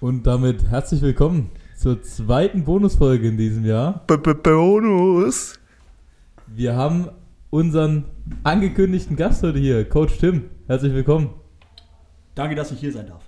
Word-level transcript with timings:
Und 0.00 0.26
damit 0.26 0.64
herzlich 0.70 1.02
willkommen 1.02 1.50
zur 1.76 2.02
zweiten 2.02 2.64
Bonusfolge 2.64 3.28
in 3.28 3.36
diesem 3.36 3.66
Jahr. 3.66 4.02
B 4.06 4.14
-b 4.14 4.32
Bonus. 4.32 5.60
Wir 6.46 6.74
haben 6.74 7.10
unseren 7.50 8.06
angekündigten 8.42 9.14
Gast 9.14 9.42
heute 9.42 9.58
hier, 9.58 9.86
Coach 9.86 10.16
Tim. 10.16 10.48
Herzlich 10.66 10.94
willkommen. 10.94 11.34
Danke, 12.34 12.54
dass 12.54 12.72
ich 12.72 12.80
hier 12.80 12.92
sein 12.92 13.08
darf. 13.08 13.22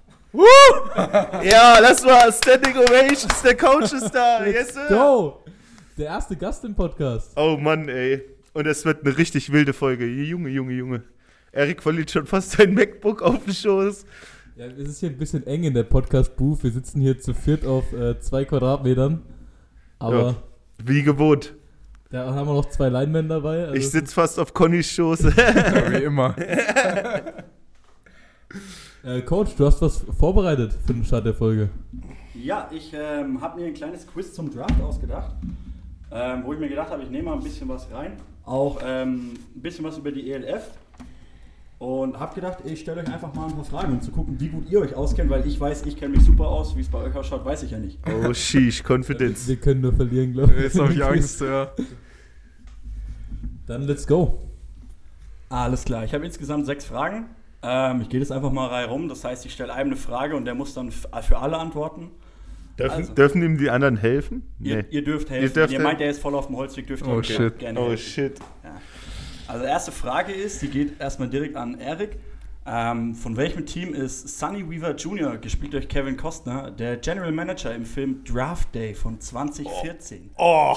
Ja, 1.44 1.78
lass 1.78 2.02
mal 2.06 2.32
Standing 2.32 2.78
Ovations, 2.78 3.42
der 3.42 3.54
Coach 3.54 3.92
ist 3.92 4.10
da. 4.10 4.42
Yes, 4.46 4.72
sir. 4.72 4.86
Go! 4.88 5.44
Der 5.98 6.06
erste 6.06 6.36
Gast 6.36 6.64
im 6.64 6.74
Podcast. 6.74 7.32
Oh 7.36 7.58
Mann, 7.60 7.86
ey. 7.90 8.22
Und 8.54 8.66
es 8.66 8.86
wird 8.86 9.04
eine 9.04 9.18
richtig 9.18 9.52
wilde 9.52 9.74
Folge. 9.74 10.06
Junge, 10.06 10.48
Junge, 10.48 10.72
Junge. 10.72 11.02
Erik 11.52 11.82
verliert 11.82 12.10
schon 12.10 12.24
fast 12.24 12.52
sein 12.52 12.72
MacBook 12.72 13.20
auf 13.20 13.44
den 13.44 13.52
Schoß. 13.52 14.06
Ja, 14.62 14.68
es 14.68 14.88
ist 14.90 15.00
hier 15.00 15.10
ein 15.10 15.18
bisschen 15.18 15.44
eng 15.44 15.64
in 15.64 15.74
der 15.74 15.82
Podcast-Booth. 15.82 16.62
Wir 16.62 16.70
sitzen 16.70 17.00
hier 17.00 17.18
zu 17.18 17.34
viert 17.34 17.66
auf 17.66 17.92
äh, 17.92 18.20
zwei 18.20 18.44
Quadratmetern. 18.44 19.20
Aber 19.98 20.22
Ja. 20.22 20.36
Wie 20.84 21.02
gewohnt. 21.02 21.54
da 22.10 22.32
haben 22.32 22.46
wir 22.46 22.54
noch 22.54 22.66
zwei 22.66 22.88
Linemen 22.88 23.28
dabei. 23.28 23.64
Also 23.64 23.74
Ich 23.74 23.90
sitze 23.90 24.14
fast 24.14 24.38
auf 24.38 24.54
Connys 24.54 24.88
Schoß. 24.88 25.24
Wie 25.26 26.04
immer. 26.04 26.36
äh, 29.04 29.22
Coach, 29.22 29.56
du 29.56 29.66
hast 29.66 29.82
was 29.82 30.04
vorbereitet 30.16 30.76
für 30.86 30.94
den 30.94 31.04
Start 31.04 31.26
der 31.26 31.34
Folge. 31.34 31.68
Ja, 32.34 32.70
ich 32.72 32.94
ähm, 32.94 33.40
habe 33.40 33.60
mir 33.60 33.66
ein 33.66 33.74
kleines 33.74 34.06
Quiz 34.06 34.32
zum 34.32 34.48
Draft 34.54 34.80
ausgedacht, 34.80 35.34
ähm, 36.12 36.42
wo 36.44 36.52
ich 36.52 36.60
mir 36.60 36.68
gedacht 36.68 36.90
habe, 36.90 37.02
ich 37.02 37.10
nehme 37.10 37.30
mal 37.30 37.34
ein 37.34 37.42
bisschen 37.42 37.68
was 37.68 37.90
rein. 37.90 38.12
Auch 38.44 38.78
ähm, 38.84 39.32
ein 39.56 39.60
bisschen 39.60 39.84
was 39.84 39.98
über 39.98 40.12
die 40.12 40.30
ELF. 40.30 40.70
Und 41.82 42.16
habe 42.20 42.32
gedacht, 42.36 42.58
ich 42.64 42.78
stelle 42.78 43.00
euch 43.00 43.12
einfach 43.12 43.34
mal 43.34 43.46
ein 43.48 43.56
paar 43.56 43.64
Fragen, 43.64 43.94
um 43.94 44.00
zu 44.00 44.12
gucken, 44.12 44.38
wie 44.38 44.46
gut 44.50 44.70
ihr 44.70 44.78
euch 44.78 44.94
auskennt, 44.94 45.28
weil 45.30 45.44
ich 45.44 45.58
weiß, 45.58 45.84
ich 45.86 45.96
kenne 45.96 46.14
mich 46.14 46.22
super 46.24 46.46
aus. 46.46 46.76
Wie 46.76 46.80
es 46.80 46.88
bei 46.88 46.98
euch 47.02 47.12
ausschaut, 47.16 47.44
weiß 47.44 47.64
ich 47.64 47.72
ja 47.72 47.78
nicht. 47.78 47.98
Oh, 48.24 48.32
sheesh, 48.32 48.84
Confidence. 48.88 49.48
Wir 49.48 49.56
können 49.56 49.80
nur 49.80 49.92
verlieren, 49.92 50.32
glaube 50.32 50.52
ich. 50.54 50.62
Jetzt 50.62 50.78
habe 50.78 50.92
ich 50.92 51.02
Angst, 51.04 51.40
ja. 51.40 51.72
Dann 53.66 53.82
let's 53.82 54.06
go. 54.06 54.38
Alles 55.48 55.84
klar, 55.84 56.04
ich 56.04 56.14
habe 56.14 56.24
insgesamt 56.24 56.66
sechs 56.66 56.84
Fragen. 56.84 57.26
Ähm, 57.64 58.00
ich 58.02 58.08
gehe 58.08 58.20
das 58.20 58.30
einfach 58.30 58.52
mal 58.52 58.68
rein 58.68 58.88
rum. 58.88 59.08
Das 59.08 59.24
heißt, 59.24 59.44
ich 59.44 59.52
stelle 59.52 59.72
einem 59.74 59.90
eine 59.90 59.96
Frage 59.96 60.36
und 60.36 60.44
der 60.44 60.54
muss 60.54 60.74
dann 60.74 60.92
für 60.92 61.38
alle 61.38 61.56
antworten. 61.58 62.10
Dürfen, 62.78 62.92
Also. 62.96 63.12
dürfen 63.14 63.42
ihm 63.42 63.58
die 63.58 63.70
anderen 63.70 63.96
helfen? 63.96 64.44
Ihr, 64.60 64.84
ihr 64.92 65.02
dürft 65.02 65.30
helfen. 65.30 65.42
Ihr 65.42 65.48
Ihr, 65.48 65.66
dürft 65.68 65.72
meint, 65.82 65.84
helfen. 65.86 65.98
der 65.98 66.10
ist 66.10 66.20
voll 66.20 66.36
auf 66.36 66.46
dem 66.46 66.56
Holzweg, 66.56 66.86
dürft 66.86 67.04
ihr 67.04 67.12
Oh, 67.12 67.22
shit. 67.24 67.58
gerne 67.58 67.80
Oh, 67.80 67.88
helfen. 67.88 67.98
shit. 68.02 68.38
Ja. 68.62 68.80
Also 69.52 69.66
erste 69.66 69.92
Frage 69.92 70.32
ist, 70.32 70.62
die 70.62 70.68
geht 70.68 70.98
erstmal 70.98 71.28
direkt 71.28 71.56
an 71.56 71.78
Erik. 71.78 72.16
Ähm, 72.64 73.14
von 73.14 73.36
welchem 73.36 73.66
Team 73.66 73.92
ist 73.92 74.38
Sonny 74.38 74.64
Weaver 74.70 74.94
Jr., 74.94 75.36
gespielt 75.36 75.74
durch 75.74 75.88
Kevin 75.88 76.16
Costner, 76.16 76.70
der 76.70 76.96
General 76.96 77.32
Manager 77.32 77.74
im 77.74 77.84
Film 77.84 78.24
Draft 78.24 78.74
Day 78.74 78.94
von 78.94 79.20
2014? 79.20 80.30
Oh, 80.38 80.74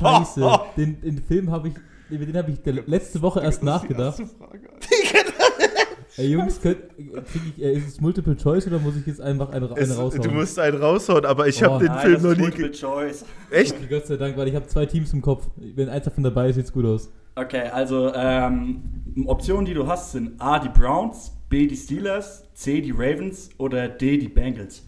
Scheiße. 0.00 0.60
Den, 0.78 0.98
den 1.02 1.22
Film 1.22 1.50
habe 1.50 1.68
ich, 1.68 1.74
über 2.08 2.24
den 2.24 2.34
habe 2.36 2.50
ich 2.52 2.58
letzte 2.86 3.20
Woche 3.20 3.40
erst 3.42 3.62
nachgedacht. 3.62 4.22
Ey 6.16 6.28
Jungs, 6.30 6.60
könnt, 6.62 6.78
ich, 6.96 7.62
äh, 7.62 7.74
ist 7.74 7.88
es 7.88 8.00
Multiple 8.00 8.34
Choice 8.36 8.66
oder 8.66 8.78
muss 8.78 8.96
ich 8.96 9.06
jetzt 9.06 9.20
einfach 9.20 9.50
eine, 9.50 9.66
eine 9.70 9.78
es, 9.80 9.96
raushauen? 9.98 10.22
du 10.22 10.30
musst 10.30 10.58
einen 10.58 10.80
raushauen, 10.80 11.26
aber 11.26 11.46
ich 11.46 11.62
Oh. 11.62 11.66
habe 11.72 11.84
den 11.84 11.92
Nein, 11.92 12.00
Film 12.00 12.14
das 12.14 12.22
noch 12.22 12.30
ist 12.30 12.36
nie. 12.38 12.42
Multiple 12.44 12.70
Choice. 12.72 13.24
Echt? 13.50 13.74
Okay, 13.76 13.86
Gott 13.90 14.06
sei 14.06 14.16
Dank, 14.16 14.36
weil 14.36 14.48
ich 14.48 14.54
habe 14.54 14.66
zwei 14.66 14.86
Teams 14.86 15.12
im 15.12 15.20
Kopf. 15.20 15.46
Wenn 15.56 15.88
eins 15.90 16.06
davon 16.06 16.24
dabei 16.24 16.48
ist, 16.48 16.56
sieht's 16.56 16.72
gut 16.72 16.86
aus. 16.86 17.12
Okay, 17.38 17.68
also 17.68 18.12
ähm, 18.16 18.82
Optionen, 19.26 19.64
die 19.64 19.74
du 19.74 19.86
hast, 19.86 20.10
sind 20.10 20.40
A, 20.40 20.58
die 20.58 20.68
Browns, 20.68 21.36
B, 21.48 21.68
die 21.68 21.76
Steelers, 21.76 22.52
C, 22.54 22.80
die 22.80 22.90
Ravens 22.90 23.50
oder 23.58 23.88
D, 23.88 24.18
die 24.18 24.28
Bengals. 24.28 24.82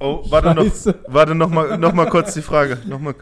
Oh, 0.00 0.24
warte 0.28 0.54
noch, 0.54 0.66
warte 1.06 1.34
noch 1.36 1.50
mal, 1.50 1.78
noch 1.78 1.92
mal 1.92 2.06
kurz 2.06 2.34
die 2.34 2.42
Frage. 2.42 2.78
Noch 2.84 2.98
mal. 2.98 3.14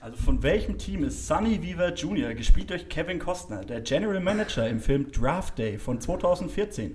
Also 0.00 0.16
von 0.18 0.42
welchem 0.44 0.78
Team 0.78 1.02
ist 1.02 1.26
Sonny 1.26 1.60
Weaver 1.60 1.94
Jr., 1.94 2.32
gespielt 2.34 2.70
durch 2.70 2.88
Kevin 2.88 3.18
Costner, 3.18 3.64
der 3.64 3.80
General 3.80 4.20
Manager 4.20 4.68
im 4.68 4.78
Film 4.78 5.10
Draft 5.10 5.58
Day 5.58 5.78
von 5.78 6.00
2014? 6.00 6.94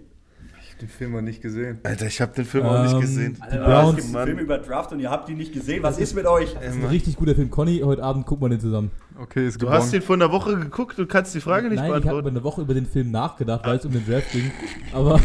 Ich 0.82 0.84
hab 0.86 0.88
den 0.92 0.98
Film 0.98 1.12
noch 1.12 1.22
nicht 1.22 1.42
gesehen. 1.42 1.80
Alter, 1.84 2.06
ich 2.06 2.22
habe 2.22 2.34
den 2.34 2.46
Film 2.46 2.66
auch 2.66 2.82
nicht 2.84 2.94
Ähm, 2.94 3.02
gesehen. 3.02 3.34
Die 3.36 3.42
Alter, 3.42 3.66
Browns. 3.66 4.00
es 4.00 4.06
gibt 4.06 4.16
einen. 4.16 4.26
Film 4.28 4.40
über 4.40 4.58
Draft 4.60 4.92
und 4.94 5.00
ihr 5.02 5.10
habt 5.12 5.28
ihn 5.28 5.36
nicht 5.38 5.52
gesehen. 5.54 5.84
Was 5.84 5.98
ist 5.98 6.16
mit 6.16 6.26
euch? 6.26 6.54
Das 6.54 6.68
ist 6.68 6.76
ein 6.82 6.86
richtig 6.86 7.18
guter 7.18 7.36
Film. 7.36 7.50
Conny, 7.50 7.80
heute 7.84 8.02
Abend 8.02 8.26
gucken 8.26 8.46
wir 8.46 8.50
den 8.50 8.62
zusammen. 8.62 8.90
Okay, 9.22 9.46
ist 9.48 9.56
Du 9.56 9.66
gewonnen. 9.66 9.82
hast 9.84 9.94
ihn 9.94 10.02
vor 10.02 10.16
einer 10.16 10.32
Woche 10.32 10.56
geguckt 10.58 10.98
und 10.98 11.10
kannst 11.10 11.36
die 11.36 11.42
Frage 11.42 11.68
nicht 11.68 11.76
Nein, 11.80 11.88
ich 11.88 11.92
habe 11.96 12.02
beantworten. 12.02 12.30
eine 12.30 12.44
Woche 12.46 12.62
über 12.62 12.74
den 12.74 12.86
Film 12.86 13.12
nachgedacht, 13.12 13.66
weil 13.66 13.76
es 13.78 13.86
um 13.86 13.92
den 13.92 14.06
Draft 14.08 14.32
ging. 14.32 14.52
Aber 14.94 15.20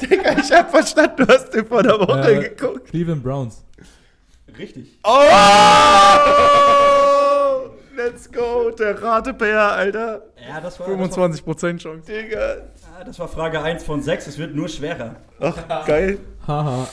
Digga, 0.00 0.38
ich 0.38 0.50
hab 0.50 0.70
verstanden, 0.70 1.16
du 1.18 1.26
hast 1.28 1.50
den 1.52 1.66
vor 1.66 1.80
einer 1.80 1.98
Woche 2.00 2.32
äh, 2.32 2.48
geguckt. 2.48 2.86
Cleveland 2.86 3.22
Browns. 3.22 3.62
Richtig. 4.56 4.98
Oh! 5.04 5.10
Let's 7.96 8.30
go, 8.32 8.70
der 8.70 9.00
Ratebär, 9.02 9.60
Alter. 9.72 10.22
Ja, 10.48 10.60
das 10.60 10.80
war, 10.80 10.88
25% 10.88 11.78
Chance. 11.78 12.10
Digga. 12.10 12.56
Das 12.94 12.98
war, 12.98 12.98
ja, 12.98 13.04
das 13.04 13.18
war 13.18 13.28
Frage 13.28 13.60
1 13.60 13.82
von 13.82 14.02
6. 14.02 14.28
Es 14.28 14.38
wird 14.38 14.54
nur 14.54 14.68
schwerer. 14.68 15.16
Ach, 15.40 15.84
geil. 15.86 16.18
Haha. 16.46 16.86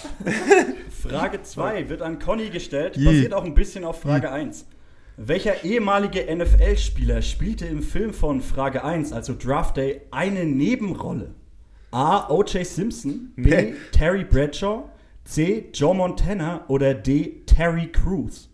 Frage 0.90 1.44
2 1.44 1.90
wird 1.90 2.02
an 2.02 2.18
Conny 2.18 2.50
gestellt, 2.50 2.98
Je. 2.98 3.06
basiert 3.06 3.34
auch 3.34 3.44
ein 3.44 3.54
bisschen 3.54 3.84
auf 3.84 4.02
Frage 4.02 4.32
1. 4.32 4.66
Welcher 5.18 5.64
ehemalige 5.64 6.26
NFL-Spieler 6.36 7.22
spielte 7.22 7.68
im 7.68 7.84
Film 7.84 8.14
von 8.14 8.42
Frage 8.42 8.84
1, 8.84 9.14
also 9.14 9.36
Draft 9.38 9.78
Day, 9.78 10.02
eine 10.10 10.46
Nebenrolle? 10.46 11.36
A. 11.92 12.28
O.J. 12.30 12.66
Simpson, 12.66 13.34
B. 13.36 13.50
Nee. 13.50 13.74
Terry 13.92 14.24
Bradshaw, 14.24 14.90
C. 15.26 15.70
Joe 15.74 15.94
Montana 15.94 16.66
oder 16.68 16.96
D. 16.96 17.44
Terry 17.46 17.92
Crews? 17.92 18.50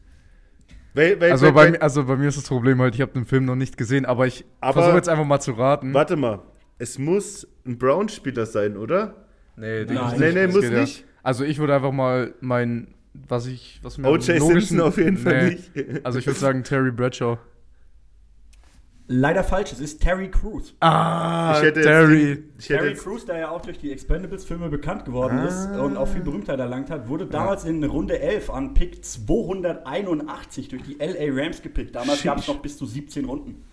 Wel, 0.94 1.22
wel, 1.22 1.32
Also 1.32 1.46
wel, 1.46 1.54
bei, 1.54 1.80
also 1.80 2.04
bei 2.04 2.18
mir 2.18 2.28
ist 2.28 2.38
das 2.38 2.48
Problem 2.48 2.82
halt, 2.82 2.96
ich 2.96 3.02
habe 3.02 3.14
den 3.14 3.26
Film 3.26 3.46
noch 3.46 3.56
nicht 3.56 3.78
gesehen, 3.78 4.06
aber 4.06 4.26
ich 4.28 4.44
versuche 4.62 4.96
jetzt 4.96 5.08
einfach 5.08 5.26
mal 5.26 5.40
zu 5.40 5.52
raten. 5.52 5.94
Warte 5.94 6.18
mal. 6.18 6.40
Es 6.78 6.98
muss 7.00 7.48
ein 7.66 7.78
Brown-Spieler 7.78 8.46
sein, 8.46 8.78
oder? 8.78 9.16
Nee, 9.56 9.86
Nein. 9.86 10.20
Nee, 10.20 10.32
nee, 10.34 10.48
muss 10.48 10.64
ja. 10.64 10.82
nicht. 10.82 11.04
Also 11.24 11.44
ich 11.44 11.58
würde 11.58 11.74
einfach 11.76 11.92
mal 11.92 12.34
mein, 12.42 12.94
was 13.28 13.48
ich, 13.48 13.80
was 13.82 13.98
mir 13.98 14.08
O.J. 14.08 14.24
Simpson 14.42 14.80
auf 14.82 14.98
jeden 14.98 15.18
Fall 15.18 15.50
Nee. 15.50 15.82
nicht. 15.84 16.02
Also 16.06 16.20
ich 16.20 16.28
würde 16.28 16.40
sagen 16.40 16.64
Terry 16.64 16.92
Bradshaw. 16.92 17.38
Leider 19.10 19.42
falsch, 19.44 19.72
es 19.72 19.80
ist 19.80 20.02
Terry 20.02 20.30
Crews. 20.30 20.76
Ah, 20.82 21.54
Ich 21.56 21.64
hätte 21.64 21.80
jetzt 21.80 21.88
Terry. 21.88 22.44
Terry 22.60 22.94
Crews, 22.94 23.26
der 23.26 23.38
ja 23.38 23.50
auch 23.52 23.62
durch 23.62 23.80
die 23.80 23.90
Expendables-Filme 23.94 24.68
bekannt 24.70 25.06
geworden 25.06 25.40
Ah. 25.40 25.46
ist 25.48 25.80
und 25.80 25.96
auch 25.96 26.10
viel 26.10 26.22
Berühmtheit 26.22 26.60
erlangt 26.60 26.90
hat, 26.90 27.08
wurde 27.08 27.26
damals 27.26 27.64
in 27.64 27.82
Runde 27.86 28.20
11 28.20 28.50
an 28.50 28.74
Pick 28.74 29.04
281 29.06 30.68
durch 30.68 30.84
die 30.84 30.98
LA 31.00 31.32
Rams 31.42 31.62
gepickt. 31.62 31.96
Damals 31.96 32.22
gab 32.22 32.38
es 32.40 32.48
noch 32.50 32.62
bis 32.62 32.78
zu 32.78 32.86
17 32.86 33.24
Runden. 33.26 33.64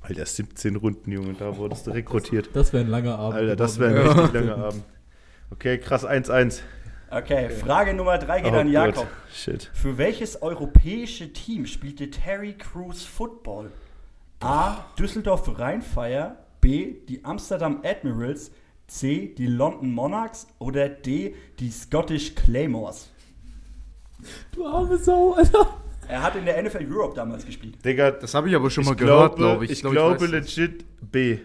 Alter, 0.00 0.24
17 0.26 0.76
Runden, 0.76 1.10
Junge, 1.12 1.34
da 1.34 1.56
wurdest 1.56 1.86
du 1.86 1.90
rekrutiert. 1.90 2.50
Das 2.54 2.72
wäre 2.72 2.84
ein 2.84 2.90
langer 2.90 3.18
Abend. 3.18 3.38
Alter, 3.38 3.56
das 3.56 3.78
wäre 3.78 4.00
ein 4.00 4.06
Ja. 4.06 4.12
richtig 4.12 4.32
langer 4.40 4.64
Abend. 4.64 4.82
Okay, 5.50 5.78
krass, 5.78 6.04
1-1. 6.04 6.60
Okay, 7.10 7.48
Frage 7.50 7.94
Nummer 7.94 8.18
3 8.18 8.42
geht 8.42 8.52
Oh 8.52 8.56
an 8.56 8.70
Jakob. 8.70 8.94
Gott, 8.94 9.06
Shit. 9.34 9.70
Für 9.72 9.96
welches 9.96 10.42
europäische 10.42 11.32
Team 11.32 11.66
spielte 11.66 12.10
Terry 12.10 12.52
Crews 12.52 13.02
Football? 13.04 13.72
A. 14.40 14.84
Düsseldorf 14.98 15.58
Rheinfire, 15.58 16.36
B. 16.60 16.94
die 17.08 17.24
Amsterdam 17.24 17.80
Admirals, 17.82 18.50
C. 18.86 19.34
die 19.36 19.46
London 19.46 19.90
Monarchs 19.92 20.46
oder 20.58 20.88
D. 20.88 21.34
die 21.58 21.70
Scottish 21.70 22.34
Claymores? 22.34 23.10
Du 24.52 24.66
arme 24.66 24.98
Sau, 24.98 25.32
Alter. 25.32 25.66
Er 26.08 26.22
hat 26.22 26.36
in 26.36 26.44
der 26.46 26.62
NFL 26.62 26.86
Europe 26.90 27.14
damals 27.14 27.44
gespielt. 27.44 27.84
Digga, 27.84 28.10
Das 28.12 28.34
habe 28.34 28.48
ich 28.48 28.56
aber 28.56 28.70
schon 28.70 28.82
ich 28.82 28.88
mal 28.88 28.96
gehört, 28.96 29.36
glaube, 29.36 29.64
ich. 29.66 29.70
ich 29.72 29.80
glaub, 29.80 29.92
glaube 29.92 30.24
es. 30.24 30.30
legit 30.30 30.84
B. 31.00 31.38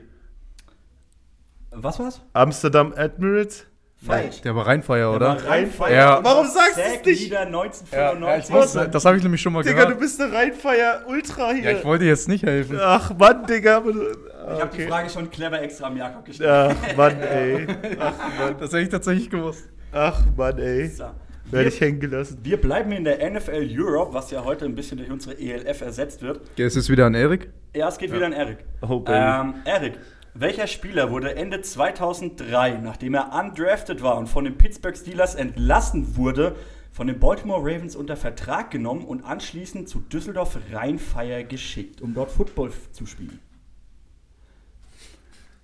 Was 1.72 2.00
war's? 2.00 2.22
Amsterdam 2.34 2.94
Admirals? 2.96 3.66
Falsch. 4.06 4.42
Der 4.42 4.54
war 4.54 4.68
Rheinfeier, 4.68 5.08
Der 5.08 5.16
oder? 5.16 5.28
war 5.28 5.46
Rheinfire. 5.50 5.94
Ja. 5.94 6.20
Warum 6.24 6.46
sagst 6.48 6.78
du 6.78 6.82
es 6.82 7.06
nicht? 7.06 7.22
Leader 7.24 7.42
Ja, 7.44 7.46
1995. 7.48 8.50
ich 8.50 8.54
wusste, 8.62 8.90
das 8.90 9.06
habe 9.06 9.16
ich 9.18 9.24
nämlich 9.24 9.42
schon 9.42 9.54
mal 9.54 9.64
Digga, 9.64 9.76
du 9.82 9.86
gehört. 9.86 10.00
bist 10.02 10.20
der 10.20 10.34
Rheinfeier 10.34 11.04
Ultra 11.08 11.52
hier. 11.52 11.72
Ja, 11.72 11.78
ich 11.78 11.86
wollte 11.86 12.04
jetzt 12.04 12.28
nicht 12.28 12.44
helfen. 12.44 12.78
Ach 12.82 13.18
Mann, 13.18 13.46
Digga. 13.46 13.78
aber 13.78 13.94
du- 13.94 14.02
Ich 14.02 14.60
habe 14.62 14.70
die 14.76 14.82
okay. 14.82 14.88
Frage 14.90 15.10
schon 15.10 15.30
clever 15.32 15.62
extra 15.62 15.88
am 15.88 15.96
Jakob 15.96 16.26
gestellt. 16.26 16.76
Ach 16.82 16.98
Mann, 16.98 17.22
ey. 17.22 17.66
Das 18.60 18.72
hätte 18.74 18.80
ich 18.80 18.90
tatsächlich 18.90 19.30
gewusst. 19.30 19.70
Ach 19.94 20.22
Mann, 20.36 20.58
ey. 20.60 20.88
So. 20.90 21.06
Werde 21.54 21.70
Wir, 21.70 21.74
ich 21.74 21.82
hängen 21.82 22.00
gelassen. 22.00 22.40
wir 22.44 22.58
bleiben 22.58 22.92
in 22.92 23.04
der 23.04 23.30
NFL 23.30 23.70
Europe, 23.72 24.14
was 24.14 24.32
ja 24.32 24.44
heute 24.44 24.66
ein 24.66 24.76
bisschen 24.76 24.98
durch 24.98 25.12
unsere 25.12 25.40
ELF 25.40 25.82
ersetzt 25.82 26.22
wird. 26.22 26.42
Ist 26.60 26.76
es 26.76 26.90
wieder 26.90 27.06
an 27.06 27.16
Erik? 27.16 27.50
Ja, 27.76 27.88
es 27.88 27.98
geht 27.98 28.12
wieder 28.12 28.26
an 28.26 28.34
Erik. 28.34 28.58
Oh, 28.82 29.00
Baby. 29.00 29.18
Ähm, 29.18 29.54
Erik, 29.66 29.94
welcher 30.34 30.68
Spieler 30.68 31.12
wurde 31.12 31.36
Ende 31.36 31.62
2003, 31.62 32.80
nachdem 32.82 33.14
er 33.14 33.32
undrafted 33.34 34.02
war 34.02 34.18
und 34.18 34.28
von 34.28 34.46
den 34.46 34.58
Pittsburgh 34.58 34.98
Steelers 34.98 35.36
entlassen 35.36 36.18
wurde, 36.18 36.56
von 36.92 37.08
den 37.08 37.20
Baltimore 37.20 37.62
Ravens 37.62 37.96
unter 37.96 38.16
Vertrag 38.16 38.72
genommen 38.72 39.06
und 39.06 39.24
anschließend 39.24 39.90
zu 39.90 40.00
Düsseldorf 40.00 40.58
Rheinfire 40.72 41.44
geschickt, 41.44 42.02
um 42.02 42.14
dort 42.14 42.32
Football 42.32 42.72
zu 42.92 43.06
spielen? 43.06 43.40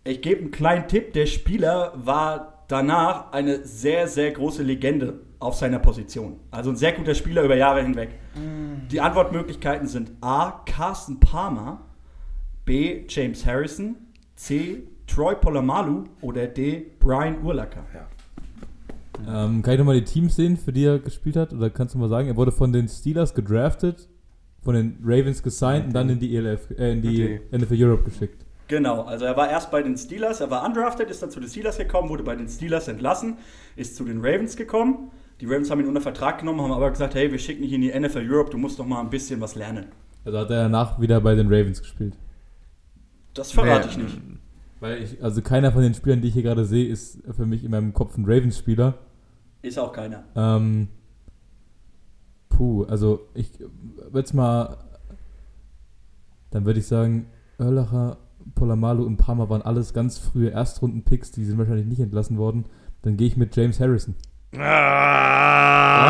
Ich 0.03 0.21
gebe 0.21 0.41
einen 0.41 0.51
kleinen 0.51 0.87
Tipp, 0.87 1.13
der 1.13 1.25
Spieler 1.25 1.93
war 1.95 2.65
danach 2.67 3.31
eine 3.31 3.65
sehr, 3.65 4.07
sehr 4.07 4.31
große 4.31 4.63
Legende 4.63 5.19
auf 5.39 5.55
seiner 5.55 5.79
Position. 5.79 6.39
Also 6.51 6.69
ein 6.69 6.75
sehr 6.75 6.91
guter 6.91 7.15
Spieler 7.15 7.43
über 7.43 7.55
Jahre 7.55 7.81
hinweg. 7.81 8.09
Die 8.91 8.99
Antwortmöglichkeiten 8.99 9.87
sind 9.87 10.11
A. 10.21 10.61
Carsten 10.65 11.19
Palmer, 11.19 11.81
B. 12.65 13.03
James 13.07 13.45
Harrison, 13.45 13.95
C. 14.35 14.83
Troy 15.07 15.35
Polamalu 15.35 16.03
oder 16.21 16.45
D. 16.47 16.85
Brian 16.99 17.43
Urlacher. 17.43 17.83
Ähm, 19.27 19.61
kann 19.63 19.73
ich 19.73 19.79
nochmal 19.79 19.99
die 19.99 20.05
Teams 20.05 20.35
sehen, 20.35 20.55
für 20.55 20.71
die 20.71 20.85
er 20.85 20.99
gespielt 20.99 21.35
hat? 21.35 21.51
Oder 21.51 21.69
kannst 21.69 21.95
du 21.95 21.99
mal 21.99 22.09
sagen, 22.09 22.27
er 22.27 22.37
wurde 22.37 22.51
von 22.51 22.71
den 22.71 22.87
Steelers 22.87 23.33
gedraftet, 23.33 24.07
von 24.61 24.75
den 24.75 24.97
Ravens 25.03 25.41
gesigned 25.43 25.87
und 25.87 25.93
dann 25.93 26.09
in 26.09 26.19
die 26.19 26.35
ELF, 26.35 26.69
äh, 26.77 26.91
in 26.93 27.01
die 27.01 27.23
Okay. 27.23 27.57
NFL 27.57 27.83
Europe 27.83 28.03
geschickt. 28.03 28.45
Genau, 28.67 29.01
also 29.01 29.25
er 29.25 29.35
war 29.35 29.49
erst 29.49 29.71
bei 29.71 29.81
den 29.81 29.97
Steelers, 29.97 30.41
er 30.41 30.51
war 30.51 30.63
undrafted, 30.63 31.09
ist 31.09 31.23
dann 31.23 31.31
zu 31.31 31.39
den 31.39 31.49
Steelers 31.49 31.77
gekommen, 31.79 32.07
wurde 32.09 32.23
bei 32.23 32.35
den 32.35 32.47
Steelers 32.47 32.87
entlassen, 32.87 33.37
ist 33.75 33.95
zu 33.95 34.03
den 34.03 34.19
Ravens 34.19 34.55
gekommen. 34.55 35.11
Die 35.41 35.45
Ravens 35.45 35.71
haben 35.71 35.79
ihn 35.79 35.87
unter 35.87 36.01
Vertrag 36.01 36.39
genommen, 36.39 36.61
haben 36.61 36.71
aber 36.71 36.89
gesagt, 36.89 37.15
hey, 37.15 37.31
wir 37.31 37.39
schicken 37.39 37.61
dich 37.61 37.71
in 37.71 37.81
die 37.81 37.97
NFL 37.97 38.29
Europe, 38.29 38.51
du 38.51 38.57
musst 38.57 38.77
doch 38.77 38.85
mal 38.85 38.99
ein 38.99 39.09
bisschen 39.09 39.39
was 39.39 39.55
lernen. 39.55 39.85
Also 40.25 40.37
hat 40.37 40.49
er 40.49 40.63
danach 40.63 40.99
wieder 40.99 41.21
bei 41.21 41.35
den 41.35 41.47
Ravens 41.47 41.81
gespielt. 41.81 42.17
Das 43.33 43.51
verrate 43.51 43.87
Nee, 43.87 43.91
ich 43.91 43.97
nicht. 43.97 44.21
Weil 44.81 45.03
ich, 45.03 45.23
also 45.23 45.41
keiner 45.41 45.71
von 45.71 45.81
den 45.81 45.93
Spielern, 45.93 46.21
die 46.21 46.27
ich 46.27 46.33
hier 46.33 46.43
gerade 46.43 46.65
sehe, 46.65 46.87
ist 46.87 47.19
für 47.31 47.45
mich 47.45 47.63
in 47.63 47.71
meinem 47.71 47.93
Kopf 47.93 48.17
ein 48.17 48.25
Ravens-Spieler. 48.25 48.97
Ist 49.61 49.77
auch 49.77 49.91
keiner. 49.91 50.23
Ähm, 50.35 50.87
puh, 52.49 52.83
also 52.83 53.27
ich 53.33 53.59
würde 53.59 54.25
es 54.25 54.33
mal, 54.33 54.77
dann 56.51 56.65
würde 56.65 56.79
ich 56.79 56.87
sagen, 56.87 57.27
Erlacher, 57.57 58.17
Polamalu 58.55 59.05
und 59.05 59.17
Palmer 59.17 59.49
waren 59.49 59.61
alles 59.61 59.93
ganz 59.93 60.17
frühe 60.17 60.49
Erstrunden-Picks, 60.51 61.31
die 61.31 61.45
sind 61.45 61.57
wahrscheinlich 61.57 61.87
nicht 61.87 61.99
entlassen 61.99 62.37
worden. 62.37 62.65
Dann 63.01 63.17
gehe 63.17 63.27
ich 63.27 63.37
mit 63.37 63.55
James 63.55 63.79
Harrison. 63.79 64.15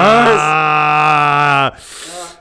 Ah, 0.02 1.72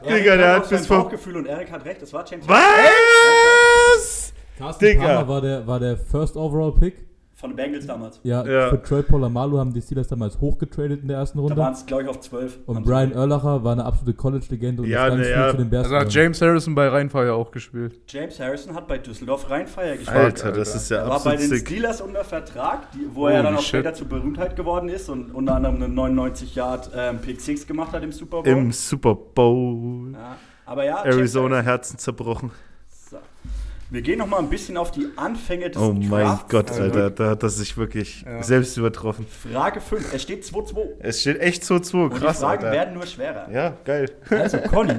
Digga, 0.09 0.37
der 0.37 0.53
hat 0.57 0.69
bis 0.69 0.87
vor. 0.87 0.99
Bauchgefühl 1.05 1.39
und 1.39 1.47
Erik 1.47 1.73
hat 1.73 1.85
recht, 1.85 2.03
es 2.03 2.13
war 2.13 2.25
James 2.29 2.47
Was? 2.49 4.33
Carsten 4.59 4.85
Digga. 4.85 5.03
Palmer 5.03 5.29
war 5.29 5.41
der, 5.41 5.67
war 5.67 5.81
der 5.81 5.97
First 5.97 6.37
Overall 6.37 6.73
Pick. 6.73 7.08
Von 7.41 7.51
den 7.51 7.57
Bengals 7.57 7.87
damals. 7.87 8.19
Ja, 8.25 8.45
Ja. 8.45 8.69
für 8.71 8.83
Troy 8.83 9.03
Polamalu 9.03 9.59
haben 9.59 9.73
die 9.73 9.81
Steelers 9.81 10.09
damals 10.09 10.41
hochgetradet 10.41 11.03
in 11.03 11.09
der 11.09 11.19
ersten 11.19 11.39
Da 11.39 11.45
waren 11.45 11.59
Runde. 11.59 11.73
es, 11.73 11.87
glaube 11.87 12.03
ich, 12.03 12.09
auf 12.09 12.19
12. 12.21 12.59
Und 12.67 12.85
Brian 12.85 13.13
Erlacher 13.13 13.63
war 13.63 13.73
eine 13.73 13.85
absolute 13.85 14.15
College-Legende 14.17 14.83
und 14.83 14.89
Ja, 14.89 15.07
ist 15.07 15.11
ganz 15.11 15.21
ne, 15.21 15.33
früh 15.35 15.41
ja. 15.41 15.51
zu 15.53 15.57
den 15.59 15.71
Bears 15.71 15.85
Also 15.87 15.97
hat. 15.99 16.13
James 16.13 16.41
Harrison 16.43 16.75
bei 16.75 16.89
Rheinfire 16.89 17.33
auch 17.35 17.51
gespielt. 17.53 17.95
James 18.09 18.41
Harrison 18.41 18.75
hat 18.75 18.89
bei 18.89 18.99
Düsseldorf 18.99 19.49
Rheinfeier 19.49 19.97
gespielt. 19.97 20.17
Alter, 20.17 20.51
das 20.53 20.75
ist 20.75 20.91
ja 20.91 20.97
Er 20.99 21.03
war 21.05 21.09
bei 21.11 21.15
absolut 21.35 21.41
den 21.41 21.49
sick. 21.51 21.67
Steelers 21.69 22.01
unter 22.01 22.25
Vertrag, 22.25 22.91
die, 22.93 23.09
wo 23.15 23.29
er 23.29 23.43
dann 23.45 23.53
Holy 23.53 23.57
auch 23.59 23.63
später 23.63 23.95
zur 23.95 24.09
Berühmtheit 24.09 24.57
geworden 24.57 24.89
ist 24.89 25.09
und 25.09 25.33
unter 25.33 25.55
anderem 25.55 25.77
einen 25.83 25.95
99 25.95 26.57
Yard 26.57 26.91
ähm, 26.97 27.19
Pick 27.19 27.41
6 27.41 27.67
gemacht 27.69 27.93
hat 27.93 28.03
im 28.03 28.11
Super 28.11 28.43
Bowl. 28.43 28.49
Im 28.53 28.73
Super 28.73 29.15
Bowl. 29.15 30.11
ja, 30.13 30.37
aber 30.67 30.85
ja, 30.85 31.05
Arizona 31.05 31.57
Harrison- 31.59 31.65
Herzen 31.65 31.99
zerbrochen. 31.99 32.51
Wir 33.91 34.03
gehen 34.03 34.19
noch 34.19 34.27
mal 34.27 34.39
ein 34.39 34.51
bisschen 34.51 34.77
auf 34.77 34.91
die 34.91 35.07
Anfänge 35.17 35.71
des 35.71 35.81
Oh 35.81 35.93
mein 35.95 36.09
Drafts 36.27 36.49
Gott, 36.51 36.69
zurück. 36.69 36.95
Alter, 36.95 37.11
da 37.11 37.31
hat 37.31 37.43
er 37.43 37.49
sich 37.49 37.77
wirklich 37.79 38.23
Ja. 38.23 38.43
selbst 38.43 38.77
übertroffen. 38.77 39.27
Frage 39.27 39.81
5. 39.81 40.13
Es 40.13 40.23
steht 40.23 40.45
2-2. 40.45 40.97
Es 40.99 41.23
steht 41.23 41.41
echt 41.41 41.65
so 41.65 41.79
2, 41.79 41.99
Und 42.05 42.15
krass, 42.15 42.37
die 42.39 42.45
Fragen 42.45 42.65
Alter. 42.65 42.77
werden 42.77 42.95
nur 42.95 43.07
schwerer. 43.07 43.49
Ja, 43.51 43.77
geil. 43.85 44.11
Also, 44.29 44.59
Conny, 44.69 44.95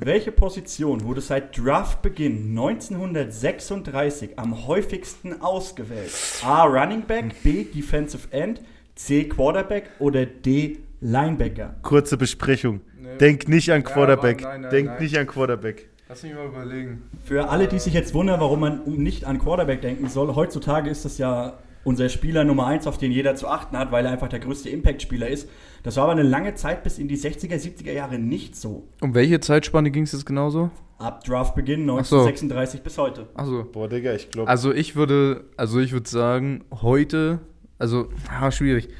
welche 0.00 0.32
Position 0.32 1.04
wurde 1.04 1.20
seit 1.20 1.58
Draftbeginn 1.58 2.48
1936 2.58 4.38
am 4.38 4.66
häufigsten 4.66 5.42
ausgewählt? 5.42 6.10
A. 6.42 6.64
Running 6.64 7.02
Back, 7.02 7.42
B. 7.42 7.64
Defensive 7.64 8.28
End, 8.32 8.62
C. 8.94 9.24
Quarterback 9.24 9.90
oder 9.98 10.24
D. 10.24 10.78
Linebacker? 11.00 11.74
Kurze 11.82 12.16
Besprechung. 12.16 12.80
Nee. 12.98 13.18
Denk 13.18 13.48
nicht 13.48 13.70
an 13.72 13.82
Ja, 13.82 13.90
Quarterback. 13.90 14.40
aber 14.42 14.52
nein, 14.52 14.60
nein, 14.62 14.70
Denk 14.70 14.86
nein. 14.88 15.02
nicht 15.02 15.18
an 15.18 15.26
Quarterback. 15.26 15.88
Lass 16.12 16.24
mich 16.24 16.34
mal 16.34 16.44
überlegen. 16.44 17.04
Für 17.24 17.48
alle, 17.48 17.68
die 17.68 17.78
sich 17.78 17.94
jetzt 17.94 18.12
wundern, 18.12 18.38
warum 18.38 18.60
man 18.60 18.82
nicht 18.84 19.24
an 19.24 19.38
Quarterback 19.38 19.80
denken 19.80 20.10
soll, 20.10 20.34
heutzutage 20.34 20.90
ist 20.90 21.06
das 21.06 21.16
ja 21.16 21.58
unser 21.84 22.10
Spieler 22.10 22.44
Nummer 22.44 22.66
1, 22.66 22.86
auf 22.86 22.98
den 22.98 23.10
jeder 23.10 23.34
zu 23.34 23.48
achten 23.48 23.78
hat, 23.78 23.92
weil 23.92 24.04
er 24.04 24.12
einfach 24.12 24.28
der 24.28 24.40
größte 24.40 24.68
Impact-Spieler 24.68 25.26
ist. 25.28 25.48
Das 25.84 25.96
war 25.96 26.02
aber 26.02 26.12
eine 26.12 26.22
lange 26.22 26.54
Zeit 26.54 26.84
bis 26.84 26.98
in 26.98 27.08
die 27.08 27.16
60er, 27.16 27.54
70er 27.54 27.92
Jahre 27.92 28.18
nicht 28.18 28.56
so. 28.56 28.86
Um 29.00 29.14
welche 29.14 29.40
Zeitspanne 29.40 29.90
ging 29.90 30.02
es 30.02 30.12
jetzt 30.12 30.26
genauso? 30.26 30.70
Ab 30.98 31.24
Draftbeginn 31.24 31.88
Ach 31.88 32.04
so. 32.04 32.16
1936 32.16 32.82
bis 32.82 32.98
heute. 32.98 33.28
Achso. 33.32 33.64
Boah, 33.64 33.88
Digga, 33.88 34.12
ich 34.12 34.28
glaube. 34.28 34.50
Also 34.50 34.70
ich 34.70 34.94
würde, 34.94 35.46
also 35.56 35.80
ich 35.80 35.92
würde 35.92 36.10
sagen, 36.10 36.62
heute, 36.82 37.40
also, 37.78 38.10
ah, 38.28 38.50
schwierig. 38.50 38.90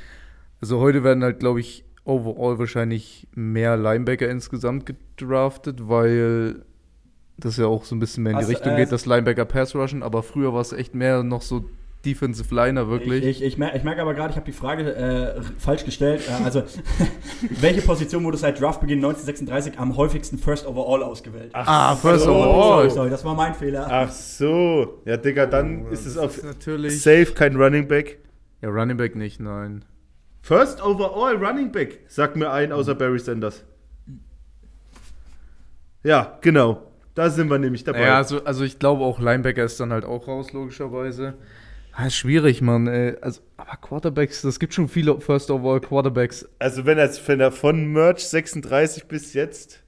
Also 0.63 0.81
heute 0.81 1.05
werden 1.05 1.23
halt, 1.23 1.41
glaube 1.41 1.61
ich, 1.61 1.85
overall 2.05 2.59
wahrscheinlich 2.59 3.29
mehr 3.35 3.77
Linebacker 3.77 4.31
insgesamt 4.31 4.87
gedraftet, 4.87 5.91
weil 5.91 6.65
das 7.37 7.57
ja 7.57 7.67
auch 7.67 7.85
so 7.85 7.95
ein 7.95 7.99
bisschen 7.99 8.23
mehr 8.23 8.33
in 8.33 8.39
die 8.39 8.45
Also, 8.45 8.53
Richtung 8.53 8.73
äh, 8.75 8.77
geht, 8.77 8.93
das 8.93 9.07
Linebacker 9.07 9.45
Pass 9.45 9.75
Rushen, 9.75 10.03
aber 10.03 10.23
früher 10.23 10.53
war 10.53 10.61
es 10.61 10.73
echt 10.73 10.95
mehr 10.95 11.23
noch 11.23 11.43
so 11.43 11.65
Defensive 12.05 12.53
Liner 12.53 12.89
wirklich. 12.89 13.25
Ich, 13.25 13.41
ich, 13.41 13.47
ich, 13.47 13.59
mer 13.59 13.75
ich 13.75 13.85
merke 13.85 14.03
aber 14.03 14.15
gerade, 14.15 14.31
ich 14.31 14.37
habe 14.37 14.47
die 14.47 14.53
Frage 14.53 14.95
äh, 14.95 15.41
falsch 15.59 15.85
gestellt. 15.85 16.23
Äh, 16.29 16.45
also, 16.45 16.63
welche 17.61 17.83
Position 17.83 18.25
wurde 18.25 18.37
seit 18.37 18.61
Draftbeginn 18.61 18.99
1936 18.99 19.79
am 19.79 19.97
häufigsten 19.97 20.39
First 20.39 20.67
Overall 20.67 21.03
ausgewählt? 21.03 21.51
ah, 21.55 21.95
First 21.95 22.25
so. 22.25 22.33
Overall. 22.33 22.83
Sorry, 22.83 22.91
sorry, 22.91 23.11
das 23.11 23.25
war 23.25 23.35
mein 23.35 23.55
Fehler. 23.55 23.87
Ach 23.89 24.11
so. 24.11 25.01
Ja, 25.05 25.17
Digga, 25.17 25.47
dann 25.47 25.87
ist 25.93 26.07
es 26.07 26.19
auf 26.19 26.39
ist 26.39 26.45
natürlich. 26.45 27.01
safe 27.01 27.33
kein 27.35 27.57
Running 27.57 27.87
Back. 27.87 28.19
Ja, 28.63 28.69
Running 28.69 28.97
Back 28.97 29.15
nicht, 29.15 29.41
nein. 29.41 29.85
First 30.41 30.83
overall 30.85 31.37
Running 31.37 31.71
Back. 31.71 32.01
Sag 32.09 32.35
mir 32.35 32.51
einen 32.51 32.73
außer 32.73 32.97
Barry 32.97 33.21
Sanders. 33.21 33.65
Ja, 36.03 36.37
genau. 36.41 36.92
Da 37.15 37.29
sind 37.31 37.51
wir 37.51 37.59
nämlich 37.59 37.85
dabei. 37.85 38.03
Ja, 38.07 38.17
also, 38.17 38.45
also 38.45 38.65
ich 38.65 38.79
glaube 38.79 39.05
auch 39.05 39.21
Linebacker 39.21 39.65
ist 39.65 39.79
dann 39.81 39.93
halt 39.93 40.05
auch 40.05 40.27
raus, 40.29 40.53
logischerweise. 40.53 41.35
Ah, 41.95 42.07
ist 42.07 42.15
schwierig, 42.15 42.63
Mann. 42.63 42.87
Ey. 42.87 43.17
Also, 43.21 43.43
aber 43.59 43.77
Quarterbacks, 43.77 44.41
das 44.43 44.59
gibt 44.59 44.73
schon 44.73 44.89
viele 44.89 45.21
First 45.21 45.51
Overall 45.51 45.81
Quarterbacks. 45.81 46.49
Also 46.59 46.87
wenn 46.87 46.97
er, 46.97 47.11
wenn 47.27 47.41
er 47.41 47.53
von 47.53 47.93
Merch 47.93 48.27
36 48.27 49.05
bis 49.09 49.35
jetzt, 49.35 49.81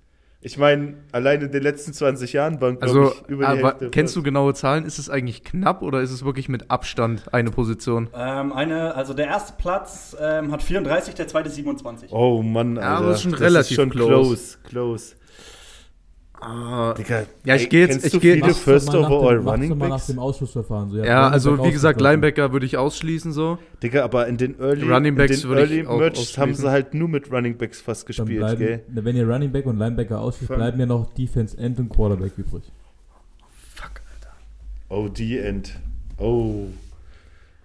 ich 0.43 0.59
meine, 0.59 0.97
allein 1.13 1.41
in 1.41 1.51
den 1.51 1.63
letzten 1.63 1.95
20 1.95 2.35
Jahren 2.35 2.61
waren, 2.61 2.79
glaube 2.79 3.01
Also, 3.01 3.15
ich, 3.23 3.29
über 3.31 3.45
die 3.47 3.59
aber 3.59 3.69
Hälfte. 3.71 3.89
kennst 3.89 4.15
du 4.17 4.23
genaue 4.23 4.53
Zahlen? 4.53 4.85
Ist 4.85 4.99
es 4.99 5.09
eigentlich 5.09 5.45
knapp 5.45 5.81
oder 5.81 6.03
ist 6.03 6.11
es 6.11 6.27
wirklich 6.27 6.51
mit 6.51 6.71
Abstand 6.71 7.33
eine 7.33 7.51
Position? 7.51 8.11
Ähm, 8.15 8.53
eine, 8.53 8.95
also 8.95 9.15
der 9.15 9.29
erste 9.29 9.55
Platz 9.57 10.15
ähm, 10.21 10.53
hat 10.53 10.63
34, 10.63 11.15
der 11.15 11.27
zweite 11.29 11.49
27. 11.49 12.13
Oh 12.13 12.43
Mann, 12.43 12.77
Ja, 12.77 12.83
Alter. 12.83 12.97
aber 13.05 13.13
ist 13.13 13.23
schon 13.23 13.33
relativ 13.33 13.77
schon 13.77 13.89
close. 13.89 14.11
close. 14.13 14.59
close. 14.69 15.15
Ah, 16.47 16.93
Digga, 16.93 17.23
Ja, 17.45 17.55
ich 17.55 17.63
ey, 17.63 17.69
geh 17.69 17.81
jetzt- 17.87 18.05
ich 18.05 18.13
du 18.13 18.21
geh- 18.21 18.35
viele 18.35 18.53
First 18.53 18.89
mal 18.93 19.01
nach 19.01 19.09
overall 19.11 19.39
dem- 19.39 19.49
Running 19.49 19.79
mal 19.79 19.89
nach 19.89 19.95
Backs? 19.97 20.07
dem 20.09 20.19
Ausschussverfahren. 20.19 20.91
So, 20.91 20.99
ja, 20.99 21.29
also 21.29 21.51
Running 21.51 21.67
wie 21.67 21.73
gesagt. 21.73 22.01
Linebacker 22.03 22.53
würde 22.53 22.67
ich 22.67 22.77
ausschließen 22.77 23.33
so. 23.33 23.57
Digga, 23.83 24.05
aber 24.05 24.27
in 24.27 24.37
den 24.37 24.59
Early, 24.61 24.83
Running 24.91 25.15
Backs 25.15 25.43
in 25.43 25.49
den 25.51 25.59
Early 25.59 25.83
Merch 25.85 26.37
haben 26.39 26.55
sie 26.55 26.71
halt 26.71 26.93
nur 26.93 27.09
mit 27.09 27.33
Running 27.33 27.57
Backs 27.57 27.81
fast 27.81 28.03
Dann 28.03 28.07
gespielt, 28.27 28.39
bleiben, 28.41 28.59
gell? 28.59 28.83
wenn 28.89 29.17
ihr 29.17 29.27
Running 29.27 29.53
Back 29.53 29.65
und 29.67 29.79
Linebacker 29.79 30.21
ausschließt, 30.21 30.49
Fuck. 30.49 30.57
bleiben 30.59 30.79
ja 30.81 30.87
noch 30.87 31.13
Defense 31.15 31.57
End 31.57 31.79
und 31.79 31.89
Quarterback 31.89 32.33
übrig. 32.37 32.63
Oh, 34.89 35.09
die 35.09 35.39
End. 35.39 35.79
Oh. 36.19 36.67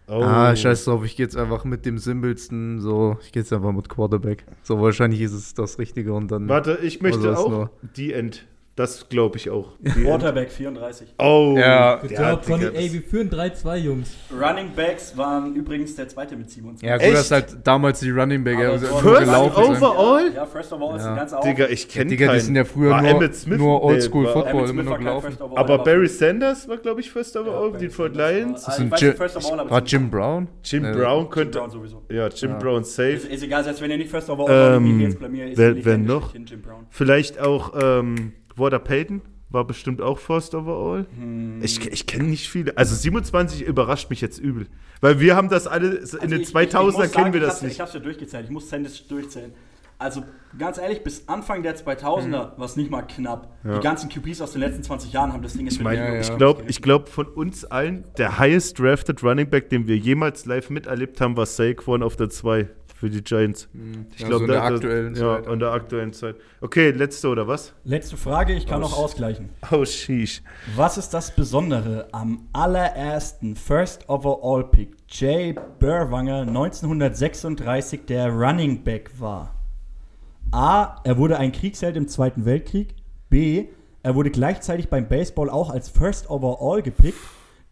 Oh. 0.08 0.24
Ah, 0.24 0.56
scheiß 0.56 0.86
drauf, 0.86 1.06
ich 1.06 1.16
gehe 1.16 1.26
jetzt 1.26 1.38
einfach 1.38 1.66
mit 1.66 1.86
dem 1.86 2.00
simpelsten, 2.00 2.80
so, 2.82 3.18
ich 3.22 3.32
gehe 3.32 3.44
jetzt 3.44 3.54
einfach 3.54 3.72
mit 3.72 3.90
Quarterback. 3.90 4.44
So, 4.64 4.82
wahrscheinlich 4.82 5.22
ist 5.22 5.34
es 5.34 5.54
das 5.54 5.78
Richtige 5.78 6.14
und 6.14 6.32
dann. 6.32 6.48
Warte, 6.50 6.80
ich 6.82 7.02
möchte 7.02 7.28
Also 7.30 7.34
auch 7.46 7.50
nur- 7.52 7.70
die 7.96 8.14
End. 8.14 8.48
Das 8.80 9.10
glaube 9.10 9.36
ich 9.36 9.50
auch. 9.50 9.74
Quarterback 9.84 10.50
34. 10.50 11.14
Oh. 11.20 11.54
Ja. 11.60 11.96
Good 11.98 12.12
Ja, 12.12 12.36
das- 12.38 12.48
Ey, 12.74 12.94
wir 12.94 13.02
führen 13.02 13.30
3-2, 13.30 13.76
Jungs. 13.76 14.16
Running 14.32 14.70
Backs 14.74 15.18
waren 15.18 15.54
übrigens 15.54 15.96
der 15.96 16.08
zweite 16.08 16.38
mit 16.38 16.50
27. 16.50 16.88
Ja, 16.88 16.96
gut, 16.96 17.04
Echt? 17.08 17.14
dass 17.16 17.30
halt 17.32 17.58
damals 17.66 18.00
die 18.00 18.10
Running 18.10 18.42
Back 18.42 18.56
Aber 18.56 18.64
ja, 18.64 18.78
so 18.78 18.88
nur 18.88 19.00
First 19.02 19.20
gelaufen 19.26 19.64
sind. 19.76 19.84
overall? 19.84 20.32
Ja, 20.34 20.46
First 20.46 20.72
of 20.72 20.82
all 20.82 20.96
ist 20.96 21.04
Ja. 21.04 21.10
ein 21.12 21.18
ganz 21.18 21.34
auf. 21.34 21.44
Digga, 21.44 21.68
ich 21.68 21.90
kenne 21.90 22.10
Digga, 22.10 22.34
die 22.34 22.40
sind 22.40 22.56
ja 22.56 22.64
früher 22.64 22.92
War 22.92 23.02
nur, 23.02 23.34
Smith? 23.34 23.58
nur 23.60 23.80
Nee, 23.80 23.86
Oldschool 23.86 24.28
Football 24.28 24.50
Emmitt 24.64 24.70
immer 24.70 24.84
nur 24.84 24.98
gelaufen. 24.98 25.38
Overall, 25.42 25.58
Aber 25.58 25.78
Barry 25.84 26.08
Sanders 26.08 26.70
war, 26.70 26.78
glaube 26.78 27.02
ich, 27.02 27.12
First 27.12 27.36
overall, 27.36 27.72
Ja, 27.74 27.78
Detroit 27.80 28.18
war- 28.18 28.32
Lions. 28.32 28.64
Ah, 28.66 28.72
Sind 28.72 28.86
ich 28.86 28.92
weiß 28.94 29.02
Jim- 29.02 29.44
Overall, 29.46 29.70
War 29.70 29.84
Jim 29.84 30.10
Brown? 30.10 30.48
Jim 30.64 30.86
Äh, 30.86 30.94
Brown 30.94 31.20
Jim 31.24 31.30
könnte. 31.32 31.60
Brown 31.60 31.70
sowieso. 31.70 32.02
Ja, 32.10 32.30
Jim 32.30 32.52
Ja. 32.52 32.58
Brown 32.60 32.84
safe. 32.86 33.10
Ist, 33.10 33.26
ist 33.26 33.44
egal, 33.44 33.62
selbst 33.66 33.82
wenn 33.82 33.92
er 33.92 33.98
nicht 33.98 34.10
First 34.10 34.30
Overall 34.30 34.76
Ähm, 34.78 34.86
war, 34.94 34.98
wie 35.00 35.04
jetzt 35.04 35.20
bei 35.20 35.28
mir 35.28 35.48
ist 35.52 35.58
wer- 35.58 35.76
er 35.86 35.98
noch? 35.98 36.34
Jim. 36.34 36.46
Vielleicht 36.92 37.42
auch 37.42 37.74
ähm, 37.78 38.32
Warder 38.60 38.80
Payton. 38.80 39.22
War 39.52 39.66
bestimmt 39.66 40.00
auch 40.00 40.20
First 40.20 40.54
overall. 40.54 41.08
Hm. 41.18 41.60
Ich, 41.64 41.84
ich 41.92 42.06
kenne 42.06 42.26
nicht 42.26 42.50
viele. 42.50 42.78
Also 42.78 42.94
27 42.94 43.64
überrascht 43.64 44.12
mich 44.12 44.22
jetzt 44.22 44.38
übel. 44.38 44.68
Weil 45.02 45.20
wir 45.20 45.36
haben 45.36 45.50
das 45.50 45.66
alle, 45.66 45.88
in 45.88 45.98
Also 46.02 46.18
den 46.20 46.30
ich- 46.34 46.36
ich- 46.42 46.48
ich 46.50 46.56
2000ern 46.56 47.06
muss 47.08 47.12
kennen 47.12 47.34
wir 47.34 47.42
ich 47.42 47.48
das 47.48 47.62
nicht. 47.64 47.72
Ich 47.74 47.80
hab's 47.82 47.94
ja 47.96 48.00
durchgezählt, 48.00 48.46
ich 48.46 48.52
muss 48.52 48.70
Sanders 48.70 49.08
durchzählen. 49.08 49.52
Also 49.98 50.24
ganz 50.58 50.78
ehrlich, 50.78 51.04
bis 51.04 51.28
Anfang 51.28 51.64
der 51.64 51.76
2000er 51.76 52.54
war 52.58 52.66
es 52.66 52.76
nicht 52.78 52.90
mal 52.92 53.02
knapp. 53.02 53.52
Ja. 53.66 53.80
Die 53.80 53.84
ganzen 53.84 54.08
QBs 54.10 54.40
aus 54.42 54.52
den 54.54 54.62
letzten 54.62 54.84
20 54.84 55.12
Jahren 55.12 55.34
haben 55.34 55.42
das 55.42 55.54
Ding 55.54 55.66
jetzt 55.66 55.76
Ich 55.78 55.82
meine, 55.84 56.00
Ja, 56.00 56.14
ja. 56.14 56.20
ich 56.22 56.38
glaube, 56.38 56.64
ich 56.68 56.82
glaub, 56.84 57.10
von 57.10 57.26
uns 57.26 57.66
allen, 57.66 58.06
der 58.20 58.38
highest 58.38 58.78
drafted 58.80 59.24
Running 59.24 59.50
Back, 59.50 59.70
den 59.70 59.88
wir 59.88 59.98
jemals 59.98 60.46
live 60.46 60.70
miterlebt 60.70 61.20
haben, 61.22 61.36
war 61.36 61.48
Saquon 61.48 62.04
auf 62.04 62.16
der 62.16 62.30
2 62.30 62.70
für 63.00 63.10
die 63.10 63.24
Giants. 63.24 63.70
Ich 64.14 64.20
Ja, 64.22 64.28
glaube, 64.28 64.40
so 64.40 64.46
in 64.46 64.52
der 64.52 64.64
aktuellen 64.64 65.16
ja, 65.16 65.22
Zeit. 65.42 65.48
in 65.54 65.60
der 65.60 65.72
aktuellen 65.72 66.14
Zeit. 66.14 66.36
Okay, 66.60 66.92
letzte 66.92 67.30
oder 67.30 67.48
was? 67.48 67.74
Letzte 67.86 68.18
Frage, 68.18 68.54
ich 68.54 68.68
kann 68.68 68.80
Oh, 68.80 68.88
noch 68.88 68.98
ausgleichen. 68.98 69.50
Oh, 69.72 69.86
sheesh. 69.86 70.42
Was 70.76 70.98
ist 70.98 71.14
das 71.14 71.34
Besondere 71.34 72.10
am 72.12 72.48
allerersten 72.52 73.56
First 73.56 74.10
Overall 74.10 74.66
Pick 74.66 74.96
Jay 75.08 75.56
Burwanger 75.80 76.42
1936 76.42 78.02
der 78.06 78.30
Running 78.32 78.84
Back 78.84 79.12
war? 79.20 79.56
A. 80.52 81.00
Er 81.06 81.18
wurde 81.18 81.38
ein 81.38 81.52
Kriegsheld 81.54 81.96
im 81.96 82.08
Zweiten 82.10 82.44
Weltkrieg. 82.44 82.96
B. 83.30 83.68
Er 84.04 84.16
wurde 84.16 84.30
gleichzeitig 84.32 84.90
beim 84.90 85.08
Baseball 85.08 85.50
auch 85.50 85.70
als 85.70 85.88
First 85.88 86.30
Overall 86.30 86.82
gepickt. 86.82 87.18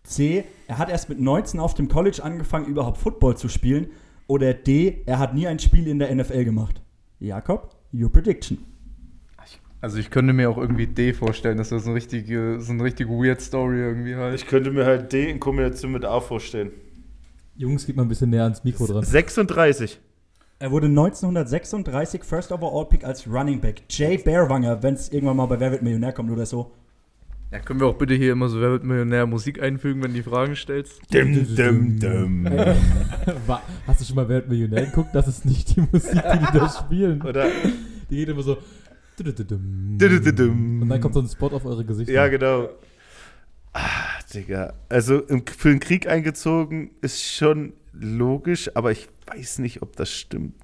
C. 0.04 0.46
Er 0.68 0.78
hat 0.78 0.90
erst 0.90 1.10
mit 1.10 1.20
19 1.20 1.60
auf 1.60 1.74
dem 1.74 1.90
College 1.90 2.24
angefangen, 2.24 2.66
überhaupt 2.68 2.98
Football 2.98 3.36
zu 3.36 3.50
spielen. 3.50 3.88
Oder 4.28 4.54
D. 4.54 5.04
Er 5.06 5.20
hat 5.20 5.34
nie 5.34 5.48
ein 5.48 5.60
Spiel 5.60 5.88
in 5.88 6.00
der 6.00 6.14
NFL 6.14 6.44
gemacht. 6.44 6.82
Jakob, 7.20 7.76
your 7.94 8.12
prediction. 8.12 8.60
Also 9.80 10.00
ich 10.00 10.10
könnte 10.10 10.34
mir 10.34 10.50
auch 10.50 10.58
irgendwie 10.58 10.88
D 10.88 11.14
vorstellen, 11.14 11.58
dass 11.58 11.70
das 11.70 11.84
so 11.84 11.90
eine 11.90 11.98
richtige, 11.98 12.60
so 12.60 12.74
eine 12.74 12.84
richtige 12.84 13.12
weird 13.12 13.42
Story 13.42 13.78
irgendwie 13.78 14.16
halt. 14.16 14.34
Ich 14.34 14.48
könnte 14.48 14.72
mir 14.72 14.86
halt 14.86 15.14
D 15.14 15.30
in 15.30 15.40
Kombination 15.40 15.92
mit 15.92 16.04
A 16.04 16.20
vorstellen. 16.20 16.72
Jungs, 17.56 17.86
geht 17.86 17.96
mal 17.96 18.04
ein 18.04 18.08
bisschen 18.08 18.30
näher 18.30 18.44
ans 18.44 18.64
Mikro 18.64 18.88
dran. 18.88 19.04
36. 19.04 20.00
Er 20.60 20.72
wurde 20.72 20.88
1936 20.88 22.24
First 22.24 22.52
Overall 22.52 22.86
Pick 22.86 23.04
als 23.04 23.28
Running 23.28 23.62
Back. 23.62 23.84
Jay 23.90 24.18
Bearwanger, 24.18 24.82
wenn 24.82 24.96
es 24.96 25.10
irgendwann 25.10 25.38
mal 25.38 25.46
bei 25.46 25.60
Wer 25.60 25.72
wird 25.72 25.84
Millionär 25.84 26.12
kommt 26.12 26.32
oder 26.32 26.48
so. 26.48 26.72
Ja, 27.52 27.60
können 27.60 27.80
wir 27.80 27.88
auch 27.88 27.98
bitte 27.98 28.14
hier 28.14 28.34
immer 28.34 28.50
so 28.50 28.60
Wer 28.60 28.72
wird 28.72 28.84
Millionär 28.84 29.26
Musik 29.26 29.62
einfügen, 29.62 30.04
wenn 30.04 30.12
du 30.12 30.18
die 30.18 30.24
Fragen 30.24 30.56
stellst? 30.56 31.00
Dim, 31.14 31.56
dim, 31.56 32.00
dim. 32.00 32.50
Hast 33.88 34.02
du 34.02 34.06
schon 34.06 34.18
mal 34.18 34.28
Wer 34.28 34.38
wird 34.38 34.50
Millionär 34.50 34.86
geguckt? 34.88 35.10
Das 35.14 35.28
ist 35.28 35.46
nicht 35.46 35.76
die 35.76 35.82
Musik, 35.82 36.12
die 36.12 36.40
die 36.40 36.58
da 36.58 36.70
spielen. 36.70 37.22
Oder? 37.22 37.48
Die 38.10 38.18
geht 38.18 38.30
immer 38.30 38.44
so. 38.44 38.58
Und 39.20 40.90
dann 40.90 41.02
kommt 41.02 41.14
so 41.14 41.22
ein 41.22 41.28
Spot 41.28 41.48
auf 41.48 41.66
eure 41.66 41.86
Gesichter. 41.86 42.14
Ja, 42.14 42.28
genau. 42.28 42.70
Ah, 43.74 44.20
Digga. 44.34 44.74
Also 44.90 45.24
für 45.58 45.70
den 45.70 45.80
Krieg 45.80 46.08
eingezogen 46.08 46.92
ist 47.02 47.24
schon 47.24 47.74
logisch, 47.94 48.70
aber 48.76 48.92
ich 48.92 49.08
weiß 49.26 49.60
nicht, 49.60 49.82
ob 49.82 49.96
das 49.96 50.12
stimmt. 50.12 50.56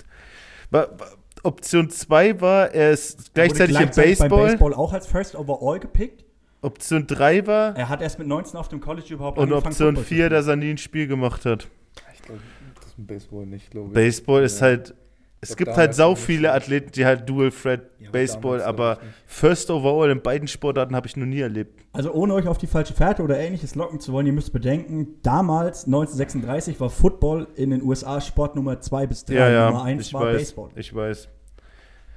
Option 1.43 1.89
2 1.89 2.41
war, 2.41 2.71
er 2.73 2.91
ist 2.91 3.33
gleichzeitig, 3.33 3.75
gleichzeitig 3.77 4.19
im 4.19 4.29
beim 4.29 4.29
Baseball. 4.29 4.45
Baseball 4.47 4.73
auch 4.73 4.93
als 4.93 5.07
First 5.07 5.35
Overall 5.35 5.79
gepickt. 5.79 6.22
Option 6.63 7.05
3 7.07 7.45
war 7.47 7.75
Er 7.77 7.89
hat 7.89 8.01
erst 8.01 8.17
mit 8.19 8.27
19 8.27 8.57
auf 8.59 8.67
dem 8.69 8.79
College 8.79 9.13
überhaupt 9.13 9.37
und 9.37 9.43
angefangen, 9.43 9.67
Option 9.67 9.87
Football 9.95 10.03
zu 10.03 10.07
4, 10.07 10.17
spielen. 10.25 10.29
dass 10.31 10.47
er 10.47 10.55
nie 10.55 10.69
ein 10.71 10.77
Spiel 10.77 11.07
gemacht 11.07 11.45
hat. 11.45 11.67
Ich 12.15 12.21
glaube, 12.23 12.41
das 12.75 12.85
ist 12.87 12.97
ein 12.99 13.05
Baseball 13.05 13.45
nicht, 13.45 13.71
glaube 13.71 13.87
ich. 13.89 13.93
Baseball 13.93 14.43
ist 14.43 14.59
Ja. 14.59 14.67
halt, 14.67 14.95
es 15.41 15.49
glaub, 15.49 15.57
gibt 15.57 15.77
halt 15.77 15.93
sau 15.93 16.11
nicht. 16.11 16.21
viele 16.23 16.53
Athleten, 16.53 16.91
die 16.91 17.05
halt 17.05 17.27
Dual 17.29 17.51
Threat 17.51 17.81
Ja, 17.99 18.07
aber 18.07 18.11
Baseball, 18.13 18.61
aber. 18.61 18.99
First 19.25 19.69
Overall 19.69 20.09
in 20.09 20.21
beiden 20.21 20.47
Sportarten 20.47 20.95
habe 20.95 21.05
ich 21.07 21.17
noch 21.17 21.25
nie 21.25 21.41
erlebt. 21.41 21.81
Also 21.91 22.11
ohne 22.13 22.33
euch 22.33 22.47
auf 22.47 22.57
die 22.57 22.65
falsche 22.67 22.93
Fährte 22.93 23.21
oder 23.23 23.37
ähnliches 23.37 23.75
locken 23.75 23.99
zu 23.99 24.13
wollen, 24.13 24.25
ihr 24.25 24.33
müsst 24.33 24.53
bedenken, 24.53 25.15
damals, 25.21 25.85
1936, 25.85 26.79
war 26.79 26.89
Football 26.89 27.47
in 27.55 27.69
den 27.71 27.83
USA 27.83 28.19
Sport 28.21 28.55
Nummer 28.55 28.79
2 28.79 29.05
bis 29.07 29.25
3. 29.25 29.33
Ja, 29.35 29.49
ja, 29.49 29.69
Nummer 29.69 29.83
1 29.83 30.07
ich 30.07 30.13
war 30.13 30.21
weiß, 30.27 30.37
Baseball. 30.37 30.69
ich 30.75 30.95
weiß. 30.95 31.27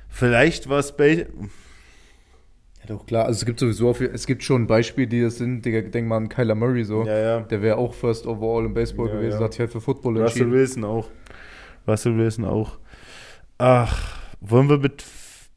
Vielleicht 0.08 0.68
war 0.68 0.78
es 0.78 0.92
Baseball. 0.96 1.48
Ja, 2.88 2.94
doch 2.96 3.06
klar. 3.06 3.26
Also 3.26 3.38
es 3.38 3.46
gibt 3.46 3.60
sowieso 3.60 3.92
viel, 3.94 4.10
es 4.12 4.26
gibt 4.26 4.42
schon 4.42 4.66
Beispiele, 4.66 5.06
die 5.06 5.22
das 5.22 5.38
sind. 5.38 5.64
Digga, 5.64 5.80
denk 5.82 6.06
mal 6.08 6.16
an 6.18 6.28
Kyler 6.28 6.54
Murray 6.54 6.84
so. 6.84 7.04
Ja, 7.04 7.18
ja. 7.18 7.40
Der 7.40 7.62
wäre 7.62 7.76
auch 7.76 7.94
First 7.94 8.26
Overall 8.26 8.64
im 8.66 8.74
Baseball 8.74 9.08
Ja, 9.08 9.14
gewesen, 9.16 9.38
ja. 9.38 9.44
hat 9.44 9.52
sich 9.52 9.60
halt 9.60 9.70
für 9.72 9.80
Football 9.80 10.12
Russell 10.18 10.42
entschieden. 10.42 10.52
Wilson 10.52 10.84
auch. 10.84 11.08
Russell 11.88 12.16
Wilson 12.16 12.44
auch. 12.44 12.78
Ach, 13.58 14.18
wollen 14.40 14.68
wir 14.68 14.78
mit. 14.78 15.04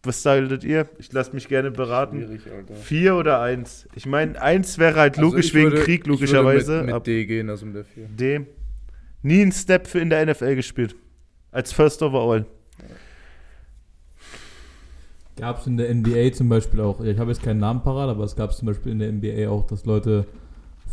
Was 0.04 0.24
sagtet 0.24 0.64
ihr? 0.64 0.88
Ich 0.98 1.12
lasse 1.12 1.34
mich 1.34 1.50
gerne 1.50 1.72
beraten. 1.72 2.40
Vier 2.82 3.16
oder 3.16 3.42
eins? 3.42 3.86
Ich 3.96 4.06
meine, 4.06 4.42
eins 4.42 4.78
wäre 4.78 4.98
halt 4.98 5.18
Also 5.18 5.30
logisch 5.30 5.48
ich 5.48 5.54
wegen 5.56 5.72
würde- 5.72 5.82
Krieg, 5.84 6.02
ich 6.02 6.08
würde 6.08 6.10
logischerweise. 6.12 6.78
Mit, 6.78 6.86
mit 6.86 6.96
ab 6.96 7.04
D 7.04 7.26
gehen, 7.26 7.50
also 7.50 7.66
mit 7.66 7.76
der 7.76 7.84
4. 7.84 8.06
D. 8.08 8.42
Nie 9.24 9.42
einen 9.42 9.52
Step 9.52 9.88
für 9.88 10.00
in 10.00 10.10
der 10.10 10.26
NFL 10.26 10.56
gespielt. 10.56 10.96
Als 11.52 11.74
First 11.74 12.02
Overall. 12.02 12.46
Gab 15.40 15.60
es 15.60 15.68
in 15.68 15.78
der 15.78 15.94
NBA 15.94 16.34
zum 16.34 16.50
Beispiel 16.50 16.82
auch. 16.82 17.02
Ich 17.02 17.18
habe 17.18 17.32
jetzt 17.32 17.42
keinen 17.42 17.60
Namen 17.60 17.82
parat, 17.82 18.10
aber 18.10 18.24
es 18.26 18.36
gab 18.36 18.54
zum 18.54 18.66
Beispiel 18.66 18.92
in 18.92 19.00
der 19.00 19.12
NBA 19.12 19.50
auch, 19.50 19.66
dass 19.66 19.86
Leute 19.86 20.26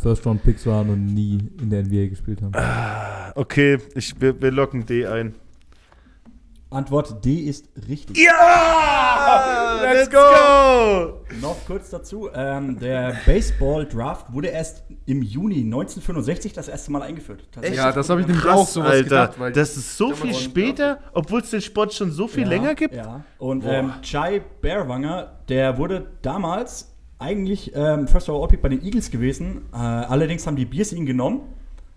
First-Round-Picks 0.01 0.65
waren 0.67 0.89
und 0.89 1.13
nie 1.13 1.39
in 1.61 1.69
der 1.69 1.83
NBA 1.83 2.07
gespielt 2.07 2.41
haben. 2.41 2.53
Okay, 3.35 3.77
ich, 3.93 4.19
wir, 4.19 4.41
wir 4.41 4.51
locken 4.51 4.85
D 4.85 5.05
ein. 5.05 5.35
Antwort 6.69 7.23
D 7.23 7.35
ist 7.35 7.69
richtig. 7.87 8.17
Ja! 8.17 9.79
Let's 9.83 10.09
go! 10.09 11.21
Noch 11.41 11.55
kurz 11.65 11.89
dazu, 11.91 12.29
ähm, 12.33 12.77
der 12.77 13.15
Baseball-Draft 13.25 14.33
wurde 14.33 14.49
erst 14.49 14.83
im 15.05 15.21
Juni 15.21 15.59
1965 15.63 16.51
das 16.51 16.67
erste 16.67 16.91
Mal 16.91 17.03
eingeführt. 17.03 17.47
Tatsächlich. 17.51 17.79
Ja, 17.79 17.93
das 17.93 18.09
habe 18.09 18.19
ich 18.21 18.27
nämlich 18.27 18.43
Krass, 18.43 18.59
auch 18.59 18.67
sowas 18.67 18.91
Alter. 18.91 19.03
gedacht. 19.03 19.39
Weil 19.39 19.53
das 19.53 19.77
ist 19.77 19.95
so 19.97 20.13
viel 20.13 20.33
später, 20.33 20.99
obwohl 21.13 21.39
es 21.39 21.51
den 21.51 21.61
Sport 21.61 21.93
schon 21.93 22.11
so 22.11 22.27
viel 22.27 22.43
Ja, 22.43 22.49
länger 22.49 22.75
gibt. 22.75 22.95
Ja. 22.95 23.23
Und 23.37 23.63
ähm, 23.65 23.93
Chai 24.01 24.41
Bearwanger, 24.61 25.39
der 25.47 25.77
wurde 25.77 26.07
damals 26.21 26.93
eigentlich 27.17 27.71
ähm, 27.75 28.09
First 28.09 28.27
Overall 28.29 28.49
Pick 28.49 28.61
bei 28.61 28.69
den 28.69 28.83
Eagles 28.83 29.09
gewesen. 29.09 29.61
Äh, 29.73 29.77
allerdings 29.77 30.45
haben 30.45 30.57
die 30.57 30.65
Bears 30.65 30.91
ihn 30.91 31.05
genommen. 31.05 31.41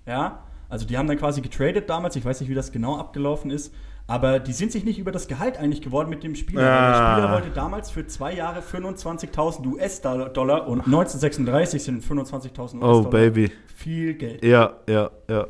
Ja. 0.06 0.44
Also 0.68 0.86
die 0.86 0.96
haben 0.96 1.08
dann 1.08 1.18
quasi 1.18 1.40
getradet 1.40 1.90
damals. 1.90 2.14
Ich 2.14 2.24
weiß 2.24 2.40
nicht, 2.40 2.48
wie 2.48 2.54
das 2.54 2.70
genau 2.70 2.96
abgelaufen 2.96 3.50
ist. 3.50 3.74
Aber 4.10 4.40
die 4.40 4.52
sind 4.52 4.72
sich 4.72 4.84
nicht 4.84 4.98
über 4.98 5.12
das 5.12 5.28
Gehalt 5.28 5.56
einig 5.56 5.82
geworden 5.82 6.10
mit 6.10 6.24
dem 6.24 6.34
Spieler. 6.34 6.62
Ah. 6.62 6.88
Der 6.90 6.94
Spieler 7.22 7.32
wollte 7.32 7.50
damals 7.54 7.90
für 7.92 8.06
zwei 8.08 8.34
Jahre 8.34 8.60
25.000 8.60 9.64
US-Dollar 9.66 10.66
und 10.66 10.80
1936 10.80 11.82
sind 11.84 12.02
25.000 12.04 12.58
US-Dollar 12.58 12.96
Oh, 12.96 13.02
Baby. 13.02 13.52
viel 13.76 14.14
Geld. 14.14 14.44
Ja, 14.44 14.74
ja, 14.88 15.10
ja. 15.28 15.46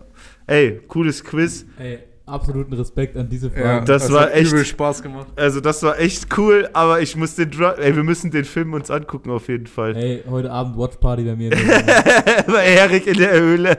Ey, 0.46 0.80
cooles 0.88 1.24
Quiz. 1.24 1.64
Ey, 1.78 2.00
absoluten 2.30 2.72
Respekt 2.74 3.16
an 3.16 3.28
diese 3.28 3.48
ja, 3.48 3.52
Fragen. 3.62 3.86
das 3.86 4.04
das 4.04 4.12
war 4.12 4.22
hat 4.22 4.34
echt- 4.34 4.52
übel 4.52 4.64
Spaß 4.64 5.02
gemacht. 5.02 5.26
Also, 5.36 5.60
das 5.60 5.82
war 5.82 5.98
echt 5.98 6.26
cool, 6.38 6.68
aber 6.72 7.00
ich 7.00 7.16
muss 7.16 7.34
den 7.34 7.50
Ey, 7.78 7.94
wir 7.96 8.02
müssen 8.04 8.30
den 8.30 8.44
Film 8.44 8.72
uns 8.74 8.90
angucken, 8.90 9.30
auf 9.30 9.48
jeden 9.48 9.66
Fall. 9.66 9.96
Ey, 9.96 10.22
heute 10.28 10.50
Abend 10.50 10.76
Watchparty 10.76 11.24
bei 11.24 11.36
mir. 11.36 11.52
in. 11.52 11.58
Bei 12.46 12.64
Erik 12.66 13.06
in 13.06 13.18
der 13.18 13.32
Höhle. 13.40 13.76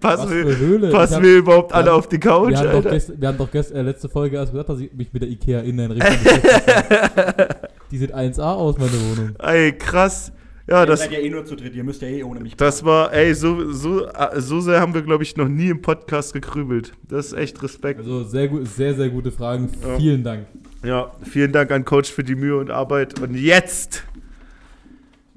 Passen, 0.00 0.24
Was 0.24 0.30
wir, 0.30 0.46
für 0.46 0.58
Höhle? 0.58 0.90
passen 0.90 1.14
hab- 1.16 1.22
wir 1.22 1.36
überhaupt 1.38 1.72
alle 1.72 1.92
auf 1.92 2.08
die 2.08 2.18
Couch, 2.18 2.50
wir, 2.50 2.58
haben 2.58 2.82
doch 2.82 2.90
gest, 2.90 3.12
wir 3.20 3.28
haben 3.28 3.38
doch 3.38 3.50
gest, 3.50 3.72
äh, 3.72 3.82
letzte 3.82 4.08
Folge 4.08 4.36
erst 4.36 4.52
gesagt, 4.52 4.68
dass 4.68 4.80
ich 4.80 4.92
mich 4.92 5.12
mit 5.12 5.22
der 5.22 5.28
Ikea 5.30 5.60
Inneneinrichtung 5.60 6.16
beschäftigt 6.22 7.16
habe. 7.16 7.48
Die 7.92 7.98
sieht 7.98 8.14
1A 8.14 8.54
aus, 8.54 8.78
meine 8.78 8.90
Wohnung. 8.92 9.36
Ey, 9.38 9.72
krass. 9.72 10.32
Ja, 10.68 10.82
Ihr 10.82 10.86
das, 10.86 11.00
seid 11.00 11.12
ja 11.12 11.18
eh 11.18 11.28
nur 11.28 11.44
zu 11.44 11.56
dritt, 11.56 11.74
ihr 11.74 11.82
müsst 11.82 12.02
ja 12.02 12.08
eh 12.08 12.22
ohne 12.22 12.40
mich 12.40 12.56
das 12.56 12.84
war, 12.84 13.12
ey, 13.12 13.34
so, 13.34 13.72
so, 13.72 14.06
so 14.36 14.60
sehr 14.60 14.80
haben 14.80 14.94
wir, 14.94 15.02
glaube 15.02 15.24
ich, 15.24 15.36
noch 15.36 15.48
nie 15.48 15.68
im 15.68 15.82
Podcast 15.82 16.32
gekrübelt. 16.32 16.92
Das 17.08 17.26
ist 17.26 17.32
echt 17.32 17.62
Respekt. 17.62 18.00
Also 18.00 18.22
sehr, 18.22 18.48
gut, 18.48 18.68
sehr, 18.68 18.94
sehr 18.94 19.08
gute 19.08 19.32
Fragen. 19.32 19.68
Ja. 19.82 19.96
Vielen 19.96 20.22
Dank. 20.22 20.46
Ja, 20.84 21.12
vielen 21.22 21.52
Dank 21.52 21.70
an 21.72 21.84
Coach 21.84 22.10
für 22.10 22.22
die 22.22 22.36
Mühe 22.36 22.56
und 22.56 22.70
Arbeit. 22.70 23.20
Und 23.20 23.34
jetzt 23.34 24.04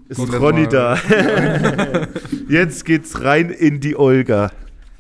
ist 0.08 0.17
Kommt 0.17 0.39
Ronny 0.39 0.67
da. 0.67 0.98
jetzt 2.50 2.86
geht's 2.86 3.24
rein 3.24 3.50
in 3.50 3.79
die 3.79 3.96
Olga. 3.96 4.51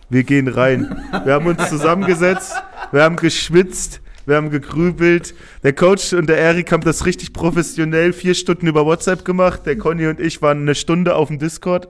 Wir 0.09 0.23
gehen 0.23 0.47
rein. 0.47 1.03
Wir 1.23 1.33
haben 1.33 1.47
uns 1.47 1.69
zusammengesetzt, 1.69 2.53
wir 2.91 3.03
haben 3.03 3.15
geschwitzt, 3.15 4.01
wir 4.25 4.35
haben 4.35 4.49
gegrübelt. 4.49 5.33
Der 5.63 5.73
Coach 5.73 6.13
und 6.13 6.27
der 6.27 6.37
Erik 6.37 6.71
haben 6.71 6.83
das 6.83 7.05
richtig 7.05 7.33
professionell 7.33 8.13
vier 8.13 8.33
Stunden 8.33 8.67
über 8.67 8.85
WhatsApp 8.85 9.25
gemacht. 9.25 9.65
Der 9.65 9.77
Conny 9.77 10.07
und 10.07 10.19
ich 10.19 10.41
waren 10.41 10.61
eine 10.61 10.75
Stunde 10.75 11.15
auf 11.15 11.27
dem 11.27 11.39
Discord. 11.39 11.87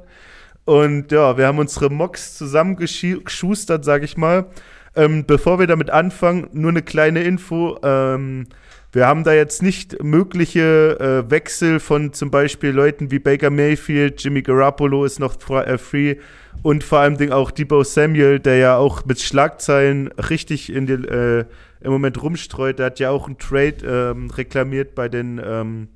Und 0.66 1.12
ja, 1.12 1.38
wir 1.38 1.48
haben 1.48 1.60
unsere 1.60 1.90
Mocks 1.90 2.38
zusammengeschustert, 2.38 3.86
sag 3.86 4.04
ich 4.04 4.18
mal. 4.18 4.48
Ähm, 4.96 5.26
bevor 5.26 5.60
wir 5.60 5.68
damit 5.68 5.90
anfangen, 5.90 6.48
nur 6.54 6.72
eine 6.72 6.82
kleine 6.82 7.24
Info. 7.24 7.78
Ähm, 7.84 8.48
wir 8.96 9.08
haben 9.08 9.26
da 9.26 9.34
jetzt 9.34 9.62
nicht 9.62 10.02
mögliche 10.02 11.26
äh, 11.28 11.30
Wechsel 11.30 11.82
von 11.82 12.14
zum 12.14 12.32
Beispiel 12.32 12.70
Leuten 12.70 13.12
wie 13.12 13.20
Baker 13.20 13.50
Mayfield, 13.50 14.24
Jimmy 14.24 14.42
Garoppolo 14.42 15.04
ist 15.04 15.20
noch 15.20 15.38
äh, 15.50 15.78
free 15.78 16.16
und 16.64 16.82
vor 16.82 17.00
allem 17.00 17.18
Ding 17.18 17.32
auch 17.34 17.52
Debo 17.52 17.84
Samuel, 17.84 18.40
der 18.40 18.56
ja 18.56 18.78
auch 18.78 19.06
mit 19.06 19.20
Schlagzeilen 19.20 20.08
richtig 20.14 20.72
in 20.72 20.86
den, 20.88 21.04
äh, 21.04 21.44
im 21.86 21.92
Moment 21.92 22.22
rumstreut. 22.22 22.80
Der 22.80 22.88
hat 22.88 23.00
ja 23.00 23.12
auch 23.12 23.28
einen 23.28 23.38
Trade 23.38 23.78
ähm, 23.86 24.30
reklamiert 24.32 24.96
bei 24.96 25.08
den, 25.08 25.40
ähm, 25.44 25.90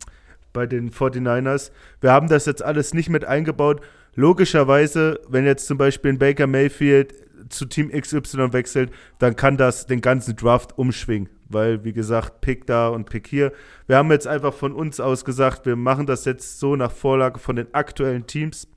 bei 0.53 0.65
den 0.65 0.91
49ers. 0.91 1.72
Wir 2.00 2.12
haben 2.12 2.29
das 2.29 2.46
jetzt 2.46 2.63
alles 2.63 2.93
nicht 2.93 3.10
mit 3.10 3.25
eingebaut. 3.25 3.81
Logischerweise, 4.15 5.19
wenn 5.27 5.46
jetzt 5.46 5.67
zum 5.67 5.77
Beispiel 5.77 6.12
ein 6.12 6.19
Baker 6.19 6.48
Mayfield 6.48 7.13
zu 7.50 7.65
Team 7.65 7.89
XY 7.89 8.53
wechselt, 8.53 8.91
dann 9.17 9.36
kann 9.36 9.58
das 9.58 9.88
den 9.88 10.01
ganzen 10.01 10.36
Draft 10.36 10.77
umschwingen. 10.77 11.29
weil, 11.51 11.84
wie 11.84 11.93
gesagt, 11.93 12.41
Pick 12.41 12.67
da 12.67 12.89
und 12.89 13.10
Pick 13.10 13.27
hier. 13.27 13.51
Wir 13.88 13.98
haben 13.98 14.12
jetzt 14.12 14.27
einfach 14.27 14.53
von 14.53 14.72
uns 14.72 15.00
aus 15.00 15.25
gesagt, 15.25 15.65
wir 15.65 15.75
machen 15.75 16.05
das 16.05 16.25
jetzt 16.25 16.60
so 16.60 16.75
nach 16.75 16.91
Vorlage 16.91 17.39
von 17.39 17.55
den 17.55 17.74
aktuellen 17.74 18.27
Teams. 18.27 18.67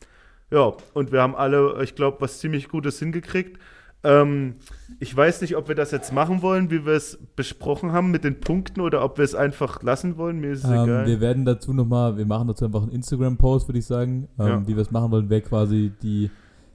Ja, 0.51 0.73
und 0.95 1.13
wir 1.13 1.21
haben 1.21 1.37
alle, 1.37 1.83
ich 1.83 1.95
glaube, 1.95 2.23
was 2.23 2.39
ziemlich 2.39 2.69
Gutes 2.69 2.99
hingekriegt. 2.99 3.59
Ähm, 4.05 4.55
ich 4.99 5.17
weiß 5.17 5.41
nicht, 5.43 5.57
ob 5.57 5.69
wir 5.69 5.75
das 5.75 5.91
jetzt 5.93 6.13
machen 6.13 6.43
wollen, 6.43 6.71
wie 6.71 6.85
wir 6.85 6.93
es 6.95 7.19
besprochen 7.37 7.93
haben 7.93 8.11
mit 8.11 8.25
den 8.25 8.41
Punkten 8.41 8.81
oder 8.81 9.05
ob 9.05 9.19
wir 9.19 9.25
es 9.25 9.35
einfach 9.35 9.83
lassen 9.83 10.17
wollen. 10.17 10.41
Mir 10.41 10.53
ist 10.53 10.65
es 10.65 10.71
Ähm, 10.71 10.85
egal. 10.85 11.07
wir 11.07 11.21
werden 11.21 11.45
dazu 11.45 11.73
nochmal, 11.73 12.17
wir 12.17 12.27
machen 12.27 12.49
dazu 12.49 12.65
einfach 12.65 12.83
einen 12.83 12.91
Instagram-Post, 12.93 13.69
würde 13.69 13.79
ich 13.79 13.87
sagen, 13.87 14.29
ähm, 14.39 14.47
Ja. 14.47 14.63
wie 14.67 14.75
wir 14.75 14.83
es 14.83 14.91
machen 14.91 15.11
wollen, 15.13 15.31
wer 15.31 15.41
quasi 15.41 15.93
die, 16.03 16.31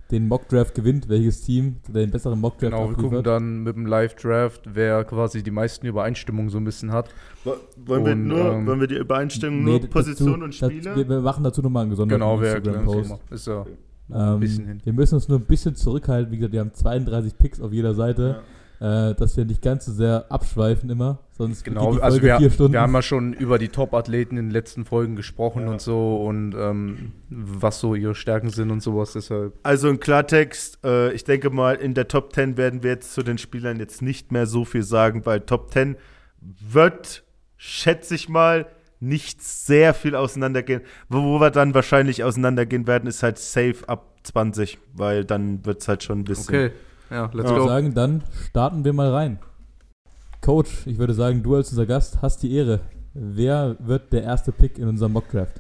den 0.10 0.30
Mock-Draft 0.30 0.74
gewinnt, 0.74 1.10
welches 1.10 1.42
Team 1.42 1.78
den 1.90 2.12
besseren 2.12 2.40
Mock-Draft 2.40 2.72
Genau, 2.74 2.90
wir 2.90 2.96
gucken 2.96 3.24
dann 3.24 3.64
mit 3.64 3.76
dem 3.76 3.86
Live-Draft, 3.86 4.62
wer 4.74 5.04
quasi 5.04 5.44
die 5.44 5.52
meisten 5.52 5.86
Übereinstimmungen 5.86 6.50
so 6.50 6.58
ein 6.60 6.64
bisschen 6.64 6.94
hat. 6.94 7.10
Wo- 7.44 7.56
wollen, 7.86 8.06
wir 8.06 8.12
und, 8.14 8.28
nur, 8.28 8.54
ähm, 8.54 8.66
wollen 8.68 8.80
wir 8.80 8.88
die 8.88 8.96
Übereinstimmung 8.96 9.66
Nee, 9.66 9.72
nur 9.72 9.80
dazu- 9.82 9.90
Position 9.92 10.44
und 10.44 10.62
das- 10.62 10.70
Spieler? 10.72 10.96
Wir, 10.96 11.10
wir 11.10 11.20
machen 11.20 11.44
dazu 11.44 11.62
nochmal 11.62 11.82
einen 11.82 11.90
gesonderten 11.90 12.22
Genau, 12.22 12.40
wer 12.40 12.56
Instagram-Post. 12.56 13.16
Ist 13.32 13.48
ja 13.48 13.66
Ähm, 14.14 14.40
bisschen 14.40 14.66
hin. 14.66 14.82
wir 14.84 14.94
müssen 14.94 15.16
uns 15.16 15.28
nur 15.28 15.40
ein 15.40 15.46
bisschen 15.46 15.76
zurückhalten. 15.76 16.32
Wie 16.32 16.38
gesagt, 16.38 16.54
wir 16.54 16.62
haben 16.62 16.74
32 16.74 17.38
Picks 17.38 17.60
auf 17.62 17.74
jeder 17.74 17.94
Seite, 17.94 18.42
äh, 18.80 19.14
dass 19.16 19.36
wir 19.36 19.44
nicht 19.46 19.62
ganz 19.62 19.86
so 19.86 19.92
sehr 19.92 20.26
abschweifen 20.32 20.90
immer. 20.90 21.20
Sonst 21.32 21.64
Genau, 21.64 21.90
geht 21.92 22.00
die 22.00 22.04
also 22.04 22.22
wir, 22.22 22.38
vier 22.38 22.50
Stunden. 22.52 22.74
wir 22.74 22.82
haben 22.82 22.94
ja 22.94 23.02
schon 23.02 23.34
über 23.34 23.58
die 23.60 23.68
Top-Athleten 23.70 24.38
in 24.38 24.46
den 24.46 24.52
letzten 24.52 24.86
Folgen 24.86 25.16
gesprochen 25.16 25.64
Ja. 25.64 25.72
und 25.72 25.82
so 25.82 26.18
und 26.24 26.54
ähm, 26.56 27.12
was 27.30 27.80
so 27.80 27.96
ihre 27.96 28.16
Stärken 28.16 28.50
sind 28.50 28.72
und 28.72 28.82
sowas. 28.82 29.14
Deshalb 29.14 29.54
Also 29.64 29.90
in 29.90 30.00
Klartext, 30.00 30.80
äh, 30.86 31.12
ich 31.14 31.24
denke 31.24 31.50
mal, 31.50 31.76
in 31.76 31.94
der 31.94 32.08
Top 32.08 32.34
10 32.34 32.56
werden 32.56 32.84
wir 32.84 32.92
jetzt 32.92 33.14
zu 33.14 33.24
den 33.24 33.38
Spielern 33.38 33.80
jetzt 33.80 34.02
nicht 34.02 34.32
mehr 34.32 34.46
so 34.46 34.64
viel 34.64 34.84
sagen, 34.84 35.26
weil 35.26 35.42
Top 35.42 35.72
10 35.72 35.96
wird, 36.42 37.24
schätze 37.58 38.16
ich 38.16 38.30
mal, 38.30 38.68
nicht 39.00 39.42
sehr 39.42 39.94
viel 39.94 40.16
auseinandergehen. 40.16 40.82
Wo, 41.10 41.22
wo 41.24 41.39
wir 41.39 41.51
dann 41.51 41.74
wahrscheinlich 41.74 42.24
auseinandergehen 42.24 42.88
werden, 42.88 43.08
ist 43.08 43.24
halt 43.24 43.38
safe 43.38 43.77
ab 43.88 44.13
20, 44.24 44.77
weil 44.94 45.24
dann 45.25 45.66
wird 45.66 45.82
es 45.82 45.88
halt 45.88 46.04
schon 46.04 46.20
ein 46.20 46.24
bisschen. 46.24 46.56
okay, 46.56 46.72
ja, 47.10 47.24
let's 47.25 47.34
Ich 47.36 47.44
würde 47.44 47.60
go. 47.62 47.68
sagen, 47.68 47.94
dann 47.94 48.24
starten 48.50 48.84
wir 48.84 48.94
mal 48.94 49.12
rein. 49.13 49.39
Coach, 50.42 50.86
ich 50.86 50.98
würde 50.98 51.13
sagen, 51.13 51.44
du 51.44 51.56
als 51.56 51.70
unser 51.72 51.86
Gast 51.86 52.22
hast 52.22 52.44
die 52.44 52.54
Ehre. 52.54 52.82
Wer 53.13 53.75
wird 53.80 54.13
der 54.13 54.24
erste 54.24 54.51
Pick 54.51 54.77
in 54.77 54.88
unserem 54.88 55.13
Mock-Draft? 55.13 55.56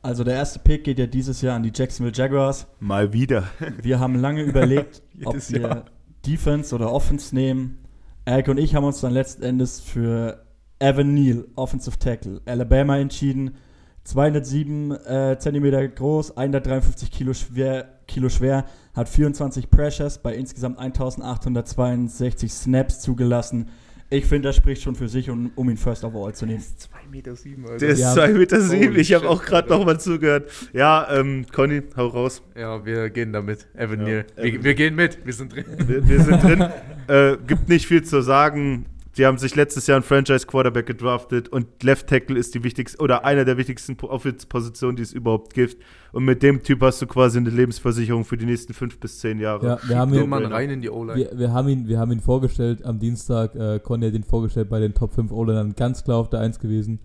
Also 0.00 0.24
der 0.24 0.34
erste 0.34 0.58
Pick 0.60 0.84
geht 0.84 0.98
ja 0.98 1.06
dieses 1.06 1.42
Jahr 1.42 1.56
an 1.56 1.62
die 1.62 1.72
Jacksonville 1.74 2.16
Jaguars. 2.16 2.66
Mal 2.80 3.12
wieder. 3.12 3.44
Wir 3.82 3.98
haben 4.00 4.14
lange 4.14 4.42
überlegt, 4.42 5.02
ob 5.24 5.34
wir 5.50 5.60
Jahr. 5.60 5.84
Defense 6.24 6.74
oder 6.74 6.92
Offense 6.92 7.34
nehmen. 7.34 7.78
Eric 8.24 8.48
und 8.48 8.58
ich 8.58 8.74
haben 8.74 8.84
uns 8.84 9.00
dann 9.00 9.12
letzten 9.12 9.42
Endes 9.42 9.80
für 9.80 10.44
Evan 10.80 11.14
Neal, 11.14 11.44
Offensive 11.56 11.98
Tackle, 11.98 12.40
Alabama 12.46 12.98
entschieden. 12.98 13.56
207 14.04 14.90
äh, 14.92 15.36
Zentimeter 15.38 15.86
groß, 15.86 16.36
153 16.36 17.10
Kilo 17.10 17.34
schwer, 17.34 17.98
Kilo 18.06 18.30
schwer, 18.30 18.64
hat 18.94 19.08
24 19.08 19.68
Pressures 19.70 20.18
bei 20.18 20.34
insgesamt 20.34 20.78
1862 20.78 22.50
Snaps 22.50 23.00
zugelassen. 23.00 23.68
Ich 24.10 24.24
finde, 24.24 24.48
das 24.48 24.56
spricht 24.56 24.80
schon 24.82 24.94
für 24.94 25.08
sich, 25.08 25.28
um, 25.28 25.50
um 25.54 25.68
ihn 25.68 25.76
First 25.76 26.02
Overall 26.02 26.34
zu 26.34 26.46
nehmen. 26.46 26.60
2,7 26.60 27.10
Meter, 27.10 27.36
sieben, 27.36 27.64
Alter. 27.66 27.78
Der 27.78 27.88
ist 27.90 28.00
Ja. 28.00 28.14
2,7 28.14 28.38
Meter. 28.38 28.60
Sieben. 28.62 28.96
Ich 28.98 29.12
habe 29.12 29.28
auch 29.28 29.42
gerade 29.42 29.64
Alter. 29.64 29.78
noch 29.78 29.84
mal 29.84 30.00
zugehört. 30.00 30.50
Ja, 30.72 31.06
ähm, 31.10 31.44
Conny, 31.52 31.82
hau 31.94 32.06
raus. 32.06 32.42
Ja, 32.56 32.82
wir 32.86 33.10
gehen 33.10 33.34
damit. 33.34 33.66
Evan 33.74 34.00
Ja, 34.00 34.06
Neal. 34.06 34.26
Wir, 34.36 34.64
wir 34.64 34.74
gehen 34.74 34.94
mit, 34.94 35.18
wir 35.26 35.32
sind 35.34 35.54
drin. 35.54 35.66
Wir, 35.86 36.08
wir 36.08 36.22
sind 36.22 36.42
drin. 36.42 36.64
Äh, 37.08 37.38
gibt 37.46 37.70
nicht 37.70 37.86
viel 37.86 38.04
zu 38.04 38.20
sagen. 38.20 38.84
Die 39.18 39.26
haben 39.26 39.36
sich 39.36 39.56
letztes 39.56 39.88
Jahr 39.88 39.96
einen 39.96 40.04
Franchise-Quarterback 40.04 40.86
gedraftet 40.86 41.48
und 41.48 41.82
Left 41.82 42.06
Tackle 42.06 42.38
ist 42.38 42.54
die 42.54 42.62
wichtigste 42.62 42.98
oder 43.02 43.24
einer 43.24 43.44
der 43.44 43.56
wichtigsten 43.56 43.96
Po- 43.96 44.08
Offense-Positionen, 44.08 44.94
die 44.96 45.02
es 45.02 45.12
überhaupt 45.12 45.54
gibt. 45.54 45.76
Und 46.12 46.24
mit 46.24 46.42
dem 46.44 46.62
Typ 46.62 46.80
hast 46.82 47.02
du 47.02 47.06
quasi 47.08 47.38
eine 47.38 47.50
Lebensversicherung 47.50 48.24
für 48.24 48.36
die 48.36 48.46
nächsten 48.46 48.74
fünf 48.74 48.98
bis 49.00 49.18
zehn 49.18 49.40
Jahre. 49.40 49.66
Ja, 49.66 49.78
wir 49.88 49.98
haben 49.98 50.14
ihn, 50.14 50.32
rein 50.32 50.70
in 50.70 50.80
die 50.82 50.88
O-Line. 50.88 51.18
wir, 51.18 51.36
wir, 51.38 51.52
haben 51.52 51.68
ihn, 51.68 51.88
wir 51.88 51.98
haben 51.98 52.12
ihn 52.12 52.20
vorgestellt 52.20 52.84
am 52.84 53.00
Dienstag. 53.00 53.56
Äh, 53.56 53.80
Conny 53.80 54.06
hat 54.06 54.14
ihn 54.14 54.22
vorgestellt 54.22 54.68
bei 54.70 54.78
den 54.78 54.94
Top 54.94 55.12
5 55.12 55.32
O-Linern. 55.32 55.74
Ganz 55.74 56.04
klar 56.04 56.18
auf 56.18 56.30
der 56.30 56.38
1 56.40 56.60
gewesen. 56.60 57.00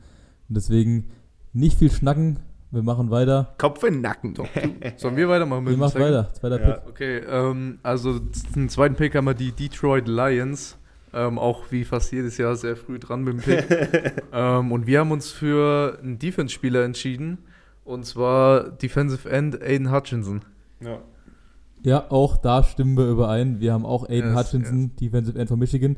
Und 0.47 0.56
deswegen 0.56 1.06
nicht 1.52 1.80
viel 1.80 1.91
schnacken. 1.91 2.39
Wir 2.69 2.84
machen 2.84 3.10
weiter. 3.10 3.56
Kopf 3.58 3.84
in 3.84 3.95
den 3.95 4.02
Nacken. 4.02 4.34
Two. 4.36 4.45
Sollen 4.97 5.15
wir 5.15 5.30
weitermachen 5.30 5.63
mit 5.63 5.73
Wir 5.73 5.78
machen 5.80 5.99
weiter. 5.99 6.32
Zweiter 6.34 6.62
Ja. 6.62 6.71
Pick. 6.73 6.89
Okay, 6.89 7.17
ähm, 7.28 7.80
also 7.82 8.19
zum 8.54 8.69
zweiten 8.69 8.95
Pick 8.95 9.15
haben 9.15 9.26
wir 9.26 9.34
die 9.34 9.52
Detroit 9.52 10.08
Lions. 10.08 10.78
Ähm, 11.13 11.38
auch 11.38 11.71
wie 11.71 11.86
fast 11.86 12.12
jedes 12.12 12.38
Jahr 12.38 12.56
sehr 12.56 12.76
früh 12.76 12.97
dran 12.97 13.23
mit 13.23 13.34
dem 13.34 13.39
Pick. 13.39 14.13
ähm, 14.34 14.71
und 14.71 14.88
wir 14.88 14.99
haben 14.99 15.12
uns 15.12 15.32
für 15.32 15.99
einen 16.02 16.17
Defense-Spieler 16.17 16.84
entschieden. 16.84 17.39
Und 17.86 18.06
zwar 18.06 18.71
Defensive 18.71 19.30
End 19.30 19.62
Aiden 19.62 19.91
Hutchinson. 19.91 20.41
Ja. 20.80 20.99
Ja, 21.84 22.10
auch 22.10 22.38
da 22.38 22.63
stimmen 22.63 22.97
wir 22.97 23.10
überein. 23.10 23.60
Wir 23.60 23.73
haben 23.73 23.86
auch 23.86 24.08
Aiden 24.08 24.34
Yes, 24.34 24.39
Hutchinson, 24.39 24.95
Defensive 24.95 25.38
End 25.38 25.49
von 25.49 25.60
Michigan. 25.60 25.97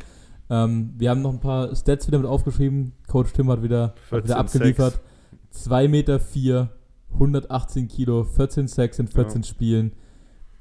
Ähm, 0.50 0.94
wir 0.98 1.12
haben 1.12 1.22
noch 1.22 1.32
ein 1.32 1.40
paar 1.40 1.76
Stats 1.76 2.08
wieder 2.08 2.18
mit 2.18 2.28
aufgeschrieben. 2.28 2.94
Coach 3.08 3.34
Tim 3.34 3.50
hat 3.50 3.64
wieder, 3.64 3.94
hat 4.12 4.24
wieder 4.24 4.36
14 4.36 4.36
abgeliefert. 4.36 5.00
2 5.52 5.88
Meter 5.88 6.20
4, 6.20 6.70
118 7.14 7.88
Kilo, 7.88 8.24
14 8.24 8.68
Sacks 8.68 9.00
in 9.00 9.08
14 9.08 9.44
Spielen. 9.44 9.94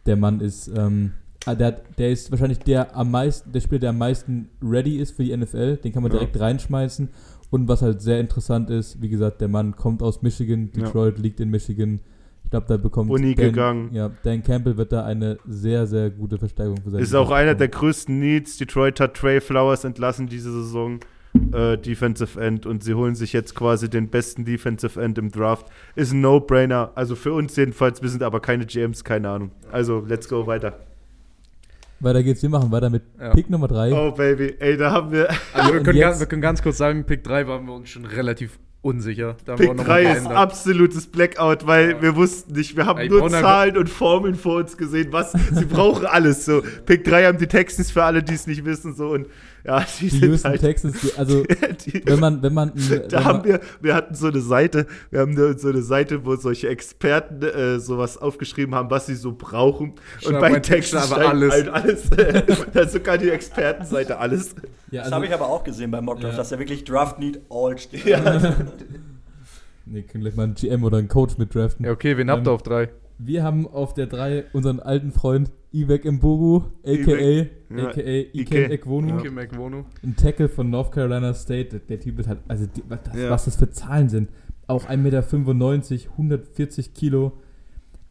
Der 0.07 0.17
Mann 0.17 0.41
ist, 0.41 0.69
ähm, 0.69 1.13
ah, 1.47 1.55
der, 1.55 1.73
der 1.99 2.11
ist 2.11 2.31
wahrscheinlich 2.31 2.59
der 2.61 2.97
am 2.97 3.11
meisten, 3.11 3.53
der 3.53 3.61
Spieler, 3.61 3.81
der 3.81 3.91
am 3.91 3.99
meisten 3.99 4.49
ready 4.63 4.97
ist 4.99 5.13
für 5.17 5.25
die 5.25 5.37
NFL. 5.37 5.77
Den 5.79 5.93
kann 5.93 6.03
man 6.03 6.13
Ja. 6.13 6.19
direkt 6.19 6.39
reinschmeißen. 6.39 7.09
Und 7.51 7.69
was 7.69 7.83
halt 7.83 8.03
sehr 8.03 8.19
interessant 8.21 8.69
ist, 8.71 9.01
wie 9.01 9.09
gesagt, 9.09 9.41
der 9.41 9.49
Mann 9.49 9.77
kommt 9.77 10.03
aus 10.03 10.23
Michigan, 10.23 10.71
Ja. 10.75 10.85
Detroit 10.85 11.19
liegt 11.19 11.39
in 11.41 11.51
Michigan. 11.51 12.01
Ich 12.45 12.51
glaube, 12.51 12.67
da 12.69 12.77
bekommt 12.77 13.11
Uni 13.11 13.35
Dan, 13.35 13.47
gegangen. 13.47 13.89
Ja, 13.93 14.11
Dan 14.23 14.43
Campbell 14.43 14.77
wird 14.77 14.93
da 14.93 15.05
eine 15.05 15.39
sehr, 15.47 15.87
sehr 15.87 16.11
gute 16.11 16.39
Verstärkung 16.39 16.77
für 16.83 16.91
seine 16.91 17.03
Ist 17.03 17.15
auch 17.15 17.31
einer 17.31 17.55
der 17.55 17.69
größten 17.69 18.19
Needs. 18.19 18.59
Detroit 18.59 19.01
hat 19.01 19.15
Trey 19.15 19.41
Flowers 19.41 19.85
entlassen 19.85 20.27
diese 20.27 20.53
Saison. 20.53 21.01
Äh, 21.53 21.79
Defensive 21.79 22.41
End 22.41 22.65
und 22.65 22.85
sie 22.85 22.95
holen 22.95 23.17
sich 23.17 23.33
jetzt 23.33 23.57
quasi 23.57 23.91
den 23.91 24.09
besten 24.09 24.45
Defensive 24.45 25.01
End 25.03 25.19
im 25.19 25.33
Draft. 25.33 25.67
Ist 25.97 26.13
ein 26.13 26.21
No-Brainer. 26.21 26.93
Also 26.95 27.17
für 27.17 27.33
uns 27.33 27.57
jedenfalls. 27.57 28.03
Wir 28.03 28.09
sind 28.09 28.23
aber 28.23 28.39
keine 28.41 28.67
GMs, 28.67 29.03
keine 29.03 29.31
Ahnung. 29.31 29.51
Also 29.73 30.05
let's 30.07 30.29
go 30.29 30.47
weiter. 30.47 30.79
Weiter 32.05 32.23
geht's, 32.23 32.43
wir 32.43 32.51
machen 32.51 32.71
weiter 32.71 32.91
mit 32.91 33.03
Ja. 33.19 33.31
Pick 33.31 33.51
Nummer 33.51 33.69
3. 33.69 33.93
Oh 33.93 34.13
Baby, 34.13 34.55
ey, 34.59 34.77
da 34.77 34.91
haben 34.91 35.11
wir. 35.13 35.29
Also 35.53 35.73
wir 35.73 35.83
können, 35.83 35.99
ganz, 35.99 36.21
wir 36.21 36.27
können 36.27 36.43
ganz 36.43 36.63
kurz 36.63 36.79
sagen, 36.79 37.05
Pick 37.05 37.25
3 37.25 37.47
waren 37.47 37.67
wir 37.67 37.75
uns 37.75 37.89
schon 37.89 38.05
relativ 38.05 38.59
unsicher. 38.85 39.37
Da 39.45 39.55
Pick 39.57 39.69
noch 39.69 39.77
mal 39.77 39.85
3 39.85 40.13
ist 40.17 40.27
absolutes 40.27 41.07
Blackout, 41.07 41.67
weil 41.67 41.93
Ja. 41.93 42.03
wir 42.03 42.17
wussten 42.17 42.53
nicht, 42.53 42.77
wir 42.77 42.87
haben 42.87 42.99
Ey, 43.01 43.09
nur 43.09 43.29
Zahlen 43.31 43.77
und 43.79 43.89
Formeln 43.89 44.35
vor 44.35 44.57
uns 44.59 44.77
gesehen, 44.77 45.09
was 45.11 45.33
sie 45.33 45.65
brauchen 45.65 46.07
alles 46.07 46.45
so. 46.45 46.63
Pick 46.87 47.05
3 47.05 47.25
haben 47.27 47.39
die 47.39 47.47
Texans 47.47 47.91
für 47.91 48.05
alle, 48.05 48.23
die 48.23 48.35
es 48.35 48.47
nicht 48.47 48.65
wissen 48.65 48.95
so 48.95 49.09
und 49.09 49.27
ja, 49.67 49.81
die, 49.99 50.11
Die 50.11 50.19
sind 50.19 50.29
Houston 50.29 50.51
halt, 50.51 50.61
Texans, 50.61 51.01
die, 51.01 51.15
also 51.19 51.43
die, 51.87 52.03
wenn 52.05 52.21
man, 52.21 52.43
wenn 52.43 52.53
man, 52.53 52.73
wenn 52.75 53.09
da 53.09 53.17
man 53.21 53.25
haben 53.25 53.45
wir, 53.45 53.61
wir 53.81 53.95
hatten 53.95 54.15
so 54.15 54.27
eine 54.27 54.41
Seite, 54.43 54.87
wir 55.11 55.21
haben 55.21 55.35
da 55.35 55.57
so 55.57 55.69
eine 55.71 55.81
Seite, 55.81 56.27
wo 56.27 56.37
solche 56.37 56.69
Experten 56.69 57.43
äh, 57.43 57.81
sowas 57.81 58.19
aufgeschrieben 58.19 58.75
haben, 58.75 58.91
was 58.91 59.07
sie 59.07 59.15
so 59.15 59.33
brauchen. 59.33 59.95
Und 60.27 60.39
bei 60.39 60.59
Texans 60.61 61.11
aber 61.11 61.29
alles. 61.31 61.51
halt 61.51 61.69
alles. 61.71 62.11
da 62.75 62.81
ist 62.81 62.93
sogar 62.93 63.17
die 63.17 63.31
Expertenseite 63.31 64.19
alles. 64.19 64.55
ja, 64.91 64.99
Das 64.99 65.05
also, 65.05 65.15
habe 65.17 65.27
ich 65.27 65.33
aber 65.33 65.49
auch 65.49 65.65
gesehen 65.65 65.91
beim 65.91 66.05
Mockdraft, 66.05 66.35
Ja. 66.35 66.39
dass 66.41 66.53
er 66.53 66.59
wirklich 66.59 66.85
Draft 66.85 67.19
Need 67.19 67.41
All 67.49 67.79
steht. 67.79 68.05
nee, 69.87 70.03
können 70.03 70.23
gleich 70.25 70.37
mal 70.37 70.45
einen 70.45 70.55
GM 70.55 70.83
oder 70.85 70.99
einen 70.99 71.09
Coach 71.09 71.39
mit 71.39 71.55
draften. 71.55 71.85
Ja, 71.87 71.93
okay, 71.93 72.17
wen 72.17 72.31
habt 72.31 72.41
Ähm, 72.41 72.47
ihr 72.49 72.53
auf 72.53 72.63
3? 72.63 72.89
Wir 73.19 73.43
haben 73.45 73.67
auf 73.69 73.95
der 73.95 74.07
3 74.07 74.47
unseren 74.53 74.81
alten 74.81 75.13
Freund 75.13 75.51
Ivek 75.73 76.05
Mbogu, 76.05 76.65
a.k.a. 76.85 77.47
Ja, 77.77 77.89
a.k.a. 77.89 78.37
Ike. 78.39 78.71
Ekwonu. 78.71 79.85
Ein 80.03 80.17
Tackle 80.17 80.49
von 80.49 80.71
North 80.71 80.93
Carolina 80.93 81.33
State. 81.35 81.71
Der, 81.71 81.79
der 81.81 82.01
Typ 82.01 82.19
ist 82.19 82.29
halt, 82.29 82.39
also 82.49 82.67
die, 82.67 82.83
was, 82.89 82.99
das, 83.05 83.17
Ja. 83.17 83.31
was 83.31 83.45
das 83.45 83.57
für 83.57 83.71
Zahlen 83.71 84.09
sind. 84.09 84.31
Auch 84.67 84.87
1,95 84.89 84.97
Meter, 84.97 86.11
140 86.13 86.95
Kilo, 86.95 87.33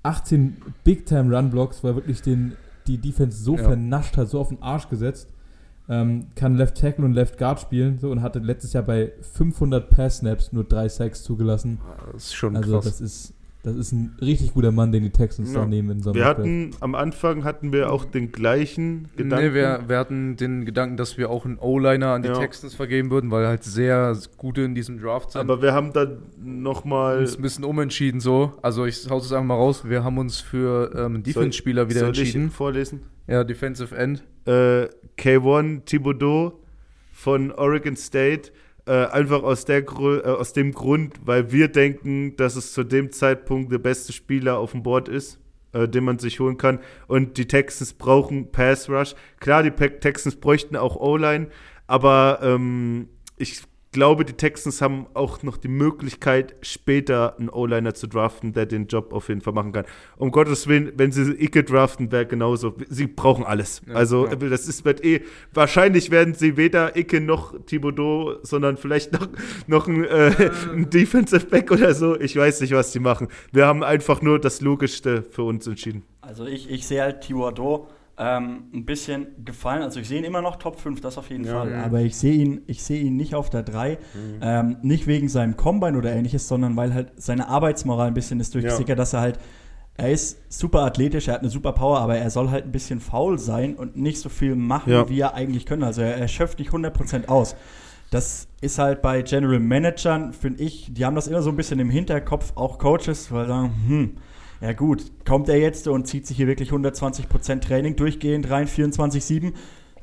18 0.03 0.57
Big-Time-Run-Blocks, 0.83 1.83
er 1.83 1.95
wirklich 1.95 2.21
den, 2.21 2.53
die 2.87 2.97
Defense 2.97 3.41
so 3.41 3.55
Ja. 3.57 3.63
vernascht 3.63 4.17
hat, 4.17 4.29
so 4.29 4.39
auf 4.39 4.49
den 4.49 4.61
Arsch 4.61 4.89
gesetzt. 4.89 5.29
Ähm, 5.89 6.27
kann 6.35 6.55
Left 6.55 6.77
Tackle 6.77 7.03
und 7.03 7.13
Left 7.13 7.37
Guard 7.37 7.59
spielen 7.59 7.99
so, 7.99 8.09
und 8.09 8.21
hatte 8.21 8.39
letztes 8.39 8.71
Jahr 8.73 8.83
bei 8.83 9.11
500 9.33 9.89
Pass-Snaps 9.89 10.53
nur 10.53 10.63
drei 10.63 10.87
Sacks 10.87 11.23
zugelassen. 11.23 11.79
Das 12.13 12.25
ist 12.25 12.35
schon 12.35 12.55
Also 12.55 12.75
krass. 12.75 12.85
das 12.85 13.01
ist, 13.01 13.33
das 13.63 13.75
ist 13.75 13.91
ein 13.91 14.15
richtig 14.21 14.53
guter 14.53 14.71
Mann, 14.71 14.93
den 14.93 15.03
die 15.03 15.09
Texans 15.09 15.51
Ja. 15.53 15.59
da 15.61 15.65
nehmen 15.65 15.89
in 15.89 15.99
so 16.01 16.11
einem 16.11 16.15
Wir 16.15 16.23
Draft. 16.23 16.37
hatten, 16.39 16.71
am 16.79 16.95
Anfang 16.95 17.43
hatten 17.43 17.73
wir 17.73 17.91
auch 17.91 18.05
den 18.05 18.31
gleichen 18.31 19.09
Gedanken. 19.17 19.45
Nee, 19.47 19.53
wir, 19.53 19.83
wir 19.87 19.97
hatten 19.97 20.37
den 20.37 20.63
Gedanken, 20.63 20.95
dass 20.95 21.17
wir 21.17 21.29
auch 21.29 21.43
einen 21.45 21.57
O-Liner 21.59 22.07
an 22.13 22.21
die 22.21 22.29
Ja. 22.29 22.35
Texans 22.39 22.73
vergeben 22.75 23.09
würden, 23.11 23.29
weil 23.29 23.45
halt 23.45 23.65
sehr 23.65 24.17
gute 24.37 24.61
in 24.61 24.75
diesem 24.75 24.99
Draft 25.01 25.31
sind. 25.31 25.41
aber 25.41 25.61
wir 25.61 25.73
haben 25.73 25.91
dann 25.91 26.19
nochmal. 26.41 27.23
ist 27.23 27.37
ein 27.39 27.41
bisschen 27.41 27.65
umentschieden 27.65 28.21
so. 28.21 28.53
Also 28.61 28.85
ich 28.85 29.05
hau 29.09 29.17
es 29.17 29.31
einfach 29.33 29.43
mal 29.47 29.55
raus. 29.55 29.83
Wir 29.87 30.03
haben 30.05 30.17
uns 30.17 30.39
für 30.39 30.91
ähm, 30.95 31.15
einen 31.15 31.23
Defense-Spieler 31.23 31.89
wieder 31.89 31.99
soll 32.01 32.09
entschieden. 32.09 32.47
Ich 32.47 32.53
vorlesen? 32.53 33.01
Ja, 33.27 33.43
Defensive 33.43 33.95
End. 33.95 34.23
Äh, 34.45 34.87
K1 35.17 35.85
Thibodeau 35.85 36.59
von 37.11 37.51
Oregon 37.51 37.95
State. 37.95 38.51
Äh, 38.85 39.05
einfach 39.07 39.43
aus, 39.43 39.63
der, 39.63 39.83
äh, 39.83 40.21
aus 40.27 40.51
dem 40.51 40.73
Grund, 40.73 41.15
weil 41.23 41.53
wir 41.53 41.69
denken, 41.69 42.35
dass 42.35 42.57
es 42.57 42.73
zu 42.73 42.83
dem 42.83 43.11
Zeitpunkt 43.13 43.71
der 43.71 43.77
beste 43.77 44.11
Spieler 44.11 44.57
auf 44.57 44.71
dem 44.71 44.83
Board 44.83 45.07
ist, 45.07 45.39
äh, 45.71 45.87
den 45.87 46.03
man 46.03 46.19
sich 46.19 46.41
holen 46.41 46.57
kann. 46.57 46.79
Und 47.07 47.37
die 47.37 47.47
Texans 47.47 47.93
brauchen 47.93 48.51
Pass 48.51 48.89
Rush. 48.89 49.15
Klar, 49.39 49.63
die 49.63 49.71
Texans 49.71 50.35
bräuchten 50.35 50.75
auch 50.75 50.97
O-Line, 50.97 51.47
aber 51.87 52.39
ähm, 52.41 53.07
ich 53.37 53.61
glaube, 53.93 54.25
die 54.25 54.33
Texans 54.33 54.81
haben 54.81 55.05
auch 55.13 55.41
noch 55.43 55.55
die 55.55 55.69
Möglichkeit, 55.69 56.55
später 56.61 57.37
einen 57.39 57.49
O-Liner 57.49 57.93
zu 57.93 58.07
draften, 58.07 58.51
der 58.51 58.65
den 58.65 58.87
Job 58.87 59.13
auf 59.13 59.29
jeden 59.29 59.41
Fall 59.41 59.53
machen 59.53 59.71
kann. 59.71 59.85
Um 60.17 60.31
Gottes 60.31 60.67
Willen, 60.67 60.91
wenn 60.97 61.11
sie 61.11 61.31
Icke 61.31 61.63
draften, 61.63 62.11
wäre 62.11 62.25
genauso. 62.25 62.75
Sie 62.89 63.07
brauchen 63.07 63.45
alles. 63.45 63.81
Ja, 63.87 63.93
also, 63.93 64.27
ja. 64.27 64.35
das 64.35 64.67
ist 64.67 64.83
wird 64.83 65.03
eh. 65.05 65.21
Wahrscheinlich 65.53 66.11
werden 66.11 66.33
sie 66.33 66.57
weder 66.57 66.97
Icke 66.97 67.21
noch 67.21 67.53
Thibodeau, 67.65 68.35
sondern 68.41 68.75
vielleicht 68.75 69.13
noch, 69.13 69.29
noch 69.67 69.87
ein, 69.87 70.03
äh, 70.03 70.51
ein 70.73 70.89
Defensive 70.89 71.45
Back 71.45 71.71
oder 71.71 71.93
so. 71.93 72.19
Ich 72.19 72.35
weiß 72.35 72.61
nicht, 72.61 72.73
was 72.73 72.91
die 72.91 72.99
machen. 72.99 73.29
Wir 73.51 73.67
haben 73.67 73.83
einfach 73.83 74.21
nur 74.21 74.39
das 74.39 74.59
Logischste 74.59 75.23
für 75.23 75.43
uns 75.43 75.65
entschieden. 75.67 76.03
Also 76.21 76.45
ich, 76.45 76.69
ich 76.69 76.87
sehe 76.87 77.01
halt 77.01 77.21
Thibodeau 77.21 77.87
ähm, 78.17 78.65
ein 78.73 78.85
bisschen 78.85 79.27
gefallen. 79.43 79.81
Also 79.81 79.99
ich 79.99 80.07
sehe 80.07 80.19
ihn 80.19 80.23
immer 80.25 80.41
noch 80.41 80.57
Top 80.57 80.79
5, 80.79 81.01
das 81.01 81.17
auf 81.17 81.29
jeden 81.29 81.45
Ja. 81.45 81.53
Fall. 81.59 81.69
Mhm. 81.71 81.83
Aber 81.83 82.01
ich 82.01 82.15
sehe 82.15 82.33
ihn, 82.33 82.61
ich 82.67 82.83
sehe 82.83 83.01
ihn 83.01 83.15
nicht 83.15 83.33
auf 83.35 83.49
der 83.49 83.63
3. 83.63 83.97
Ähm, 84.41 84.77
nicht 84.81 85.07
wegen 85.07 85.29
seinem 85.29 85.57
Combine 85.57 85.97
oder 85.97 86.11
ähnliches, 86.13 86.47
sondern 86.47 86.75
weil 86.75 86.93
halt 86.93 87.11
seine 87.15 87.47
Arbeitsmoral 87.47 88.07
ein 88.07 88.13
bisschen 88.13 88.39
ist 88.39 88.53
durchgesickert, 88.53 88.99
dass 88.99 89.13
er 89.13 89.21
halt, 89.21 89.39
er 89.97 90.11
ist 90.11 90.37
super 90.51 90.81
athletisch, 90.83 91.27
er 91.27 91.35
hat 91.35 91.41
eine 91.41 91.49
super 91.49 91.71
Power, 91.73 91.99
aber 91.99 92.17
er 92.17 92.29
soll 92.29 92.49
halt 92.51 92.65
ein 92.65 92.71
bisschen 92.71 92.99
faul 92.99 93.39
sein 93.39 93.75
und 93.75 93.95
nicht 93.95 94.19
so 94.19 94.29
viel 94.29 94.55
machen, 94.55 94.91
Ja. 94.93 95.09
wie 95.09 95.19
er 95.19 95.33
eigentlich 95.33 95.65
können. 95.65 95.83
Also 95.83 96.01
er, 96.01 96.15
er 96.17 96.27
schöpft 96.27 96.59
nicht 96.59 96.71
100% 96.71 97.27
aus. 97.29 97.55
Das 98.11 98.47
ist 98.61 98.77
halt 98.77 99.01
bei 99.01 99.23
General 99.23 99.59
Managern, 99.59 100.33
finde 100.33 100.61
ich, 100.63 100.93
die 100.93 101.03
haben 101.03 101.15
das 101.15 101.27
immer 101.27 101.41
so 101.41 101.49
ein 101.49 101.55
bisschen 101.55 101.79
im 101.79 101.89
Hinterkopf, 101.89 102.51
auch 102.55 102.77
Coaches, 102.77 103.31
weil 103.31 103.45
sie 103.45 103.49
sagen, 103.51 103.73
hm, 103.87 104.11
ja 104.63 104.71
gut, 104.71 105.11
kommt 105.25 105.49
er 105.49 105.57
jetzt 105.57 105.89
und 105.89 106.07
zieht 106.07 106.25
sich 106.25 106.37
hier 106.37 106.47
wirklich 106.47 106.71
120% 106.71 107.59
Training 107.59 107.97
durchgehend 107.97 108.49
rein, 108.49 108.69
24-7? 108.69 109.51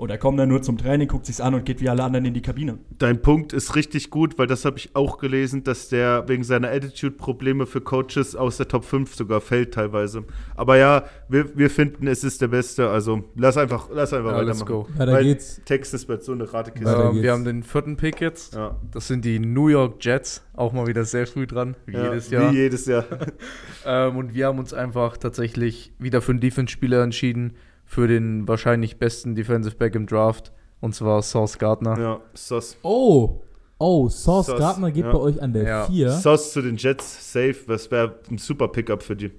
Oder 0.00 0.16
kommt 0.16 0.38
er 0.40 0.46
nur 0.46 0.62
zum 0.62 0.78
Training, 0.78 1.08
guckt 1.08 1.26
sich's 1.26 1.42
an 1.42 1.52
und 1.54 1.66
geht 1.66 1.82
wie 1.82 1.88
alle 1.90 2.02
anderen 2.02 2.24
in 2.24 2.32
die 2.32 2.40
Kabine? 2.40 2.78
Dein 2.96 3.20
Punkt 3.20 3.52
ist 3.52 3.76
richtig 3.76 4.08
gut, 4.08 4.38
weil 4.38 4.46
das 4.46 4.64
habe 4.64 4.78
ich 4.78 4.96
auch 4.96 5.18
gelesen, 5.18 5.62
dass 5.62 5.90
der 5.90 6.26
wegen 6.26 6.42
seiner 6.42 6.70
Attitude-Probleme 6.70 7.66
für 7.66 7.82
Coaches 7.82 8.34
aus 8.34 8.56
der 8.56 8.66
Top 8.66 8.86
5 8.86 9.14
sogar 9.14 9.42
fällt 9.42 9.74
teilweise. 9.74 10.24
Aber 10.56 10.78
ja, 10.78 11.04
wir, 11.28 11.54
wir 11.54 11.68
finden, 11.68 12.06
es 12.06 12.24
ist 12.24 12.40
der 12.40 12.48
Beste. 12.48 12.88
Also 12.88 13.24
lass 13.36 13.58
einfach, 13.58 13.90
lass 13.92 14.14
einfach 14.14 14.32
Ja, 14.32 14.40
let's 14.40 14.60
weitermachen. 14.62 14.86
go. 14.86 14.98
Weiter 14.98 15.12
Weil 15.12 15.24
geht's. 15.24 15.60
Texas 15.66 16.08
wird 16.08 16.24
so 16.24 16.32
eine 16.32 16.50
Ratekiste. 16.50 17.10
Ähm, 17.12 17.22
wir 17.22 17.32
haben 17.32 17.44
den 17.44 17.62
vierten 17.62 17.98
Pick 17.98 18.22
jetzt. 18.22 18.54
Ja. 18.54 18.76
Das 18.92 19.06
sind 19.06 19.26
die 19.26 19.38
New 19.38 19.68
York 19.68 20.02
Jets. 20.02 20.42
Auch 20.54 20.72
mal 20.72 20.86
wieder 20.86 21.04
sehr 21.04 21.26
früh 21.26 21.46
dran, 21.46 21.76
wie 21.84 21.92
Ja, 21.92 22.04
jedes 22.04 22.30
Jahr. 22.30 22.52
Wie 22.52 22.56
jedes 22.56 22.86
Jahr. 22.86 23.04
Ähm, 23.86 24.16
und 24.18 24.34
wir 24.34 24.46
haben 24.46 24.58
uns 24.58 24.74
einfach 24.74 25.16
tatsächlich 25.16 25.92
wieder 25.98 26.20
für 26.20 26.32
einen 26.32 26.40
Defense-Spieler 26.40 27.02
entschieden, 27.02 27.54
für 27.90 28.06
den 28.06 28.46
wahrscheinlich 28.46 28.98
besten 28.98 29.34
Defensive 29.34 29.74
Back 29.74 29.96
im 29.96 30.06
Draft. 30.06 30.52
Und 30.78 30.94
zwar 30.94 31.22
Sauce 31.22 31.58
Gardner. 31.58 31.98
ja, 31.98 32.20
Sauce. 32.34 32.76
Oh, 32.82 33.42
oh, 33.78 34.08
Sauce 34.08 34.46
Sauce, 34.46 34.58
Gardner 34.60 34.92
geht 34.92 35.06
ja. 35.06 35.12
bei 35.12 35.18
euch 35.18 35.42
an 35.42 35.52
der 35.52 35.64
Ja. 35.64 35.86
4. 35.86 36.10
Sauce 36.12 36.52
zu 36.52 36.62
den 36.62 36.76
Jets, 36.76 37.32
safe. 37.32 37.56
Das 37.66 37.90
wäre 37.90 38.20
ein 38.30 38.38
super 38.38 38.68
Pickup 38.68 39.02
für 39.02 39.16
die. 39.16 39.32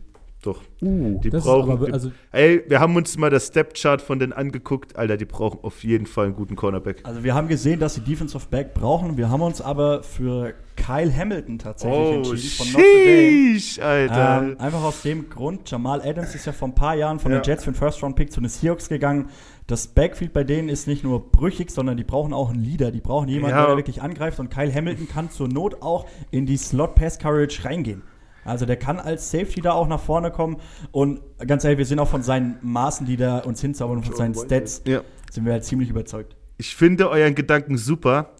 Doch. 0.43 0.59
Uh, 0.81 1.19
Die 1.23 1.29
brauchen- 1.29 1.71
aber, 1.71 1.93
also 1.93 2.11
Ey, 2.31 2.63
wir 2.67 2.79
haben 2.79 2.95
uns 2.95 3.15
mal 3.15 3.29
das 3.29 3.47
Step-Chart 3.47 4.01
von 4.01 4.17
denen 4.17 4.33
angeguckt. 4.33 4.95
Alter, 4.95 5.15
die 5.15 5.25
brauchen 5.25 5.59
auf 5.61 5.83
jeden 5.83 6.07
Fall 6.07 6.25
einen 6.25 6.35
guten 6.35 6.55
Cornerback. 6.55 7.01
Also 7.03 7.23
wir 7.23 7.35
haben 7.35 7.47
gesehen, 7.47 7.79
dass 7.79 7.93
sie 7.93 8.01
Defensive 8.01 8.47
Back 8.49 8.73
brauchen. 8.73 9.17
Wir 9.17 9.29
haben 9.29 9.41
uns 9.41 9.61
aber 9.61 10.01
für 10.01 10.55
Kyle 10.75 11.15
Hamilton 11.15 11.59
tatsächlich 11.59 11.99
Oh, 11.99 12.13
entschieden 12.15 12.49
von 12.57 12.67
Notre 12.71 12.83
Dame. 13.05 13.59
sheesh, 13.59 13.79
Alter. 13.79 14.41
Ähm, 14.41 14.55
einfach 14.59 14.83
aus 14.83 15.01
dem 15.03 15.29
Grund, 15.29 15.69
Jamal 15.69 16.01
Adams 16.01 16.33
ist 16.33 16.45
ja 16.47 16.53
vor 16.53 16.69
ein 16.69 16.73
paar 16.75 16.95
Jahren 16.95 17.19
von 17.19 17.31
Ja. 17.31 17.37
den 17.39 17.43
Jets 17.43 17.63
für 17.65 17.71
den 17.71 17.75
First-Round-Pick 17.77 18.31
zu 18.31 18.41
den 18.41 18.49
Seahawks 18.49 18.89
gegangen. 18.89 19.29
Das 19.67 19.85
Backfield 19.85 20.33
bei 20.33 20.43
denen 20.43 20.69
ist 20.69 20.87
nicht 20.87 21.03
nur 21.03 21.31
brüchig, 21.31 21.69
sondern 21.69 21.97
die 21.97 22.03
brauchen 22.03 22.33
auch 22.33 22.49
einen 22.49 22.63
Leader. 22.63 22.89
Die 22.91 22.99
brauchen 22.99 23.27
jemanden, 23.29 23.55
Ja. 23.57 23.67
der 23.67 23.77
wirklich 23.77 24.01
angreift. 24.01 24.39
Und 24.39 24.49
Kyle 24.49 24.73
Hamilton 24.73 25.07
kann 25.07 25.29
zur 25.29 25.47
Not 25.47 25.83
auch 25.83 26.07
in 26.31 26.47
die 26.47 26.57
Slot-Pass-Coverage 26.57 27.63
reingehen. 27.63 28.01
Also 28.45 28.65
der 28.65 28.77
kann 28.77 28.99
als 28.99 29.31
Safety 29.31 29.61
da 29.61 29.71
auch 29.73 29.87
nach 29.87 29.99
vorne 29.99 30.31
kommen. 30.31 30.57
Und 30.91 31.21
ganz 31.45 31.63
ehrlich, 31.63 31.77
wir 31.77 31.85
sind 31.85 31.99
auch 31.99 32.07
von 32.07 32.23
seinen 32.23 32.57
Maßen, 32.61 33.05
die 33.05 33.17
da 33.17 33.39
uns 33.39 33.61
hinzaubern 33.61 33.97
und 33.97 34.05
von 34.05 34.15
seinen 34.15 34.35
Stats, 34.35 34.81
ja. 34.85 35.01
sind 35.31 35.45
wir 35.45 35.53
halt 35.53 35.63
ziemlich 35.63 35.89
überzeugt. 35.89 36.35
Ich 36.57 36.75
finde 36.75 37.09
euren 37.09 37.35
Gedanken 37.35 37.77
super. 37.77 38.31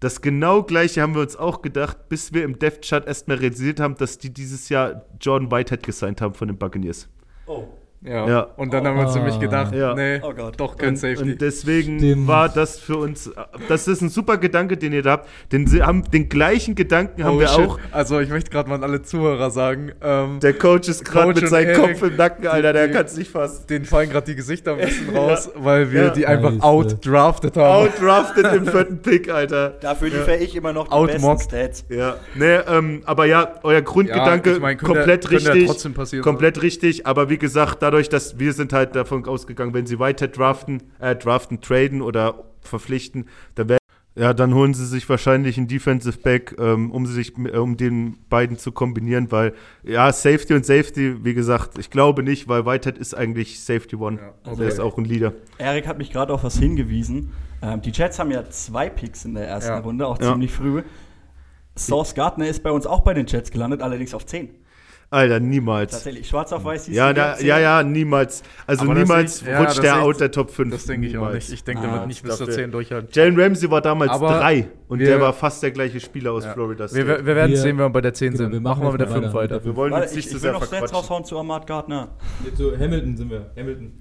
Das 0.00 0.22
genau 0.22 0.62
gleiche 0.62 1.02
haben 1.02 1.14
wir 1.14 1.20
uns 1.20 1.36
auch 1.36 1.60
gedacht, 1.60 2.08
bis 2.08 2.32
wir 2.32 2.44
im 2.44 2.58
Death 2.58 2.82
Chart 2.82 3.06
erstmal 3.06 3.36
realisiert 3.36 3.80
haben, 3.80 3.96
dass 3.96 4.16
die 4.16 4.32
dieses 4.32 4.70
Jahr 4.70 5.04
Jordan 5.20 5.50
Whitehead 5.50 5.82
gesigned 5.82 6.22
haben 6.22 6.34
von 6.34 6.48
den 6.48 6.56
Buccaneers. 6.56 7.08
Oh. 7.46 7.64
Ja. 8.02 8.26
Ja. 8.26 8.40
Und 8.56 8.72
dann 8.72 8.86
haben 8.86 8.96
wir 8.96 9.04
uns 9.06 9.14
nämlich 9.14 9.38
gedacht, 9.38 9.74
Ja. 9.74 9.94
nee, 9.94 10.20
Oh 10.22 10.32
Gott. 10.32 10.54
doch 10.58 10.76
kein 10.78 10.90
und, 10.90 10.96
Safety. 10.96 11.22
und 11.32 11.40
deswegen 11.42 11.98
Stimmt. 11.98 12.26
war 12.28 12.48
das 12.48 12.78
für 12.78 12.96
uns, 12.96 13.30
das 13.68 13.88
ist 13.88 14.00
ein 14.00 14.08
super 14.08 14.38
Gedanke, 14.38 14.78
den 14.78 14.94
ihr 14.94 15.02
da 15.02 15.10
habt. 15.12 15.28
Den, 15.52 15.66
haben, 15.84 16.10
den 16.10 16.30
gleichen 16.30 16.74
Gedanken 16.74 17.24
haben 17.24 17.36
Oh, 17.36 17.40
wir 17.40 17.48
shit. 17.48 17.68
auch. 17.68 17.78
Also 17.92 18.18
ich 18.20 18.30
möchte 18.30 18.50
gerade 18.50 18.70
mal 18.70 18.76
an 18.76 18.84
alle 18.84 19.02
Zuhörer 19.02 19.50
sagen, 19.50 19.92
ähm, 20.02 20.40
Der 20.40 20.54
Coach 20.54 20.88
ist 20.88 21.04
gerade 21.04 21.34
mit 21.38 21.46
seinem 21.46 21.76
Kopf 21.78 22.02
im 22.02 22.16
Nacken, 22.16 22.46
Alter, 22.46 22.72
der 22.72 22.90
kann 22.90 23.04
es 23.04 23.16
nicht 23.18 23.30
fassen. 23.30 23.66
denen 23.68 23.84
fallen 23.84 24.08
gerade 24.08 24.24
die 24.26 24.36
Gesichter 24.36 24.72
ein 24.72 24.78
bisschen 24.78 25.14
raus, 25.14 25.50
weil 25.56 25.92
wir 25.92 26.04
Ja. 26.04 26.10
die 26.10 26.26
einfach 26.26 26.52
Scheiße. 26.52 26.62
outdrafted 26.62 27.56
haben. 27.58 27.86
Outdrafted 27.86 28.46
im 28.54 28.66
vierten 28.66 28.98
Pick, 29.02 29.30
Alter. 29.30 29.74
Dafür 29.80 30.08
liefere 30.08 30.36
ich 30.38 30.56
immer 30.56 30.72
noch 30.72 30.86
die 30.88 30.92
Outmocked. 30.92 31.50
besten 31.50 31.54
Stats. 31.56 31.84
Ja, 31.90 32.16
ne, 32.34 32.64
ähm, 32.66 33.02
aber 33.04 33.26
ja, 33.26 33.56
euer 33.62 33.82
Grundgedanke 33.82 34.50
Ja, 34.50 34.56
ich 34.56 34.62
mein, 34.62 34.78
komplett 34.78 35.24
ja 35.24 35.30
richtig. 35.30 35.66
trotzdem 35.66 35.92
passieren, 35.92 36.24
komplett 36.24 36.62
richtig, 36.62 37.06
aber 37.06 37.28
wie 37.28 37.36
gesagt, 37.36 37.82
dadurch, 37.90 38.08
dass 38.08 38.38
wir 38.38 38.52
sind 38.52 38.72
halt 38.72 38.94
davon 38.94 39.24
ausgegangen, 39.26 39.74
wenn 39.74 39.86
sie 39.86 39.98
Whitehead 39.98 40.36
draften, 40.36 40.82
äh, 41.00 41.16
draften, 41.16 41.60
traden 41.60 42.02
oder 42.02 42.44
verpflichten, 42.60 43.26
dann 43.56 43.68
wär, 43.68 43.78
ja, 44.16 44.32
dann 44.34 44.54
holen 44.54 44.74
sie 44.74 44.86
sich 44.86 45.08
wahrscheinlich 45.08 45.56
einen 45.56 45.66
Defensive 45.68 46.18
Back, 46.18 46.56
ähm, 46.58 46.90
um 46.90 47.06
sie 47.06 47.14
sich, 47.14 47.32
äh, 47.38 47.56
um 47.58 47.76
den 47.76 48.18
beiden 48.28 48.58
zu 48.58 48.70
kombinieren, 48.72 49.30
weil 49.32 49.54
ja, 49.82 50.12
Safety 50.12 50.54
und 50.54 50.66
Safety, 50.66 51.24
wie 51.24 51.34
gesagt, 51.34 51.78
ich 51.78 51.90
glaube 51.90 52.22
nicht, 52.22 52.48
weil 52.48 52.66
Whitehead 52.66 52.98
ist 52.98 53.14
eigentlich 53.14 53.60
Safety 53.60 53.96
One. 53.96 54.18
Ja, 54.20 54.32
Der 54.44 54.52
okay. 54.52 54.68
ist 54.68 54.80
auch 54.80 54.96
ein 54.98 55.04
Leader. 55.04 55.32
Erik 55.58 55.86
hat 55.86 55.98
mich 55.98 56.12
gerade 56.12 56.32
auf 56.32 56.44
was 56.44 56.58
hingewiesen. 56.58 57.32
Ähm, 57.62 57.82
die 57.82 57.90
Jets 57.90 58.18
haben 58.18 58.30
ja 58.30 58.48
zwei 58.50 58.88
Picks 58.88 59.24
in 59.24 59.34
der 59.34 59.48
ersten 59.48 59.72
Ja. 59.72 59.78
Runde, 59.80 60.06
auch 60.06 60.20
Ja. 60.20 60.32
ziemlich 60.32 60.52
früh. 60.52 60.82
Sauce 61.76 62.14
Gardner 62.14 62.46
ist 62.46 62.62
bei 62.62 62.70
uns 62.70 62.86
auch 62.86 63.00
bei 63.00 63.14
den 63.14 63.26
Jets 63.26 63.50
gelandet, 63.50 63.80
allerdings 63.80 64.12
auf 64.12 64.26
10. 64.26 64.50
Alter, 65.12 65.40
niemals. 65.40 65.90
Tatsächlich, 65.90 66.28
schwarz 66.28 66.52
auf 66.52 66.62
weiß. 66.62 66.84
siehst 66.84 66.96
Ja, 66.96 67.12
da, 67.12 67.30
ja, 67.32 67.36
10? 67.36 67.46
ja, 67.48 67.82
niemals. 67.82 68.44
Also 68.64 68.84
Aber 68.84 68.94
niemals 68.94 69.42
ich- 69.42 69.48
ja, 69.48 69.58
rutscht 69.58 69.78
das 69.78 69.80
der 69.80 69.94
ich- 69.96 70.00
out 70.02 70.20
der 70.20 70.30
Top 70.30 70.50
5. 70.52 70.70
Das 70.72 70.86
denke 70.86 71.08
ich 71.08 71.16
auch 71.18 71.22
Niemals. 71.22 71.48
nicht. 71.48 71.52
Ich 71.52 71.64
denke, 71.64 71.82
der 71.82 71.90
Ah, 71.90 71.94
wird 71.94 72.06
nicht 72.06 72.22
bis 72.22 72.36
zur 72.36 72.46
dafür- 72.46 72.62
10 72.62 72.70
durchhalten. 72.70 73.08
Jalen 73.12 73.40
Ramsey 73.40 73.68
war 73.72 73.80
damals 73.80 74.12
Aber 74.12 74.28
drei 74.38 74.68
und 74.86 75.00
wir- 75.00 75.06
der 75.08 75.20
war 75.20 75.32
fast 75.32 75.64
der 75.64 75.72
gleiche 75.72 75.98
Spieler 75.98 76.30
aus 76.32 76.44
Ja. 76.44 76.52
Florida 76.52 76.84
Wir, 76.84 76.88
State. 76.88 77.06
wir 77.08 77.26
wir 77.26 77.34
werden 77.34 77.56
sehen, 77.56 77.76
wenn 77.78 77.86
wir 77.86 77.90
bei 77.90 78.00
der 78.02 78.14
10 78.14 78.34
Genau, 78.34 78.44
sind. 78.44 78.52
wir 78.52 78.60
machen 78.60 78.82
wir 78.84 78.92
mit 78.92 79.00
der 79.00 79.08
machen 79.08 79.22
5 79.22 79.34
weiter. 79.34 79.54
weiter. 79.56 79.64
wir 79.64 79.74
wollen 79.74 79.90
Warte, 79.92 80.04
uns 80.04 80.12
ich, 80.12 80.16
nicht 80.18 80.26
ich 80.26 80.30
zu 80.30 80.34
will 80.36 80.40
sehr 80.42 80.52
noch 80.52 80.58
Stats 80.58 80.70
verquatschen. 80.78 80.96
raushauen 80.96 81.24
zu 81.24 81.38
Ahmad 81.38 81.66
Gardner. 81.66 82.08
Jetzt 82.44 82.58
so 82.58 82.72
Hamilton 82.78 83.16
sind 83.16 83.30
wir. 83.30 83.50
Hamilton. 83.56 83.92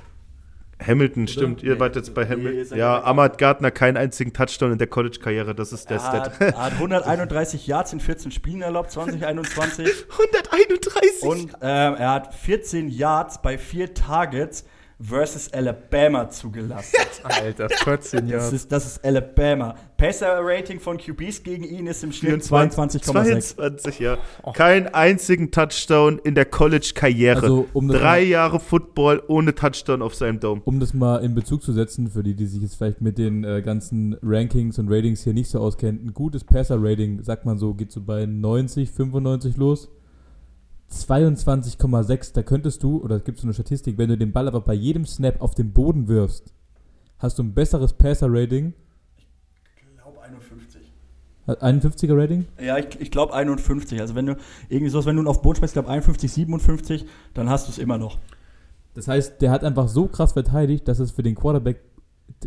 Hamilton, 0.85 1.27
stimmt. 1.27 1.61
Ihr 1.63 1.73
Nee, 1.73 1.79
wart 1.79 1.95
jetzt 1.95 2.13
bei 2.13 2.25
Hamilton. 2.27 2.77
Ja, 2.77 3.03
Ahmad 3.03 3.37
Gardner 3.37 3.69
keinen 3.71 3.97
einzigen 3.97 4.31
Touchdown 4.31 4.71
in 4.71 4.77
der 4.77 4.87
College-Karriere. 4.87 5.53
Das 5.53 5.73
ist 5.73 5.89
der 5.89 5.97
Er 5.97 5.99
Stat. 5.99 6.39
hat, 6.39 6.41
er 6.53 6.57
hat 6.65 6.73
131 6.73 7.67
Yards 7.67 7.91
in 7.93 7.99
14 7.99 8.31
Spielen 8.31 8.61
erlaubt, 8.61 8.91
2021. 8.91 9.87
131. 10.11 11.23
Und 11.23 11.51
ähm, 11.61 11.95
er 11.95 12.11
hat 12.13 12.33
14 12.33 12.89
Yards 12.89 13.41
bei 13.41 13.57
4 13.57 13.93
Targets 13.93 14.65
versus 15.01 15.51
Alabama 15.53 16.29
zugelassen. 16.29 16.95
Alter, 17.23 17.69
14 17.69 18.21
Das 18.21 18.29
Jahre. 18.31 18.55
ist, 18.55 18.71
das 18.71 18.85
ist 18.85 19.05
Alabama. 19.05 19.75
Passer-Rating 19.97 20.79
von 20.79 20.97
QBs 20.97 21.43
gegen 21.43 21.63
ihn 21.63 21.87
ist 21.87 22.03
im 22.03 22.11
Schnitt 22.11 22.41
22,6. 22.41 23.01
22, 23.03 23.99
ja. 23.99 24.17
Keinen 24.53 24.87
einzigen 24.87 25.51
Touchdown 25.51 26.19
in 26.23 26.35
der 26.35 26.45
College-Karriere. 26.45 27.41
Also, 27.41 27.67
um 27.73 27.87
das 27.87 27.99
Drei 27.99 28.21
mal- 28.21 28.27
Jahre 28.27 28.59
Football 28.59 29.23
ohne 29.27 29.55
Touchdown 29.55 30.01
auf 30.01 30.15
seinem 30.15 30.39
Dome. 30.39 30.61
Um 30.65 30.79
das 30.79 30.93
mal 30.93 31.17
in 31.23 31.35
Bezug 31.35 31.63
zu 31.63 31.73
setzen, 31.73 32.09
für 32.09 32.23
die, 32.23 32.33
die 32.35 32.45
sich 32.45 32.61
jetzt 32.61 32.75
vielleicht 32.75 33.01
mit 33.01 33.17
den 33.17 33.43
äh, 33.43 33.61
ganzen 33.61 34.17
Rankings 34.21 34.79
und 34.79 34.89
Ratings 34.89 35.23
hier 35.23 35.33
nicht 35.33 35.49
so 35.49 35.59
auskennen, 35.59 36.05
ein 36.07 36.13
gutes 36.13 36.43
Passer-Rating, 36.43 37.23
sagt 37.23 37.45
man 37.45 37.57
so, 37.57 37.73
geht 37.73 37.91
so 37.91 38.01
bei 38.01 38.25
90, 38.25 38.91
95 38.91 39.57
los. 39.57 39.89
22,6, 40.91 42.33
da 42.33 42.43
könntest 42.43 42.83
du, 42.83 42.97
oder 43.03 43.17
es 43.17 43.23
gibt 43.23 43.39
so 43.39 43.45
eine 43.45 43.53
Statistik, 43.53 43.97
wenn 43.97 44.09
du 44.09 44.17
den 44.17 44.31
Ball 44.31 44.47
aber 44.47 44.61
bei 44.61 44.73
jedem 44.73 45.05
Snap 45.05 45.41
auf 45.41 45.55
den 45.55 45.71
Boden 45.71 46.07
wirfst, 46.07 46.53
hast 47.19 47.37
du 47.37 47.43
ein 47.43 47.53
besseres 47.53 47.93
Passer-Rating. 47.93 48.73
Ich 49.75 50.01
glaube 50.01 50.21
51. 50.21 50.81
Hat 51.47 51.63
51er 51.63 52.17
Rating? 52.17 52.45
Ja, 52.61 52.77
ich, 52.77 52.99
ich 52.99 53.11
glaube 53.11 53.33
51. 53.33 53.99
Also 54.01 54.15
wenn 54.15 54.25
du 54.25 54.37
irgendwie 54.69 54.89
sowas, 54.89 55.05
wenn 55.05 55.15
du 55.15 55.23
ihn 55.23 55.27
auf 55.27 55.37
den 55.37 55.43
Boden 55.43 55.57
schmeißt, 55.57 55.73
glaube 55.73 55.89
51, 55.89 56.31
57, 56.31 57.05
dann 57.33 57.49
hast 57.49 57.67
du 57.67 57.71
es 57.71 57.77
immer 57.77 57.97
noch. 57.97 58.17
Das 58.93 59.07
heißt, 59.07 59.41
der 59.41 59.51
hat 59.51 59.63
einfach 59.63 59.87
so 59.87 60.07
krass 60.07 60.33
verteidigt, 60.33 60.87
dass 60.87 60.99
es 60.99 61.11
für 61.11 61.23
den 61.23 61.35
Quarterback 61.35 61.81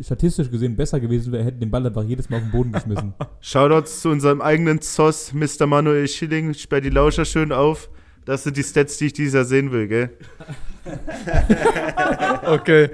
statistisch 0.01 0.51
gesehen 0.51 0.77
besser 0.77 1.01
gewesen 1.01 1.33
wäre, 1.33 1.45
hätten 1.45 1.61
den 1.61 1.71
Ball 1.71 1.87
einfach 1.87 2.05
jedes 2.05 2.31
Mal 2.31 2.39
auf 2.39 2.43
den 2.43 2.53
Boden 2.53 2.73
geschmissen. 2.73 3.15
Shoutouts 3.41 4.01
zu 4.03 4.09
unserem 4.11 4.41
eigenen 4.41 4.81
Zoss, 4.81 5.33
Mr. 5.33 5.67
Manuel 5.67 6.09
Schilling. 6.09 6.55
Sperr 6.55 6.81
die 6.81 6.91
Lauscher 6.91 7.25
schön 7.25 7.53
auf. 7.53 7.91
Das 8.25 8.45
sind 8.45 8.57
die 8.57 8.63
Stats, 8.63 8.97
die 8.99 9.07
ich 9.07 9.13
dieses 9.13 9.35
Jahr 9.35 9.45
sehen 9.45 9.73
will, 9.73 9.89
gell? 9.89 10.11
Okay, 12.45 12.91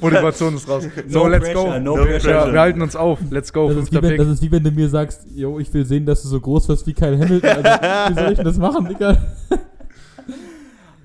Motivation 0.00 0.54
ist 0.54 0.66
raus. 0.68 0.88
So, 1.08 1.18
No 1.24 1.28
let's 1.28 1.44
pressure, 1.44 1.64
go. 1.64 1.78
no 1.78 1.96
No 1.96 2.04
pressure. 2.04 2.52
Wir 2.52 2.60
halten 2.60 2.80
uns 2.80 2.96
auf. 2.96 3.18
Let's 3.30 3.52
go, 3.52 3.68
Das 3.68 3.84
ist, 3.84 3.92
wenn, 4.02 4.16
das 4.16 4.28
ist 4.28 4.42
wie 4.42 4.50
wenn 4.50 4.62
du 4.64 4.70
mir 4.70 4.88
sagst, 4.88 5.26
yo, 5.34 5.58
ich 5.58 5.72
will 5.74 5.84
sehen, 5.84 6.06
dass 6.06 6.22
du 6.22 6.28
so 6.28 6.40
groß 6.40 6.68
wirst 6.70 6.86
wie 6.86 6.94
Kyle 6.94 7.18
Hamilton. 7.18 7.50
Also, 7.50 8.10
wie 8.10 8.14
soll 8.14 8.30
ich 8.30 8.36
denn 8.36 8.44
das 8.46 8.58
machen, 8.58 8.88
Digga? 8.88 9.16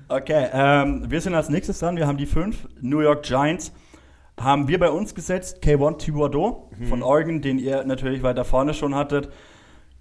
Okay, 0.06 0.48
ähm, 0.52 1.06
wir 1.08 1.20
sind 1.22 1.34
als 1.34 1.48
nächstes 1.48 1.78
dran. 1.78 1.96
Wir 1.96 2.06
haben 2.06 2.18
die 2.18 2.26
fünf 2.26 2.68
New 2.82 3.00
York 3.00 3.22
Giants. 3.24 3.72
Haben 4.38 4.68
wir 4.68 4.78
bei 4.78 4.90
uns 4.90 5.14
gesetzt 5.14 5.64
K1 5.64 5.96
Thibodeau 5.98 6.70
von 6.88 7.02
Oregon, 7.02 7.40
den 7.40 7.58
ihr 7.58 7.84
natürlich 7.84 8.22
weiter 8.22 8.44
vorne 8.44 8.74
schon 8.74 8.94
hattet. 8.94 9.30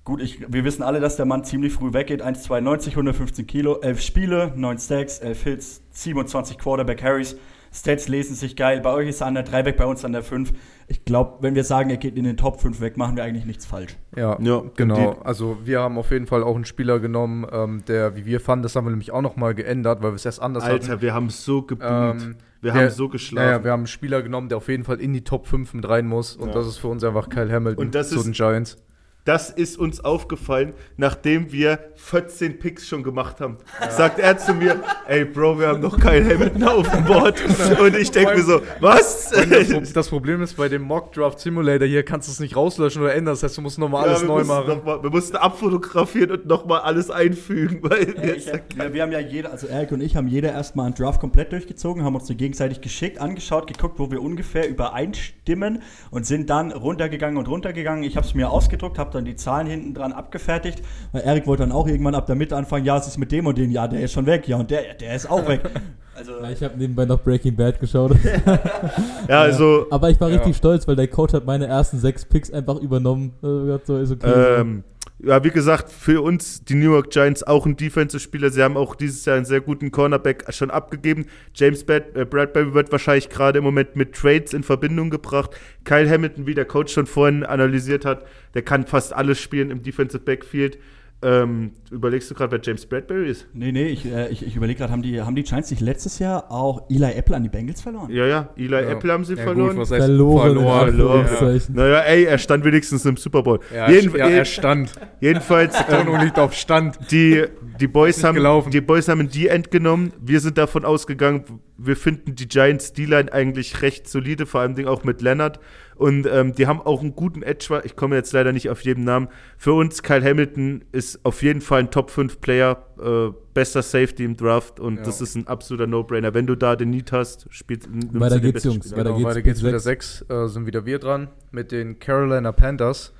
Gut, 0.06 0.22
ich, 0.22 0.46
wir 0.52 0.66
wissen 0.66 0.84
alle, 0.84 1.00
dass 1.00 1.16
der 1.16 1.26
Mann 1.26 1.46
ziemlich 1.46 1.72
früh 1.74 1.94
weggeht. 1.94 2.22
1,92, 2.22 2.90
115 2.90 3.48
Kilo, 3.48 3.80
11 3.80 4.02
Spiele, 4.02 4.52
9 4.56 4.78
Stacks, 4.78 5.20
11 5.20 5.44
Hits, 5.44 5.82
27 5.92 6.58
Quarterback 6.58 6.98
Carries. 7.00 7.38
Stats 7.72 8.08
lesen 8.08 8.36
sich 8.36 8.56
geil. 8.56 8.82
Bei 8.82 8.92
euch 8.92 9.08
ist 9.08 9.22
er 9.22 9.28
an 9.28 9.34
der 9.34 9.44
3 9.44 9.66
weg, 9.66 9.78
bei 9.78 9.86
uns 9.86 10.04
an 10.06 10.12
der 10.12 10.22
5. 10.22 10.52
Ich 10.90 11.06
glaube, 11.06 11.38
wenn 11.42 11.56
wir 11.56 11.64
sagen, 11.64 11.90
er 11.90 11.98
geht 11.98 12.18
in 12.18 12.26
den 12.26 12.36
Top 12.38 12.60
5 12.62 12.82
weg, 12.82 12.98
machen 12.98 13.16
wir 13.16 13.24
eigentlich 13.24 13.46
nichts 13.46 13.66
falsch. 13.66 13.96
Ja, 14.16 14.38
Ja, 14.42 14.62
genau. 14.76 15.14
Also 15.24 15.58
wir 15.64 15.80
haben 15.80 15.98
auf 15.98 16.12
jeden 16.12 16.28
Fall 16.28 16.44
auch 16.44 16.56
einen 16.56 16.66
Spieler 16.66 17.00
genommen, 17.00 17.48
ähm, 17.52 17.84
der, 17.88 18.16
wie 18.18 18.26
wir 18.26 18.42
fanden, 18.42 18.62
das 18.64 18.76
haben 18.76 18.86
wir 18.86 18.92
nämlich 18.92 19.12
auch 19.12 19.22
nochmal 19.22 19.56
geändert, 19.56 20.04
weil 20.04 20.12
wir 20.12 20.16
es 20.18 20.26
erst 20.26 20.42
anders 20.42 20.66
hatten. 20.66 20.74
Alter, 20.74 21.02
wir 21.02 21.14
haben 21.16 21.30
so 21.32 21.62
geboomt. 21.64 22.22
Ähm, 22.22 22.36
wir 22.62 22.74
der- 22.74 22.82
haben 22.84 22.90
so 22.92 23.10
geschlafen. 23.10 23.48
Naja, 23.48 23.64
wir 23.64 23.72
haben 23.72 23.80
einen 23.82 23.88
Spieler 23.88 24.22
genommen, 24.22 24.50
der 24.50 24.58
auf 24.58 24.68
jeden 24.68 24.84
Fall 24.84 25.00
in 25.00 25.14
die 25.14 25.24
Top 25.24 25.48
5 25.48 25.74
mit 25.74 25.88
rein 25.88 26.06
muss. 26.06 26.36
Und 26.36 26.50
Ja. 26.50 26.54
das 26.54 26.68
ist 26.68 26.78
für 26.78 26.90
uns 26.90 27.04
einfach 27.04 27.30
Kyle 27.30 27.52
Hamilton 27.52 27.86
Und 27.86 27.96
das 27.96 28.10
zu 28.10 28.18
ist- 28.18 28.26
den 28.26 28.34
Giants. 28.34 28.78
Das 29.26 29.50
ist 29.50 29.78
uns 29.78 30.04
aufgefallen, 30.04 30.74
nachdem 30.98 31.52
wir 31.54 31.80
14 31.96 32.60
Picks 32.60 32.86
schon 32.88 33.04
gemacht 33.04 33.40
haben. 33.40 33.58
Sagt 33.90 34.20
er 34.20 34.38
zu 34.38 34.54
mir, 34.54 34.82
ey 35.08 35.24
Bro, 35.24 35.60
wir 35.60 35.68
haben 35.68 35.80
noch 35.80 35.98
Kyle 35.98 36.24
Hamilton 36.26 36.64
auf 36.64 36.90
dem 36.92 37.06
Board. 37.06 37.42
Und 37.80 37.96
ich 37.96 38.12
denke 38.12 38.36
mir 38.36 38.44
so, 38.44 38.62
was? 38.82 39.30
Das, 39.30 39.70
Pro- 39.70 39.80
das 39.94 40.10
Problem 40.10 40.42
ist, 40.42 40.56
bei 40.58 40.68
dem 40.68 40.82
Mock 40.82 41.14
Draft 41.14 41.40
Simulator 41.40 41.88
hier 41.88 42.04
kannst 42.04 42.28
du 42.28 42.34
es 42.34 42.42
nicht 42.42 42.58
rauslöschen 42.58 43.02
oder 43.02 43.14
ändern. 43.16 43.34
Das 43.34 43.44
heißt, 43.44 43.58
du 43.58 43.62
musst 43.62 43.80
nochmal 43.80 44.10
alles 44.10 44.22
wir 44.24 44.28
neu 44.28 44.44
machen. 44.44 44.68
Noch 44.68 44.84
mal, 44.84 45.02
wir 45.02 45.10
mussten 45.10 45.38
abfotografieren 45.38 46.32
und 46.32 46.46
nochmal 46.46 46.82
alles 46.82 47.10
einfügen. 47.10 47.80
Weil 47.82 48.10
Ich, 48.36 48.48
wir, 48.76 48.94
wir 48.94 49.02
haben 49.04 49.12
ja 49.14 49.20
jeder, 49.20 49.52
also 49.52 49.68
Eric 49.68 49.94
und 49.94 50.02
ich 50.02 50.18
haben 50.18 50.28
jeder 50.28 50.52
erstmal 50.52 50.88
einen 50.88 50.96
Draft 50.96 51.22
komplett 51.22 51.54
durchgezogen, 51.54 52.04
haben 52.04 52.16
uns 52.16 52.26
die 52.26 52.36
gegenseitig 52.36 52.82
geschickt, 52.82 53.20
angeschaut, 53.20 53.68
geguckt, 53.68 54.00
wo 54.00 54.12
wir 54.12 54.22
ungefähr 54.22 54.68
übereinstimmen 54.68 55.82
und 56.12 56.26
sind 56.26 56.50
dann 56.50 56.72
runtergegangen 56.74 57.38
und 57.38 57.48
runtergegangen. 57.48 58.04
Ich 58.04 58.18
habe 58.18 58.28
es 58.28 58.34
mir 58.34 58.50
ausgedruckt, 58.50 58.98
habe 59.00 59.12
dann 59.14 59.26
die 59.26 59.36
Zahlen 59.36 59.68
hinten 59.68 59.94
dran 59.94 60.12
abgefertigt, 60.14 60.82
weil 61.12 61.22
Eric 61.22 61.48
wollte 61.48 61.64
dann 61.64 61.72
auch 61.72 61.88
irgendwann 61.88 62.16
ab 62.16 62.26
der 62.28 62.36
Mitte 62.36 62.56
anfangen, 62.56 62.86
ja, 62.86 62.98
es 62.98 63.08
ist 63.08 63.18
mit 63.18 63.32
dem 63.32 63.48
und 63.48 63.58
dem, 63.58 63.72
ja, 63.72 63.88
der 63.88 64.02
ist 64.02 64.12
schon 64.14 64.26
weg, 64.26 64.48
ja, 64.48 64.58
und 64.58 64.70
der, 64.72 64.94
der 64.96 65.16
ist 65.16 65.30
auch 65.30 65.48
weg. 65.48 65.62
Also, 66.16 66.34
Ja, 66.44 66.52
ich 66.52 66.62
habe 66.64 66.78
nebenbei 66.78 67.06
noch 67.06 67.20
Breaking 67.24 67.56
Bad 67.56 67.80
geschaut. 67.80 68.16
ja, 69.28 69.42
also, 69.42 69.88
Aber 69.90 70.12
ich 70.12 70.22
war 70.22 70.30
Ja. 70.30 70.36
richtig 70.36 70.56
stolz, 70.58 70.88
weil 70.88 70.96
der 70.96 71.08
Coach 71.08 71.34
hat 71.34 71.46
meine 71.48 71.66
ersten 71.66 71.98
sechs 71.98 72.24
Picks 72.24 72.52
einfach 72.54 72.80
übernommen. 72.80 73.34
Also, 73.42 73.66
gesagt, 73.66 73.88
so 73.88 73.98
ist 73.98 74.12
okay. 74.12 74.60
ähm, 74.60 74.84
ja, 75.26 75.42
wie 75.44 75.52
gesagt, 75.52 75.90
für 75.90 76.22
uns 76.22 76.66
die 76.66 76.76
New 76.76 76.92
York 76.92 77.10
Giants 77.10 77.44
auch 77.44 77.66
ein 77.66 77.78
Defensive-Spieler. 77.78 78.50
Sie 78.50 78.62
haben 78.62 78.76
auch 78.76 78.94
dieses 78.94 79.24
Jahr 79.24 79.38
einen 79.38 79.46
sehr 79.46 79.62
guten 79.62 79.90
Cornerback 79.90 80.46
schon 80.54 80.70
abgegeben. 80.70 81.28
James 81.56 81.86
Bad, 81.86 82.16
äh, 82.16 82.26
Bradbury 82.26 82.74
wird 82.74 82.92
wahrscheinlich 82.92 83.30
gerade 83.30 83.60
im 83.60 83.64
Moment 83.64 83.96
mit 83.96 84.14
Trades 84.14 84.54
in 84.54 84.64
Verbindung 84.64 85.10
gebracht. 85.10 85.52
Kyle 85.86 86.10
Hamilton, 86.10 86.46
wie 86.46 86.56
der 86.56 86.66
Coach 86.66 86.94
schon 86.94 87.06
vorhin 87.06 87.46
analysiert 87.46 88.04
hat, 88.04 88.26
der 88.54 88.64
kann 88.64 88.86
fast 88.86 89.14
alles 89.14 89.40
spielen 89.40 89.72
im 89.72 89.82
Defensive 89.82 90.24
Backfield. 90.24 90.78
Ähm, 91.24 91.72
überlegst 91.92 92.30
du 92.30 92.36
gerade, 92.36 92.52
wer 92.52 92.60
James 92.62 92.86
Bradbury 92.86 93.30
ist? 93.30 93.48
nee, 93.54 93.72
nee, 93.72 93.86
ich, 93.88 94.06
äh, 94.06 94.30
ich, 94.30 94.46
ich 94.46 94.56
überlege 94.56 94.80
gerade, 94.80 94.92
haben 94.92 95.02
die, 95.02 95.22
haben 95.22 95.36
die 95.36 95.44
Giants 95.44 95.72
nicht 95.72 95.80
letztes 95.82 96.20
Jahr 96.20 96.52
auch 96.52 96.90
Eli 96.90 97.14
Apple 97.14 97.36
an 97.36 97.44
die 97.44 97.50
Bengals 97.50 97.82
verloren? 97.82 98.10
Ja, 98.12 98.26
ja, 98.26 98.50
Eli 98.58 98.76
Apple 98.76 99.12
haben 99.12 99.24
sie 99.24 99.36
Ja, 99.36 99.44
verloren. 99.44 99.78
Gut, 99.78 99.88
verloren, 99.88 100.50
in 100.50 100.56
verloren? 100.96 101.20
Anführungszeichen. 101.22 101.76
Naja, 101.76 102.00
ey, 102.00 102.24
er 102.26 102.38
stand 102.38 102.66
wenigstens 102.66 103.06
im 103.06 103.18
Super 103.18 103.42
Bowl. 103.44 103.60
Ja, 103.74 103.90
Jeden, 103.90 104.16
ja, 104.16 104.28
er 104.28 104.46
stand. 104.46 104.92
jedenfalls, 105.22 105.78
Betonung 105.88 106.20
liegt 106.20 106.38
auf 106.40 106.54
Stand. 106.54 106.98
die, 107.12 107.44
die, 107.80 107.88
Boys 107.88 108.24
haben, 108.24 108.36
gelaufen. 108.36 108.72
die 108.72 108.82
Boys 108.82 109.08
haben 109.08 109.30
die 109.30 109.48
End 109.48 109.72
genommen. 109.72 110.14
Wir 110.22 110.40
sind 110.40 110.58
davon 110.58 110.86
ausgegangen, 110.86 111.44
wir 111.78 111.96
finden 111.96 112.36
die 112.36 112.48
Giants 112.48 112.94
D-Line 112.94 113.32
eigentlich 113.34 113.82
recht 113.82 114.08
solide, 114.08 114.46
vor 114.46 114.62
allem 114.62 114.88
auch 114.88 115.04
mit 115.04 115.22
Leonard. 115.22 115.60
Und 115.96 116.26
ähm, 116.26 116.54
die 116.56 116.66
haben 116.68 116.82
auch 116.82 117.02
einen 117.02 117.16
guten 117.16 117.44
Edge. 117.44 117.82
Ich 117.84 117.96
komme 117.96 118.16
jetzt 118.16 118.34
leider 118.34 118.52
nicht 118.52 118.70
auf 118.70 118.82
jeden 118.82 119.04
Namen. 119.04 119.28
Für 119.58 119.74
uns, 119.74 120.02
Kyle 120.02 120.24
Hamilton 120.24 120.84
ist 120.92 121.24
auf 121.24 121.44
jeden 121.44 121.62
Fall 121.62 121.82
ein 121.82 121.92
Top 121.92 122.10
5 122.10 122.42
Player, 122.42 122.86
äh, 123.00 123.32
bester 123.54 123.84
Safety 123.84 124.24
im 124.24 124.36
Draft 124.36 124.80
und 124.80 124.98
Ja. 124.98 125.04
das 125.04 125.22
ist 125.22 125.36
ein 125.36 125.48
absoluter 125.48 125.86
No-Brainer. 125.88 126.34
Wenn 126.34 126.48
du 126.48 126.56
da 126.56 126.76
den 126.76 126.90
Need 126.90 127.12
hast, 127.12 127.46
spielst 127.52 127.90
nimmst 127.90 128.20
Weiter 128.20 128.40
geht's, 128.40 128.64
Jungs. 128.64 128.86
Spieler. 128.88 128.98
Weiter 128.98 129.04
Genau, 129.12 129.18
geht's, 129.18 129.30
weiter 129.30 129.42
geht's 129.44 129.64
wieder 129.64 129.80
sechs. 129.80 130.20
sechs. 130.20 130.32
Äh, 130.32 130.48
sind 130.48 130.66
wieder 130.66 130.86
wir 130.86 131.00
dran 131.00 131.28
mit 131.52 131.72
den 131.72 132.00
Carolina 132.00 132.52
Panthers. 132.52 133.14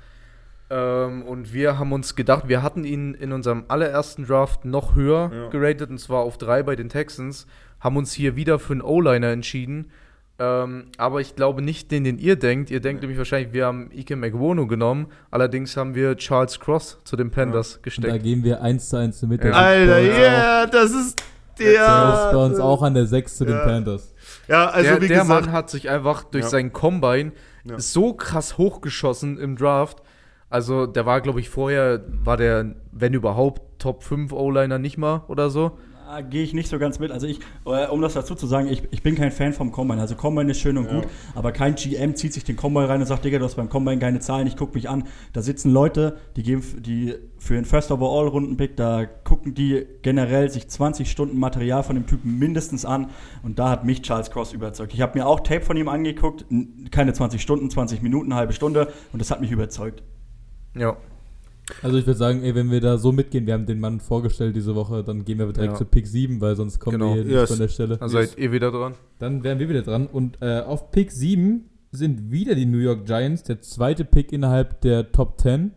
Ähm, 0.76 1.22
und 1.22 1.52
wir 1.52 1.78
haben 1.78 1.92
uns 1.92 2.16
gedacht, 2.16 2.48
wir 2.48 2.62
hatten 2.62 2.84
ihn 2.84 3.14
in 3.14 3.32
unserem 3.32 3.64
allerersten 3.68 4.26
Draft 4.26 4.64
noch 4.64 4.94
höher 4.96 5.30
Ja. 5.32 5.48
geratet, 5.50 5.90
und 5.90 5.98
zwar 5.98 6.20
auf 6.22 6.36
drei 6.36 6.62
bei 6.64 6.74
den 6.74 6.88
Texans. 6.88 7.46
Haben 7.80 7.96
uns 7.96 8.12
hier 8.12 8.34
wieder 8.34 8.58
für 8.58 8.72
einen 8.72 8.82
O-Liner 8.82 9.28
entschieden. 9.28 9.90
Ähm, 10.40 10.86
aber 10.98 11.20
ich 11.20 11.36
glaube 11.36 11.62
nicht 11.62 11.92
den, 11.92 12.02
den 12.02 12.18
ihr 12.18 12.34
denkt. 12.34 12.70
Ihr 12.72 12.80
denkt 12.80 13.02
nämlich 13.02 13.18
wahrscheinlich, 13.18 13.52
wir 13.52 13.66
haben 13.66 13.90
Ike 13.92 14.16
McWono 14.16 14.66
genommen. 14.66 15.06
Allerdings 15.30 15.76
haben 15.76 15.94
wir 15.94 16.16
Charles 16.16 16.58
Cross 16.58 16.98
zu 17.04 17.14
den 17.14 17.30
Panthers 17.30 17.74
Und 17.76 17.78
da 17.78 17.82
gesteckt. 17.82 18.22
gehen 18.24 18.42
wir 18.42 18.60
eins 18.60 18.88
zu 18.88 18.96
eins 18.96 19.22
mit. 19.22 19.44
Ja. 19.44 19.52
Alter, 19.52 19.98
ja. 20.00 20.12
yeah, 20.18 20.66
das 20.66 20.90
ist 20.90 21.22
Der 21.60 21.72
der. 21.72 22.14
ist 22.26 22.32
bei 22.32 22.44
uns 22.46 22.58
auch 22.58 22.82
an 22.82 22.94
der 22.94 23.06
6 23.06 23.36
zu 23.36 23.44
den 23.44 23.54
Ja. 23.54 23.64
Panthers. 23.64 24.12
Ja, 24.48 24.66
also 24.70 24.90
der 24.90 25.02
wie 25.02 25.06
der 25.08 25.20
gesagt. 25.20 25.44
Mann 25.46 25.52
hat 25.52 25.70
sich 25.70 25.88
einfach 25.88 26.24
durch 26.24 26.44
Ja. 26.44 26.50
seinen 26.50 26.72
Combine 26.72 27.30
Ja. 27.62 27.78
so 27.78 28.12
krass 28.14 28.58
hochgeschossen 28.58 29.38
im 29.38 29.54
Draft. 29.56 30.02
Also 30.54 30.86
der 30.86 31.04
war, 31.04 31.20
glaube 31.20 31.40
ich, 31.40 31.48
vorher, 31.48 32.04
war 32.22 32.36
der, 32.36 32.76
wenn 32.92 33.12
überhaupt, 33.12 33.80
Top 33.80 34.04
5 34.04 34.32
O-Liner 34.32 34.78
nicht 34.78 34.98
mal 34.98 35.24
oder 35.26 35.50
so. 35.50 35.72
Ah, 36.06 36.20
Gehe 36.20 36.44
ich 36.44 36.54
nicht 36.54 36.68
so 36.68 36.78
ganz 36.78 37.00
mit. 37.00 37.10
Also 37.10 37.26
ich, 37.26 37.40
äh, 37.66 37.88
um 37.88 38.00
das 38.00 38.14
dazu 38.14 38.36
zu 38.36 38.46
sagen, 38.46 38.68
ich, 38.68 38.84
ich 38.92 39.02
bin 39.02 39.16
kein 39.16 39.32
Fan 39.32 39.52
vom 39.52 39.72
Combine. 39.72 40.00
Also 40.00 40.14
Combine 40.14 40.52
ist 40.52 40.60
schön 40.60 40.78
und 40.78 40.88
gut, 40.88 41.08
aber 41.34 41.50
kein 41.50 41.74
GM 41.74 42.14
zieht 42.14 42.32
sich 42.32 42.44
den 42.44 42.54
Combine 42.54 42.88
rein 42.88 43.00
und 43.00 43.06
sagt, 43.08 43.24
Digga, 43.24 43.40
du 43.40 43.46
hast 43.46 43.56
beim 43.56 43.68
Combine 43.68 43.98
keine 43.98 44.20
Zahlen, 44.20 44.46
ich 44.46 44.56
gucke 44.56 44.74
mich 44.74 44.88
an. 44.88 45.08
Da 45.32 45.42
sitzen 45.42 45.72
Leute, 45.72 46.18
die 46.36 46.44
geben 46.44 46.62
die 46.78 47.16
für 47.36 47.54
den 47.54 47.64
First 47.64 47.90
Overall 47.90 48.28
Rundenpick, 48.28 48.76
da 48.76 49.06
gucken 49.06 49.54
die 49.54 49.84
generell 50.02 50.50
sich 50.50 50.68
20 50.68 51.10
Stunden 51.10 51.36
Material 51.36 51.82
von 51.82 51.96
dem 51.96 52.06
Typen 52.06 52.38
mindestens 52.38 52.84
an 52.84 53.10
und 53.42 53.58
da 53.58 53.70
hat 53.70 53.84
mich 53.84 54.02
Charles 54.02 54.30
Cross 54.30 54.52
überzeugt. 54.52 54.94
Ich 54.94 55.00
habe 55.00 55.18
mir 55.18 55.26
auch 55.26 55.40
Tape 55.40 55.62
von 55.62 55.76
ihm 55.76 55.88
angeguckt, 55.88 56.44
keine 56.92 57.12
20 57.12 57.42
Stunden, 57.42 57.70
20 57.70 58.02
Minuten, 58.02 58.30
eine 58.30 58.36
halbe 58.38 58.52
Stunde 58.52 58.92
und 59.12 59.18
das 59.18 59.32
hat 59.32 59.40
mich 59.40 59.50
überzeugt. 59.50 60.04
Ja. 60.74 60.96
Also 61.82 61.96
ich 61.96 62.06
würde 62.06 62.18
sagen, 62.18 62.42
ey, 62.42 62.54
wenn 62.54 62.70
wir 62.70 62.80
da 62.82 62.98
so 62.98 63.10
mitgehen, 63.10 63.46
wir 63.46 63.54
haben 63.54 63.64
den 63.64 63.80
Mann 63.80 63.98
vorgestellt 64.00 64.54
diese 64.54 64.74
Woche, 64.74 65.02
dann 65.02 65.24
gehen 65.24 65.38
wir 65.38 65.46
direkt 65.52 65.72
Ja. 65.72 65.78
zu 65.78 65.84
Pick 65.86 66.06
7, 66.06 66.40
weil 66.42 66.56
sonst 66.56 66.78
kommen 66.78 66.98
Genau. 66.98 67.10
wir 67.14 67.22
hier 67.22 67.24
nicht 67.24 67.32
Yes. 67.34 67.50
von 67.50 67.58
der 67.58 67.68
Stelle. 67.68 67.96
Dann 67.96 68.08
seid 68.10 68.36
ihr 68.36 68.52
wieder 68.52 68.70
dran. 68.70 68.94
Dann 69.18 69.42
wären 69.44 69.58
wir 69.58 69.68
wieder 69.70 69.80
dran. 69.82 70.06
Und 70.06 70.36
äh, 70.42 70.60
auf 70.60 70.90
Pick 70.90 71.10
7 71.10 71.64
sind 71.90 72.30
wieder 72.30 72.54
die 72.54 72.66
New 72.66 72.78
York 72.78 73.06
Giants, 73.06 73.44
der 73.44 73.62
zweite 73.62 74.04
Pick 74.04 74.30
innerhalb 74.32 74.80
der 74.82 75.10
Top 75.12 75.40
10. 75.40 75.70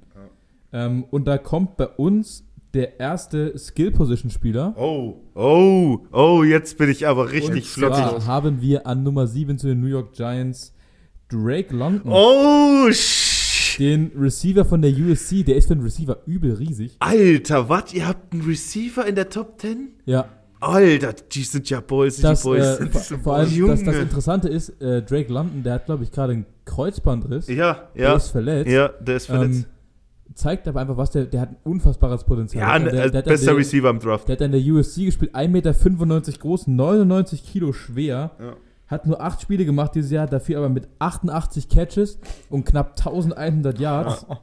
Ähm, 0.73 1.05
und 1.09 1.25
da 1.25 1.37
kommt 1.37 1.77
bei 1.77 1.87
uns 1.87 2.43
der 2.73 2.99
erste 2.99 3.57
Skill-Position-Spieler. 3.57 4.75
Oh, 4.77 5.21
oh, 5.35 5.99
oh, 6.11 6.43
jetzt 6.43 6.77
bin 6.77 6.89
ich 6.89 7.07
aber 7.07 7.31
richtig 7.31 7.63
Und 7.63 7.65
flockig. 7.65 7.95
zwar 7.97 8.25
haben 8.25 8.61
wir 8.61 8.85
an 8.85 9.03
Nummer 9.03 9.25
7 9.25 9.57
zu 9.57 9.67
den 9.67 9.79
New 9.79 9.87
York 9.87 10.11
Giants 10.13 10.73
Drake 11.29 11.73
London. 11.73 12.11
Oh, 12.11 12.91
sh 12.91 13.26
Den 13.77 14.11
Receiver 14.17 14.65
von 14.65 14.81
der 14.81 14.91
USC, 14.91 15.43
der 15.43 15.55
ist 15.55 15.67
für 15.67 15.73
einen 15.73 15.83
Receiver 15.83 16.17
übel 16.25 16.53
riesig. 16.53 16.95
Alter, 16.99 17.69
was? 17.69 17.93
Ihr 17.93 18.07
habt 18.07 18.33
einen 18.33 18.43
Receiver 18.43 19.05
in 19.05 19.15
der 19.15 19.29
Top 19.29 19.59
10? 19.61 19.89
Ja, 20.05 20.25
Alter, 20.59 21.13
die 21.13 21.43
sind 21.43 21.69
ja 21.69 21.81
Boys, 21.81 22.17
das, 22.19 22.41
die 22.41 22.47
Boys. 22.47 22.65
äh, 22.65 22.75
sind 22.77 22.91
vor, 22.91 23.01
so 23.01 23.17
vor 23.17 23.35
allem 23.35 23.51
Junge. 23.51 23.73
das, 23.75 23.83
das 23.83 23.95
Interessante 23.97 24.49
ist, 24.49 24.69
äh, 24.81 25.03
Drake 25.03 25.31
London, 25.31 25.61
der 25.63 25.73
hat, 25.73 25.85
glaube 25.85 26.03
ich, 26.03 26.11
gerade 26.11 26.33
einen 26.33 26.45
Kreuzbandriss. 26.65 27.47
Ja, 27.47 27.89
Der 27.95 28.03
ja. 28.03 28.15
ist 28.15 28.29
verletzt. 28.29 28.71
Ja, 28.71 28.87
der 28.87 29.17
ist 29.17 29.27
verletzt. 29.27 29.59
Ähm, 29.59 30.33
zeigt 30.33 30.67
aber 30.67 30.81
einfach, 30.81 30.97
was 30.97 31.11
der, 31.11 31.25
der 31.25 31.41
hat 31.41 31.49
ein 31.49 31.57
unfassbares 31.63 32.23
Potenzial. 32.23 32.63
ja, 32.63 32.79
der, 32.79 32.85
ne, 32.85 32.91
der, 32.91 33.05
äh, 33.05 33.11
der, 33.11 33.21
bester 33.21 33.51
der, 33.51 33.57
Receiver 33.57 33.89
im 33.89 33.99
Draft. 33.99 34.27
der 34.27 34.35
hat 34.35 34.41
an 34.41 34.51
der 34.51 34.61
USC 34.61 35.05
gespielt, 35.05 35.35
1,95 35.35 35.47
Meter 35.49 35.73
groß, 36.39 36.67
99 36.67 37.43
Kilo 37.43 37.71
schwer. 37.73 38.31
Ja. 38.39 38.55
Hat 38.87 39.05
nur 39.05 39.21
8 39.21 39.41
Spiele 39.41 39.65
gemacht 39.65 39.95
dieses 39.95 40.11
Jahr, 40.11 40.27
dafür 40.27 40.59
aber 40.59 40.69
mit 40.69 40.87
88 40.99 41.67
Catches 41.69 42.19
und 42.49 42.65
knapp 42.65 42.97
1100 42.97 43.79
Yards. 43.79 44.25
Ein 44.35 44.37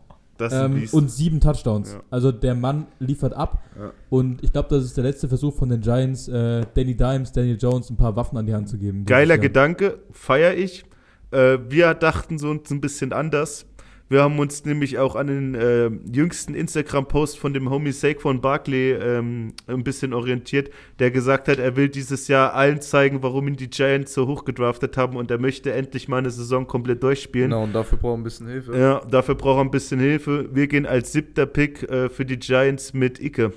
Ähm, 0.50 0.88
und 0.90 1.10
sieben 1.10 1.40
Touchdowns. 1.40 1.92
Ja. 1.92 2.02
Also 2.10 2.32
der 2.32 2.54
Mann 2.56 2.86
liefert 2.98 3.34
ab. 3.34 3.62
Ja. 3.78 3.92
Und 4.10 4.42
ich 4.42 4.52
glaube, 4.52 4.68
das 4.68 4.84
ist 4.84 4.96
der 4.96 5.04
letzte 5.04 5.28
Versuch 5.28 5.54
von 5.54 5.68
den 5.68 5.80
Giants, 5.80 6.26
äh, 6.26 6.66
Danny 6.74 6.96
Dimes, 6.96 7.30
Daniel 7.30 7.56
Jones 7.56 7.88
ein 7.88 7.96
paar 7.96 8.16
Waffen 8.16 8.36
an 8.36 8.44
die 8.46 8.52
Hand 8.54 8.68
zu 8.68 8.76
geben. 8.76 9.04
Geiler. 9.04 9.38
Gedanke, 9.38 10.00
feiere 10.10 10.54
ich. 10.54 10.84
Äh, 11.30 11.58
wir 11.68 11.94
dachten 11.94 12.38
so 12.38 12.50
uns 12.50 12.70
ein 12.70 12.80
bisschen 12.80 13.12
anders. 13.12 13.66
Wir 14.14 14.22
haben 14.22 14.38
uns 14.38 14.64
nämlich 14.64 14.98
auch 14.98 15.16
an 15.16 15.26
den 15.26 15.54
äh, 15.56 15.90
jüngsten 16.08 16.54
Instagram-Post 16.54 17.36
von 17.36 17.52
dem 17.52 17.68
Homie 17.68 17.90
Saquon 17.90 18.40
Barkley 18.40 18.92
ähm, 18.92 19.54
ein 19.66 19.82
bisschen 19.82 20.12
orientiert, 20.14 20.70
der 21.00 21.10
gesagt 21.10 21.48
hat, 21.48 21.58
er 21.58 21.74
will 21.74 21.88
dieses 21.88 22.28
Jahr 22.28 22.54
allen 22.54 22.80
zeigen, 22.80 23.24
warum 23.24 23.48
ihn 23.48 23.56
die 23.56 23.68
Giants 23.68 24.14
so 24.14 24.28
hoch 24.28 24.44
gedraftet 24.44 24.96
haben 24.96 25.16
und 25.16 25.32
er 25.32 25.38
möchte 25.38 25.72
endlich 25.72 26.06
mal 26.06 26.18
eine 26.18 26.30
Saison 26.30 26.68
komplett 26.68 27.02
durchspielen. 27.02 27.50
Genau, 27.50 27.64
und 27.64 27.72
dafür 27.72 27.98
brauchen 27.98 28.12
wir 28.12 28.20
ein 28.20 28.22
bisschen 28.22 28.46
Hilfe. 28.46 28.78
Ja, 28.78 29.00
dafür 29.10 29.34
braucht 29.34 29.58
er 29.58 29.62
ein 29.62 29.72
bisschen 29.72 29.98
Hilfe. 29.98 30.48
Wir 30.52 30.68
gehen 30.68 30.86
als 30.86 31.10
siebter 31.10 31.46
Pick 31.46 31.82
äh, 31.82 32.08
für 32.08 32.24
die 32.24 32.38
Giants 32.38 32.94
mit 32.94 33.20
Icke. 33.20 33.52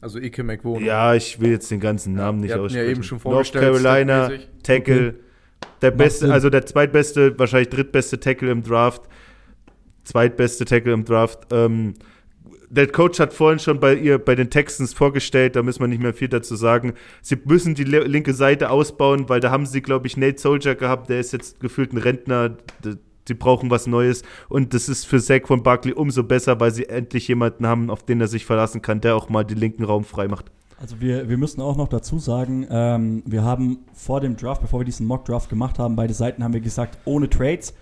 Also 0.00 0.20
Ike 0.20 0.42
McWone. 0.42 0.82
Ja, 0.82 1.14
ich 1.14 1.38
will 1.38 1.50
jetzt 1.50 1.70
den 1.70 1.80
ganzen 1.80 2.14
Namen 2.14 2.40
nicht 2.40 2.50
hatten 2.50 2.60
ja 2.60 2.64
aussprechen. 2.64 2.90
eben 2.90 3.02
schon 3.02 3.16
North 3.16 3.48
vorgestellt, 3.48 3.62
Carolina, 3.62 4.24
statmäßig. 4.24 4.48
Tackle. 4.62 5.14
Der 5.82 5.90
Macht 5.90 5.98
beste, 5.98 6.32
also 6.32 6.48
der 6.48 6.64
zweitbeste, 6.64 7.38
wahrscheinlich 7.38 7.68
drittbeste 7.68 8.18
Tackle 8.18 8.50
im 8.50 8.62
Draft. 8.62 9.02
Zweitbeste 10.04 10.64
Tackle 10.64 10.92
im 10.92 11.04
Draft. 11.04 11.46
Ähm, 11.50 11.94
der 12.74 12.88
Coach 12.88 13.20
hat 13.20 13.32
vorhin 13.32 13.58
schon 13.58 13.78
bei 13.78 13.94
ihr, 13.94 14.18
bei 14.18 14.34
den 14.34 14.50
Texans 14.50 14.92
vorgestellt, 14.94 15.54
da 15.56 15.62
müssen 15.62 15.80
wir 15.80 15.86
nicht 15.86 16.02
mehr 16.02 16.14
viel 16.14 16.28
dazu 16.28 16.56
sagen. 16.56 16.94
Sie 17.22 17.38
müssen 17.44 17.74
die 17.74 17.84
linke 17.84 18.34
Seite 18.34 18.70
ausbauen, 18.70 19.28
weil 19.28 19.40
da 19.40 19.50
haben 19.50 19.66
sie, 19.66 19.80
glaube 19.80 20.06
ich, 20.06 20.16
Nate 20.16 20.40
Soldier 20.40 20.74
gehabt, 20.74 21.08
der 21.08 21.20
ist 21.20 21.32
jetzt 21.32 21.60
gefühlt 21.60 21.92
ein 21.92 21.98
Rentner. 21.98 22.56
Sie 23.26 23.34
brauchen 23.34 23.70
was 23.70 23.86
Neues. 23.86 24.22
Und 24.48 24.74
das 24.74 24.88
ist 24.88 25.06
für 25.06 25.20
Saquon 25.20 25.62
Barkley 25.62 25.92
umso 25.92 26.24
besser, 26.24 26.58
weil 26.60 26.72
sie 26.72 26.88
endlich 26.88 27.28
jemanden 27.28 27.66
haben, 27.66 27.90
auf 27.90 28.02
den 28.02 28.20
er 28.20 28.28
sich 28.28 28.44
verlassen 28.44 28.82
kann, 28.82 29.00
der 29.00 29.16
auch 29.16 29.28
mal 29.28 29.44
den 29.44 29.58
linken 29.58 29.84
Raum 29.84 30.04
frei 30.04 30.28
macht. 30.28 30.50
Also 30.80 31.00
wir, 31.00 31.28
wir 31.28 31.38
müssen 31.38 31.60
auch 31.60 31.76
noch 31.76 31.88
dazu 31.88 32.18
sagen, 32.18 32.66
ähm, 32.68 33.22
wir 33.24 33.44
haben 33.44 33.78
vor 33.94 34.20
dem 34.20 34.36
Draft, 34.36 34.60
bevor 34.60 34.80
wir 34.80 34.84
diesen 34.84 35.06
Mock-Draft 35.06 35.48
gemacht 35.48 35.78
haben, 35.78 35.96
beide 35.96 36.12
Seiten 36.12 36.42
haben 36.42 36.52
wir 36.52 36.60
gesagt, 36.60 36.98
ohne 37.04 37.30
Trades, 37.30 37.72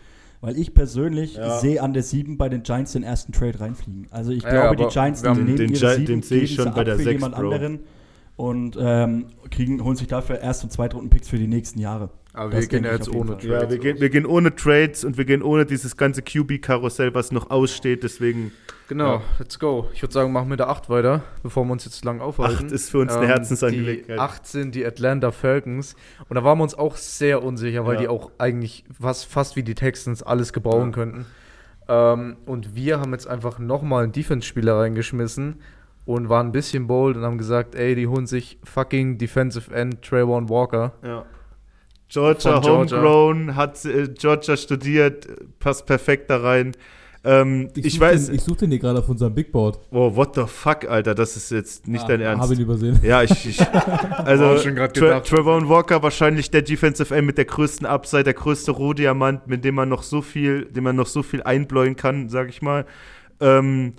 weil 0.43 0.59
ich 0.59 0.75
persönlich 0.75 1.37
Ja. 1.37 1.59
sehe 1.59 1.81
an 1.83 1.95
der 1.95 2.03
7 2.03 2.37
bei 2.37 2.51
den 2.51 2.63
Giants 2.65 2.93
den 2.93 3.03
ersten 3.05 3.33
Trade 3.33 3.59
reinfliegen. 3.61 4.09
Also 4.11 4.33
ich 4.33 4.43
Ja, 4.43 4.51
glaube, 4.51 4.77
die 4.77 4.89
Giants 4.93 5.25
haben 5.25 5.45
nehmen 5.45 5.57
den 5.57 5.71
ihre 5.73 5.81
Gi- 5.89 5.95
7, 5.95 6.05
den 6.07 6.23
sehe 6.23 6.43
ich 6.43 6.55
schon 6.55 6.67
bei 6.75 6.81
ab 6.81 6.85
der 6.85 6.97
für 6.97 7.05
6, 7.05 7.13
jemand 7.15 7.37
Bro. 7.37 7.41
anderen 7.53 7.81
und 8.37 8.77
ähm, 8.81 9.27
kriegen, 9.51 9.83
holen 9.85 9.97
sich 9.97 10.09
dafür 10.09 10.41
Erst- 10.41 10.65
und 10.65 10.71
Zweitrunden-Picks 10.73 11.29
für 11.29 11.39
die 11.39 11.47
nächsten 11.47 11.79
Jahre. 11.79 12.11
Aber 12.35 12.51
Das 12.51 12.63
wir 12.63 12.69
gehen 12.69 12.85
ja 12.85 12.93
jetzt 12.93 13.09
ohne 13.15 13.39
Fall. 13.39 13.45
Ja, 13.49 13.71
wir 13.71 13.79
gehen, 13.79 14.01
wir 14.01 14.09
gehen 14.11 14.25
ohne 14.27 14.55
Trades 14.55 15.05
und 15.05 15.17
wir 15.19 15.25
gehen 15.27 15.43
ohne 15.43 15.67
dieses 15.67 15.97
ganze 15.99 16.23
QB-Karussell, 16.23 17.15
was 17.15 17.31
noch 17.31 17.51
aussteht. 17.51 18.03
Deswegen, 18.03 18.53
Genau, 18.93 19.15
Ja. 19.15 19.23
let's 19.39 19.59
go. 19.59 19.89
Ich 19.95 20.03
würde 20.03 20.13
sagen, 20.13 20.33
machen 20.33 20.51
wir 20.51 20.59
da 20.59 20.67
8 20.69 20.91
weiter, 20.91 21.23
bevor 21.43 21.65
wir 21.65 21.73
uns 21.73 21.87
jetzt 21.87 22.05
lang 22.05 22.21
aufhalten. 22.21 22.67
Acht 22.67 22.73
ist 22.73 22.91
für 22.91 22.99
uns 22.99 23.15
eine 23.15 23.27
Herzensangelegenheit. 23.27 24.17
Die 24.17 24.21
8 24.21 24.47
sind 24.47 24.75
die 24.75 24.85
Atlanta 24.85 25.31
Falcons. 25.31 25.97
Und 26.29 26.35
da 26.35 26.45
waren 26.45 26.59
wir 26.59 26.65
uns 26.65 26.75
auch 26.75 26.97
sehr 26.97 27.43
unsicher, 27.43 27.87
weil 27.87 27.95
Ja. 27.95 28.01
die 28.03 28.09
auch 28.09 28.31
eigentlich 28.37 28.85
fast, 29.01 29.25
fast 29.25 29.57
wie 29.57 29.63
die 29.63 29.75
Texans 29.75 30.23
alles 30.23 30.53
gebrauchen 30.53 30.89
Ja. 30.91 30.93
könnten. 30.95 31.27
Ähm, 31.89 32.37
und 32.45 32.75
wir 32.77 33.01
haben 33.01 33.13
jetzt 33.13 33.27
einfach 33.27 33.59
nochmal 33.59 34.05
einen 34.05 34.13
Defense-Spieler 34.13 34.77
reingeschmissen 34.81 35.63
und 36.05 36.29
waren 36.29 36.49
ein 36.49 36.53
bisschen 36.53 36.87
bold 36.87 37.17
und 37.17 37.23
haben 37.23 37.39
gesagt, 37.39 37.75
ey, 37.75 37.95
die 37.95 38.09
holen 38.09 38.27
sich 38.27 38.59
fucking 38.63 39.17
Defensive 39.17 39.75
End 39.75 40.03
Trayvon 40.03 40.51
Walker. 40.51 40.93
ja. 41.03 41.25
Georgia, 42.09 42.61
Georgia. 42.61 42.99
homegrown, 42.99 43.57
hat 43.57 43.83
äh, 43.87 44.07
Georgia 44.09 44.55
studiert, 44.59 45.27
passt 45.61 45.87
perfekt 45.87 46.29
da 46.29 46.43
rein. 46.43 46.73
Ähm, 47.25 47.69
ich 47.77 47.95
such 47.95 48.01
weiß, 48.01 48.27
Den, 48.27 48.35
ich 48.35 48.43
suche 48.43 48.59
den 48.59 48.71
hier 48.71 48.81
gerade 48.81 48.99
auf 48.99 49.09
unserem 49.09 49.33
Big 49.35 49.53
Board. 49.53 49.79
oh, 49.93 50.15
what 50.17 50.35
the 50.35 50.43
fuck, 50.47 50.85
Alter, 50.89 51.15
das 51.15 51.37
ist 51.37 51.51
jetzt 51.53 51.87
nicht 51.87 52.05
Ah, 52.05 52.09
dein 52.09 52.21
Ernst. 52.21 52.43
Habe 52.43 52.55
ihn 52.55 52.61
übersehen. 52.61 52.99
Ja, 53.03 53.23
ich, 53.23 53.47
ich 53.47 53.61
also 54.25 54.47
Auch 54.47 54.59
schon 54.59 54.75
Tra. 54.75 55.21
Trevor 55.21 55.69
Walker 55.69 56.03
wahrscheinlich 56.03 56.51
der 56.51 56.63
Defensive 56.63 57.15
End 57.15 57.27
mit 57.27 57.39
der 57.39 57.45
größten 57.45 57.87
Upside, 57.87 58.25
der 58.25 58.35
größte 58.35 58.73
Rohdiamant, 58.73 59.47
mit 59.47 59.65
dem 59.65 59.77
man 59.77 59.89
noch 59.89 60.03
so 60.03 60.21
viel, 60.21 60.65
dem 60.65 60.83
man 60.85 60.97
noch 60.97 61.07
so 61.07 61.23
viel 61.23 61.43
einbläuen 61.43 61.95
kann, 61.95 62.29
sag 62.29 62.49
ich 62.49 62.61
mal. 62.61 62.87
Ähm, 63.41 63.93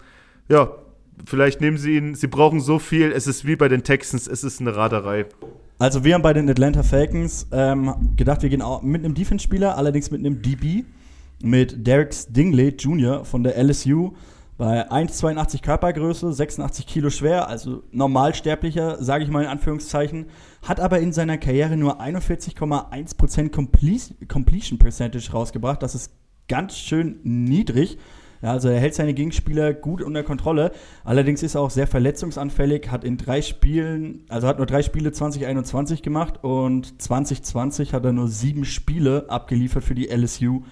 ja, 0.50 0.72
vielleicht 1.26 1.62
nehmen 1.62 1.78
sie 1.78 1.96
ihn, 1.96 2.16
sie 2.16 2.28
brauchen 2.28 2.60
so 2.60 2.78
viel, 2.80 3.12
es 3.14 3.28
ist 3.28 3.46
wie 3.48 3.56
bei 3.56 3.70
den 3.70 3.84
Texans, 3.84 4.28
es 4.28 4.44
ist 4.44 4.60
eine 4.60 4.76
Raderei. 4.76 5.28
Also 5.80 6.04
wir 6.04 6.14
haben 6.14 6.22
bei 6.22 6.34
den 6.34 6.50
Atlanta 6.50 6.84
Falcons 6.84 7.48
ähm, 7.52 7.94
gedacht, 8.16 8.42
wir 8.42 8.50
gehen 8.50 8.62
auch 8.62 8.82
mit 8.82 9.04
einem 9.04 9.14
Defense-Spieler, 9.16 9.78
allerdings 9.78 10.12
mit 10.12 10.20
einem 10.20 10.42
DB, 10.42 10.84
mit 11.44 11.86
Derek 11.86 12.14
Stingley 12.14 12.70
Jr. 12.70 13.26
von 13.26 13.44
der 13.44 13.62
LSU. 13.62 14.14
Bei 14.58 14.90
1,82 14.90 15.62
Körpergröße, 15.62 16.32
86 16.32 16.88
Kilo 16.88 17.10
schwer, 17.10 17.50
also 17.50 17.84
normalsterblicher, 17.92 19.04
sage 19.04 19.24
ich 19.24 19.30
mal 19.30 19.44
in 19.44 19.50
Anführungszeichen, 19.50 20.28
hat 20.62 20.80
aber 20.80 21.00
in 21.00 21.12
seiner 21.12 21.38
Karriere 21.38 21.76
nur 21.76 22.00
41,1% 22.00 23.50
Comple 23.50 23.98
Completion 24.28 24.78
Percentage 24.78 25.32
rausgebracht. 25.32 25.82
Das 25.82 25.96
ist 25.96 26.14
ganz 26.48 26.78
schön 26.78 27.20
niedrig. 27.24 27.98
Ja, 28.44 28.52
also 28.52 28.70
er 28.70 28.80
hält 28.80 28.94
seine 28.94 29.14
Gegenspieler 29.14 29.74
gut 29.74 30.02
unter 30.02 30.22
Kontrolle. 30.22 30.72
Allerdings 31.04 31.44
ist 31.44 31.56
er 31.56 31.62
auch 31.62 31.72
sehr 31.72 31.88
verletzungsanfällig, 31.88 32.92
hat 32.92 33.04
in 33.04 33.18
drei 33.18 33.42
Spielen, 33.42 34.26
also 34.30 34.48
hat 34.48 34.58
nur 34.58 34.68
drei 34.68 34.84
Spiele 34.84 35.12
2021 35.12 36.04
gemacht 36.04 36.44
und 36.44 37.02
2020 37.02 37.94
hat 37.94 38.06
er 38.06 38.12
nur 38.12 38.28
sieben 38.28 38.66
Spiele 38.66 39.30
abgeliefert 39.30 39.84
für 39.84 39.96
die 39.96 40.08
LSU, 40.08 40.64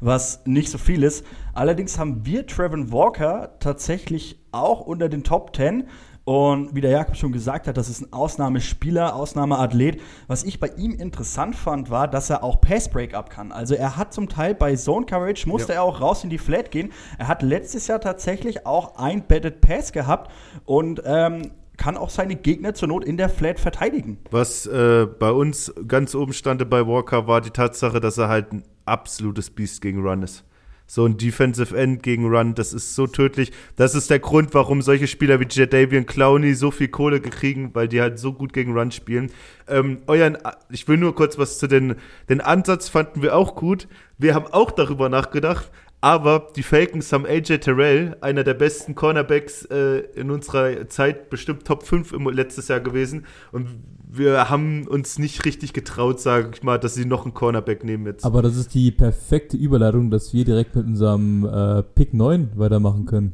was 0.00 0.42
nicht 0.46 0.70
so 0.70 0.78
viel 0.78 1.02
ist. 1.02 1.24
Allerdings 1.54 1.98
haben 1.98 2.24
wir 2.24 2.46
Trevor 2.46 2.92
Walker 2.92 3.58
tatsächlich 3.60 4.40
auch 4.52 4.80
unter 4.80 5.08
den 5.08 5.24
Top 5.24 5.54
10. 5.54 5.88
Und 6.24 6.74
wie 6.74 6.82
der 6.82 6.90
Jakob 6.90 7.16
schon 7.16 7.32
gesagt 7.32 7.68
hat, 7.68 7.78
das 7.78 7.88
ist 7.88 8.02
ein 8.02 8.12
Ausnahmespieler, 8.12 9.16
Ausnahmeathlet. 9.16 9.98
Was 10.26 10.44
ich 10.44 10.60
bei 10.60 10.68
ihm 10.76 10.92
interessant 10.92 11.56
fand, 11.56 11.88
war, 11.88 12.06
dass 12.06 12.28
er 12.28 12.44
auch 12.44 12.60
Pass-Breakup 12.60 13.30
kann. 13.30 13.50
Also 13.50 13.74
er 13.74 13.96
hat 13.96 14.12
zum 14.12 14.28
Teil 14.28 14.54
bei 14.54 14.76
Zone 14.76 15.06
Coverage, 15.06 15.48
musste 15.48 15.72
er 15.72 15.84
auch 15.84 16.02
raus 16.02 16.24
in 16.24 16.28
die 16.28 16.36
Flat 16.36 16.70
gehen. 16.70 16.92
Er 17.16 17.28
hat 17.28 17.40
letztes 17.40 17.86
Jahr 17.86 17.98
tatsächlich 17.98 18.66
auch 18.66 18.96
ein 18.96 19.26
Batted 19.26 19.62
Pass 19.62 19.92
gehabt 19.92 20.30
und 20.66 21.00
ähm, 21.06 21.52
kann 21.78 21.96
auch 21.96 22.10
seine 22.10 22.36
Gegner 22.36 22.74
zur 22.74 22.88
Not 22.88 23.06
in 23.06 23.16
der 23.16 23.30
Flat 23.30 23.58
verteidigen. 23.58 24.18
Was 24.30 24.66
äh, 24.66 25.06
bei 25.06 25.30
uns 25.30 25.72
ganz 25.86 26.14
oben 26.14 26.34
stand 26.34 26.68
bei 26.68 26.86
Walker, 26.86 27.26
war 27.26 27.40
die 27.40 27.50
Tatsache, 27.50 28.00
dass 28.00 28.18
er 28.18 28.28
halt 28.28 28.48
absolutes 28.88 29.50
Biest 29.50 29.80
gegen 29.80 30.02
Run 30.02 30.22
ist. 30.22 30.44
So 30.90 31.04
ein 31.04 31.18
Defensive 31.18 31.76
End 31.76 32.02
gegen 32.02 32.26
Run, 32.26 32.54
das 32.54 32.72
ist 32.72 32.94
so 32.94 33.06
tödlich. 33.06 33.52
Das 33.76 33.94
ist 33.94 34.08
der 34.08 34.20
Grund, 34.20 34.54
warum 34.54 34.80
solche 34.80 35.06
Spieler 35.06 35.38
wie 35.38 35.46
Jadavian 35.48 36.06
Clowney 36.06 36.54
so 36.54 36.70
viel 36.70 36.88
Kohle 36.88 37.20
kriegen, 37.20 37.74
weil 37.74 37.88
die 37.88 38.00
halt 38.00 38.18
so 38.18 38.32
gut 38.32 38.54
gegen 38.54 38.72
Run 38.72 38.90
spielen. 38.90 39.30
Ähm, 39.68 39.98
euren, 40.06 40.38
ich 40.70 40.88
will 40.88 40.96
nur 40.96 41.14
kurz 41.14 41.36
was 41.36 41.58
zu 41.58 41.66
den, 41.66 41.96
den 42.30 42.40
Ansatz 42.40 42.88
fanden 42.88 43.20
wir 43.20 43.36
auch 43.36 43.54
gut. 43.54 43.86
Wir 44.16 44.34
haben 44.34 44.46
auch 44.46 44.70
darüber 44.70 45.10
nachgedacht, 45.10 45.70
aber 46.00 46.48
die 46.54 46.62
Falcons 46.62 47.12
haben 47.12 47.26
AJ 47.26 47.58
Terrell, 47.58 48.16
einer 48.20 48.44
der 48.44 48.54
besten 48.54 48.94
Cornerbacks 48.94 49.64
äh, 49.66 49.98
in 50.14 50.30
unserer 50.30 50.88
Zeit, 50.88 51.28
bestimmt 51.28 51.66
Top 51.66 51.82
5 51.82 52.12
im, 52.12 52.28
letztes 52.28 52.68
Jahr 52.68 52.80
gewesen. 52.80 53.26
Und 53.50 53.66
wir 54.10 54.48
haben 54.48 54.86
uns 54.86 55.18
nicht 55.18 55.44
richtig 55.44 55.72
getraut, 55.72 56.18
sage 56.20 56.50
ich 56.54 56.62
mal, 56.62 56.78
dass 56.78 56.94
sie 56.94 57.04
noch 57.04 57.24
einen 57.24 57.34
Cornerback 57.34 57.84
nehmen 57.84 58.06
jetzt. 58.06 58.24
Aber 58.24 58.40
das 58.42 58.56
ist 58.56 58.72
die 58.74 58.90
perfekte 58.90 59.56
Überleitung, 59.56 60.10
dass 60.10 60.32
wir 60.32 60.44
direkt 60.44 60.74
mit 60.74 60.86
unserem 60.86 61.44
äh, 61.44 61.82
Pick 61.82 62.14
9 62.14 62.52
weitermachen 62.56 63.04
können. 63.06 63.32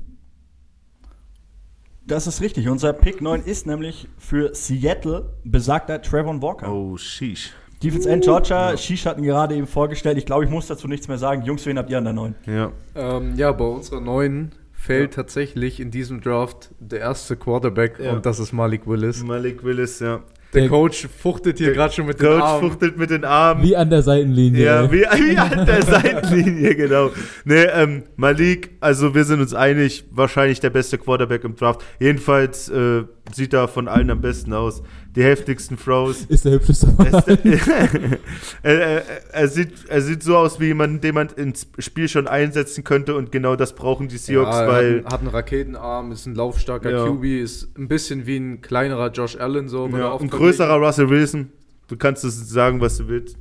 Das 2.07 2.27
ist 2.27 2.41
richtig. 2.43 2.69
Unser 2.69 2.93
Pick 2.93 3.23
9 3.23 3.43
ist 3.45 3.67
nämlich 3.67 4.09
für 4.19 4.55
Seattle 4.55 5.31
besagter 5.45 6.03
Trevor 6.03 6.41
Walker. 6.43 6.71
oh, 6.73 6.97
sheesh. 6.97 7.53
Defense 7.83 8.09
End 8.09 8.25
Georgia, 8.25 8.77
Shish 8.79 9.05
hatten 9.05 9.23
gerade 9.23 9.55
eben 9.57 9.67
vorgestellt. 9.67 10.17
Ich 10.17 10.25
glaube, 10.25 10.45
ich 10.45 10.51
muss 10.51 10.67
dazu 10.67 10.89
nichts 10.89 11.07
mehr 11.09 11.19
sagen. 11.19 11.43
Jungs, 11.43 11.67
wen 11.67 11.77
habt 11.77 11.91
ihr 11.91 11.99
an 11.99 12.05
der 12.05 12.13
9? 12.15 12.35
Ja. 12.47 12.73
Ähm, 12.95 13.35
ja, 13.37 13.53
bei 13.53 13.65
unserer 13.67 14.01
neuen 14.01 14.53
fällt 14.73 15.15
tatsächlich 15.15 15.81
in 15.81 15.91
diesem 15.91 16.21
Draft 16.23 16.71
der 16.79 17.01
erste 17.01 17.37
Quarterback 17.37 17.99
Ja. 17.99 18.13
und 18.15 18.25
das 18.27 18.39
ist 18.39 18.53
Malik 18.53 18.87
Willis. 18.87 19.23
Malik 19.23 19.65
Willis, 19.65 20.01
ja. 20.01 20.23
Der 20.55 20.63
Der- 20.63 20.71
Coach 20.71 21.09
fuchtelt 21.21 21.59
hier 21.59 21.73
gerade 21.73 21.93
schon 21.93 22.07
mit 22.07 22.21
den 22.21 22.29
Coach 22.29 22.43
Armen. 22.43 22.69
fuchtelt 22.71 22.97
mit 22.97 23.11
den 23.11 23.25
Armen. 23.25 23.63
Wie 23.63 23.77
an 23.77 23.91
der 23.91 24.03
Seitenlinie. 24.03 24.65
Ja, 24.65 24.91
wie, 24.93 24.99
wie 25.31 25.37
an 25.37 25.67
der 25.67 25.83
Seitenlinie, 25.83 26.75
genau. 26.77 27.11
Nee, 27.45 27.65
ähm, 27.75 28.05
Malik, 28.17 28.71
also 28.81 29.15
wir 29.15 29.25
sind 29.25 29.41
uns 29.41 29.53
einig, 29.55 30.05
wahrscheinlich 30.11 30.61
der 30.61 30.71
beste 30.71 30.97
Quarterback 30.99 31.45
im 31.45 31.57
Draft. 31.57 31.83
Jedenfalls 31.99 32.69
äh, 32.69 33.03
sieht 33.33 33.53
er 33.53 33.69
von 33.69 33.89
allen 33.89 34.11
am 34.11 34.21
besten 34.21 34.53
aus. 34.53 34.83
Die 35.17 35.23
heftigsten 35.23 35.79
Throws. 35.79 36.25
Ist 36.25 36.45
der 36.45 36.53
hübscheste 36.53 36.89
Er, 36.99 37.11
Mann. 37.13 37.23
ist- 37.25 38.19
er, 38.63 39.03
er, 39.33 39.49
sieht, 39.49 39.73
er 39.89 40.01
sieht 40.03 40.23
so 40.23 40.37
aus 40.37 40.59
wie 40.59 40.67
jemand, 40.67 41.05
den 41.05 41.15
man 41.15 41.29
ins 41.29 41.67
Spiel 41.79 42.09
schon 42.09 42.27
einsetzen 42.27 42.83
könnte 42.85 43.15
und 43.15 43.31
genau 43.31 43.55
das 43.57 43.75
brauchen 43.75 44.09
die 44.09 44.17
Seahawks, 44.19 44.57
ja, 44.57 44.63
er 44.63 44.69
weil 44.69 45.05
hat, 45.05 45.13
hat 45.13 45.21
einen 45.21 45.29
Raketenarm, 45.29 46.13
ist 46.13 46.27
ein 46.27 46.35
laufstarker 46.35 46.91
Ja. 46.91 47.07
QB, 47.07 47.25
ist 47.43 47.69
ein 47.79 47.87
bisschen 47.89 48.27
wie 48.27 48.37
ein 48.39 48.61
kleinerer 48.61 49.11
Josh 49.13 49.37
Allen 49.37 49.69
so. 49.69 49.87
ja, 49.89 50.17
ein 50.17 50.29
größerer 50.31 50.77
Russell 50.85 51.09
Wilson. 51.11 51.51
Du 51.89 51.97
kannst 51.97 52.25
es 52.25 52.49
sagen, 52.51 52.81
was 52.81 52.97
du 52.97 53.09
willst. 53.09 53.37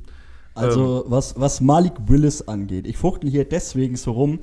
Also, 0.56 1.04
was, 1.08 1.34
was 1.40 1.60
Malik 1.60 1.94
Willis 2.06 2.42
angeht, 2.46 2.86
ich 2.86 2.96
fuchtel 2.96 3.28
hier 3.28 3.44
deswegen 3.44 3.96
so 3.96 4.12
rum, 4.12 4.38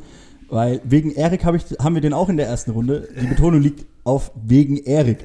Weil 0.52 0.82
wegen 0.84 1.12
Erik 1.16 1.46
hab 1.46 1.56
ich, 1.56 1.64
haben 1.80 1.96
wir 1.96 2.02
den 2.02 2.12
auch 2.14 2.28
in 2.28 2.36
der 2.36 2.46
ersten 2.46 2.72
Runde. 2.72 3.08
Die 3.22 3.26
Betonung 3.26 3.62
liegt 3.62 3.86
auf 4.04 4.32
wegen 4.36 4.76
Erik. 4.78 5.20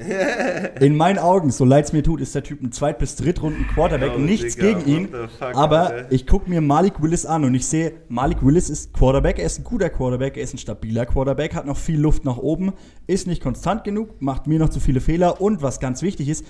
In 0.79 0.95
meinen 0.95 1.19
Augen, 1.19 1.51
so 1.51 1.65
leid 1.65 1.83
es 1.83 1.91
mir 1.93 2.01
tut, 2.01 2.21
ist 2.21 2.33
der 2.33 2.43
Typ 2.43 2.61
ein 2.63 2.71
Zweit- 2.71 2.97
bis 2.97 3.17
Drittrunden 3.17 3.67
Quarterback. 3.67 4.13
Oh, 4.15 4.19
Nichts 4.19 4.55
Digga, 4.55 4.79
gegen 4.79 4.89
ihn. 4.89 5.07
fuck, 5.37 5.53
aber 5.55 5.89
Alter. 5.91 6.11
ich 6.13 6.27
gucke 6.27 6.49
mir 6.49 6.61
Malik 6.61 7.01
Willis 7.01 7.25
an 7.25 7.43
und 7.43 7.55
ich 7.55 7.65
sehe, 7.67 7.91
Malik 8.07 8.37
Willis 8.41 8.69
ist 8.69 8.93
Quarterback. 8.93 9.37
Er 9.39 9.45
ist 9.47 9.59
ein 9.59 9.63
guter 9.65 9.89
Quarterback. 9.89 10.37
Er 10.37 10.43
ist 10.43 10.53
ein 10.53 10.59
stabiler 10.59 11.05
Quarterback. 11.05 11.55
Hat 11.55 11.65
noch 11.65 11.77
viel 11.77 11.99
Luft 11.99 12.23
nach 12.23 12.37
oben. 12.37 12.71
Ist 13.05 13.27
nicht 13.27 13.43
konstant 13.43 13.83
genug. 13.83 14.21
Macht 14.21 14.47
mir 14.47 14.59
noch 14.59 14.69
zu 14.69 14.79
viele 14.79 15.01
Fehler. 15.01 15.41
Und 15.41 15.61
was 15.61 15.81
ganz 15.81 16.01
wichtig 16.03 16.29
ist, 16.29 16.45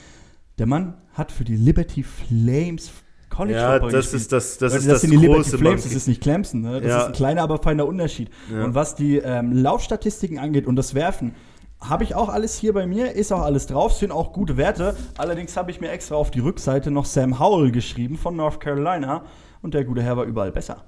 der 0.59 0.67
Mann 0.67 0.93
hat 1.13 1.31
für 1.31 1.45
die 1.45 1.55
Liberty 1.55 2.03
Flames 2.03 2.91
College 3.29 3.57
Ja, 3.57 3.71
Football 3.73 3.91
das 3.91 4.05
gespielt. 4.05 4.21
ist 4.21 4.31
das, 4.31 4.57
das, 4.57 4.71
Leute, 4.73 4.77
ist 4.83 4.91
das, 4.91 5.01
sind 5.01 5.11
die 5.11 5.17
Liberty 5.17 5.57
Flames, 5.57 5.83
das 5.83 5.93
ist 5.93 6.07
nicht 6.07 6.21
Clemson. 6.21 6.61
Ne? 6.61 6.81
Das 6.81 6.89
Ja. 6.89 6.99
ist 7.01 7.05
ein 7.07 7.13
kleiner, 7.13 7.43
aber 7.43 7.57
feiner 7.59 7.85
Unterschied. 7.85 8.29
Ja. 8.51 8.63
Und 8.63 8.73
was 8.75 8.95
die 8.95 9.17
ähm, 9.17 9.51
Laufstatistiken 9.53 10.39
angeht 10.39 10.65
und 10.65 10.75
das 10.75 10.93
Werfen, 10.95 11.35
habe 11.79 12.03
ich 12.03 12.15
auch 12.15 12.29
alles 12.29 12.55
hier 12.55 12.73
bei 12.73 12.87
mir, 12.87 13.11
ist 13.11 13.31
auch 13.31 13.41
alles 13.43 13.67
drauf, 13.67 13.93
sind 13.93 14.11
auch 14.11 14.33
gute 14.33 14.57
Werte. 14.57 14.95
Allerdings 15.17 15.55
habe 15.55 15.69
ich 15.69 15.79
mir 15.79 15.91
extra 15.91 16.15
auf 16.15 16.31
die 16.31 16.39
Rückseite 16.39 16.89
noch 16.89 17.05
Sam 17.05 17.39
Howell 17.39 17.71
geschrieben 17.71 18.17
von 18.17 18.35
North 18.35 18.59
Carolina 18.59 19.23
und 19.61 19.73
der 19.75 19.83
gute 19.85 20.01
Herr 20.01 20.17
war 20.17 20.23
überall 20.25 20.51
besser. 20.51 20.83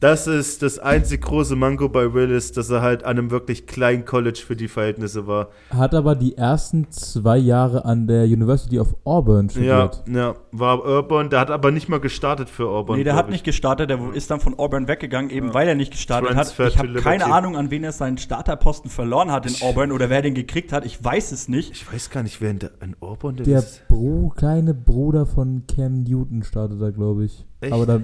Das 0.00 0.26
ist 0.26 0.62
das 0.62 0.78
einzig 0.78 1.20
große 1.20 1.56
Manko 1.56 1.90
bei 1.90 2.14
Willis, 2.14 2.52
dass 2.52 2.70
er 2.70 2.80
halt 2.80 3.04
an 3.04 3.18
einem 3.18 3.30
wirklich 3.30 3.66
kleinen 3.66 4.06
College 4.06 4.40
für 4.46 4.56
die 4.56 4.66
Verhältnisse 4.68 5.26
war. 5.26 5.48
Hat 5.68 5.94
aber 5.94 6.14
die 6.14 6.38
ersten 6.38 6.90
zwei 6.90 7.36
Jahre 7.36 7.84
an 7.84 8.06
der 8.06 8.24
University 8.24 8.80
of 8.80 8.96
Auburn 9.04 9.48
Ja, 9.60 9.92
studiert. 9.92 10.02
ja, 10.16 10.34
war 10.52 10.82
Auburn, 10.86 11.28
der 11.28 11.40
hat 11.40 11.50
aber 11.50 11.70
nicht 11.70 11.90
mal 11.90 12.00
gestartet 12.00 12.48
für 12.48 12.70
Auburn. 12.70 12.96
nee, 12.96 13.04
der 13.04 13.14
hat 13.14 13.26
ich. 13.26 13.32
nicht 13.32 13.44
gestartet, 13.44 13.90
der 13.90 14.00
ist 14.14 14.30
dann 14.30 14.40
von 14.40 14.58
Auburn 14.58 14.88
weggegangen, 14.88 15.30
eben 15.30 15.52
weil 15.52 15.68
er 15.68 15.74
nicht 15.74 15.92
gestartet 15.92 16.30
Transfer 16.30 16.64
hat. 16.64 16.72
Ich 16.72 16.78
habe 16.78 16.94
keine. 16.94 17.26
Ahnung, 17.26 17.54
an 17.58 17.70
wen 17.70 17.84
er 17.84 17.92
seinen 17.92 18.16
Starterposten 18.16 18.90
verloren 18.90 19.30
hat 19.30 19.44
in 19.44 19.54
Auburn 19.68 19.92
oder 19.92 20.08
wer 20.08 20.22
den 20.22 20.32
gekriegt 20.32 20.72
hat. 20.72 20.86
Ich 20.86 21.04
weiß 21.04 21.30
es 21.32 21.46
nicht. 21.48 21.72
Ich 21.72 21.92
weiß 21.92 22.08
gar 22.08 22.22
nicht, 22.22 22.40
wer 22.40 22.50
in, 22.52 22.58
der, 22.58 22.70
in 22.82 22.96
Auburn 23.00 23.36
der, 23.36 23.44
Der 23.44 23.58
ist. 23.58 23.86
Bro, 23.86 24.32
kleine 24.34 24.72
Bruder 24.72 25.26
von 25.26 25.64
Cam 25.66 26.04
Newton 26.04 26.42
startet 26.42 26.80
da, 26.80 26.88
glaube 26.90 27.26
ich. 27.26 27.44
Echt? 27.60 27.74
Aber 27.74 27.84
da, 27.84 28.00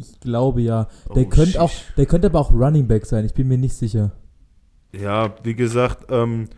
ich 0.00 0.20
glaube 0.20 0.60
ja. 0.62 0.88
Der 1.14 1.24
Oh, 1.24 1.28
könnte 1.28 1.60
auch, 1.60 1.72
der 1.96 2.06
könnte 2.06 2.28
aber 2.28 2.40
auch 2.40 2.52
Running 2.52 2.86
Back 2.86 3.06
sein. 3.06 3.24
Ich 3.24 3.34
bin 3.34 3.48
mir 3.48 3.58
nicht 3.58 3.74
sicher. 3.74 4.12
Ja, 4.92 5.34
wie 5.42 5.54
gesagt, 5.54 6.06
ähm, 6.10 6.48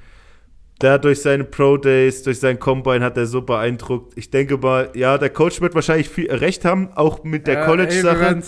der 0.80 0.93
hat 0.93 1.05
durch 1.05 1.20
seine 1.20 1.45
Pro 1.45 1.76
Days, 1.76 2.22
durch 2.22 2.38
sein 2.41 2.59
Combine 2.59 3.05
hat 3.05 3.16
er 3.16 3.26
so 3.26 3.43
beeindruckt. 3.43 4.16
Ich 4.16 4.30
denke 4.30 4.57
mal, 4.57 4.91
ja, 4.95 5.18
der 5.18 5.30
Coach 5.30 5.61
wird 5.61 5.74
wahrscheinlich 5.74 6.09
viel 6.09 6.30
recht 6.32 6.64
haben, 6.64 6.91
auch 6.95 7.22
mit 7.22 7.47
der 7.47 7.55
Ja, 7.55 7.61
ey, 7.61 7.66
wir 7.66 7.70
College-Sache. 7.76 8.43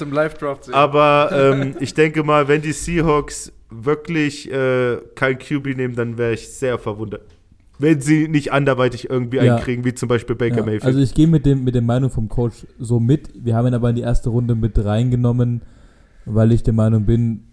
Aber 0.73 1.31
ähm, 1.33 1.77
ich 1.81 1.95
denke 1.95 2.23
mal, 2.23 2.49
wenn 2.49 2.63
die 2.63 2.73
Seahawks 2.73 3.53
wirklich 3.71 4.51
äh, 4.51 4.99
kein 5.15 5.39
QB 5.39 5.77
nehmen, 5.77 5.95
dann 5.95 6.17
wäre 6.17 6.33
ich 6.33 6.49
sehr 6.49 6.79
verwundert. 6.79 7.32
Wenn 7.83 8.01
sie 8.01 8.29
nicht 8.29 8.53
anderweitig 8.53 9.11
irgendwie 9.11 9.39
Ja. 9.39 9.57
einkriegen, 9.57 9.85
wie 9.85 9.93
zum 9.95 10.09
Beispiel 10.09 10.37
Baker 10.37 10.59
Ja, 10.59 10.63
Mayfield. 10.63 10.85
also 10.85 11.01
ich 11.01 11.13
gehe 11.15 11.27
mit, 11.27 11.45
dem, 11.45 11.65
mit 11.65 11.75
der 11.75 11.83
Meinung 11.83 12.11
vom 12.11 12.29
Coach 12.29 12.67
so 12.79 13.01
mit. 13.01 13.29
Wir 13.35 13.57
haben 13.57 13.67
ihn 13.67 13.75
aber 13.75 13.91
in 13.91 13.97
die 13.97 14.03
erste 14.03 14.31
Runde 14.31 14.55
mit 14.55 14.83
reingenommen, 14.83 15.63
weil 16.25 16.53
ich 16.53 16.63
der 16.63 16.73
Meinung 16.75 17.05
bin, 17.05 17.45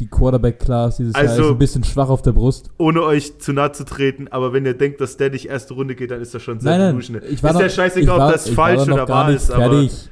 die 0.00 0.08
Quarterback-Class 0.08 0.96
dieses 0.96 1.14
Jahr 1.14 1.22
Also- 1.22 1.44
ist 1.44 1.50
ein 1.50 1.58
bisschen 1.58 1.84
schwach 1.84 2.08
auf 2.08 2.20
der 2.22 2.32
Brust. 2.32 2.70
Ohne 2.78 3.02
euch 3.02 3.38
zu 3.38 3.52
nahe 3.52 3.72
zu 3.72 3.84
treten, 3.84 4.28
aber 4.28 4.52
wenn 4.52 4.66
ihr 4.66 4.74
denkt, 4.74 5.00
dass 5.00 5.16
der 5.16 5.30
nicht 5.30 5.48
erste 5.48 5.74
Runde 5.74 5.94
geht, 5.94 6.10
dann 6.10 6.20
ist 6.20 6.34
das 6.34 6.42
schon 6.42 6.58
sehr 6.60 6.76
Nein, 6.78 6.98
ich 6.98 7.42
war 7.42 7.50
ist 7.50 7.54
noch, 7.54 7.60
ja 7.62 7.68
scheißegal, 7.68 8.18
war, 8.18 8.26
ob 8.26 8.32
das 8.32 8.48
war 8.48 8.54
falsch 8.66 8.86
noch 8.86 8.94
oder 8.96 9.06
gar 9.06 9.16
wahr 9.24 9.26
nicht 9.30 9.36
ist, 9.36 9.50
aber 9.50 9.70
fertig. 9.70 10.10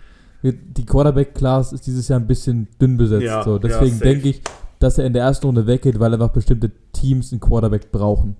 Die 0.77 0.85
Quarterback-Class 0.87 1.72
ist 1.72 1.87
dieses 1.87 2.07
Jahr 2.09 2.20
ein 2.20 2.27
bisschen 2.27 2.68
dünn 2.81 2.97
besetzt. 2.99 3.25
Ja, 3.25 3.43
so. 3.43 3.53
ja, 3.55 3.59
Deswegen 3.59 3.93
safe. 3.97 4.05
denke 4.05 4.29
ich, 4.29 4.43
dass 4.79 4.99
er 4.99 5.07
in 5.07 5.14
der 5.14 5.22
ersten 5.25 5.47
Runde 5.47 5.66
weggeht, 5.66 5.99
weil 5.99 6.12
einfach 6.12 6.29
bestimmte 6.31 6.70
Teams 6.93 7.33
einen 7.33 7.41
Quarterback 7.41 7.91
brauchen. 7.91 8.37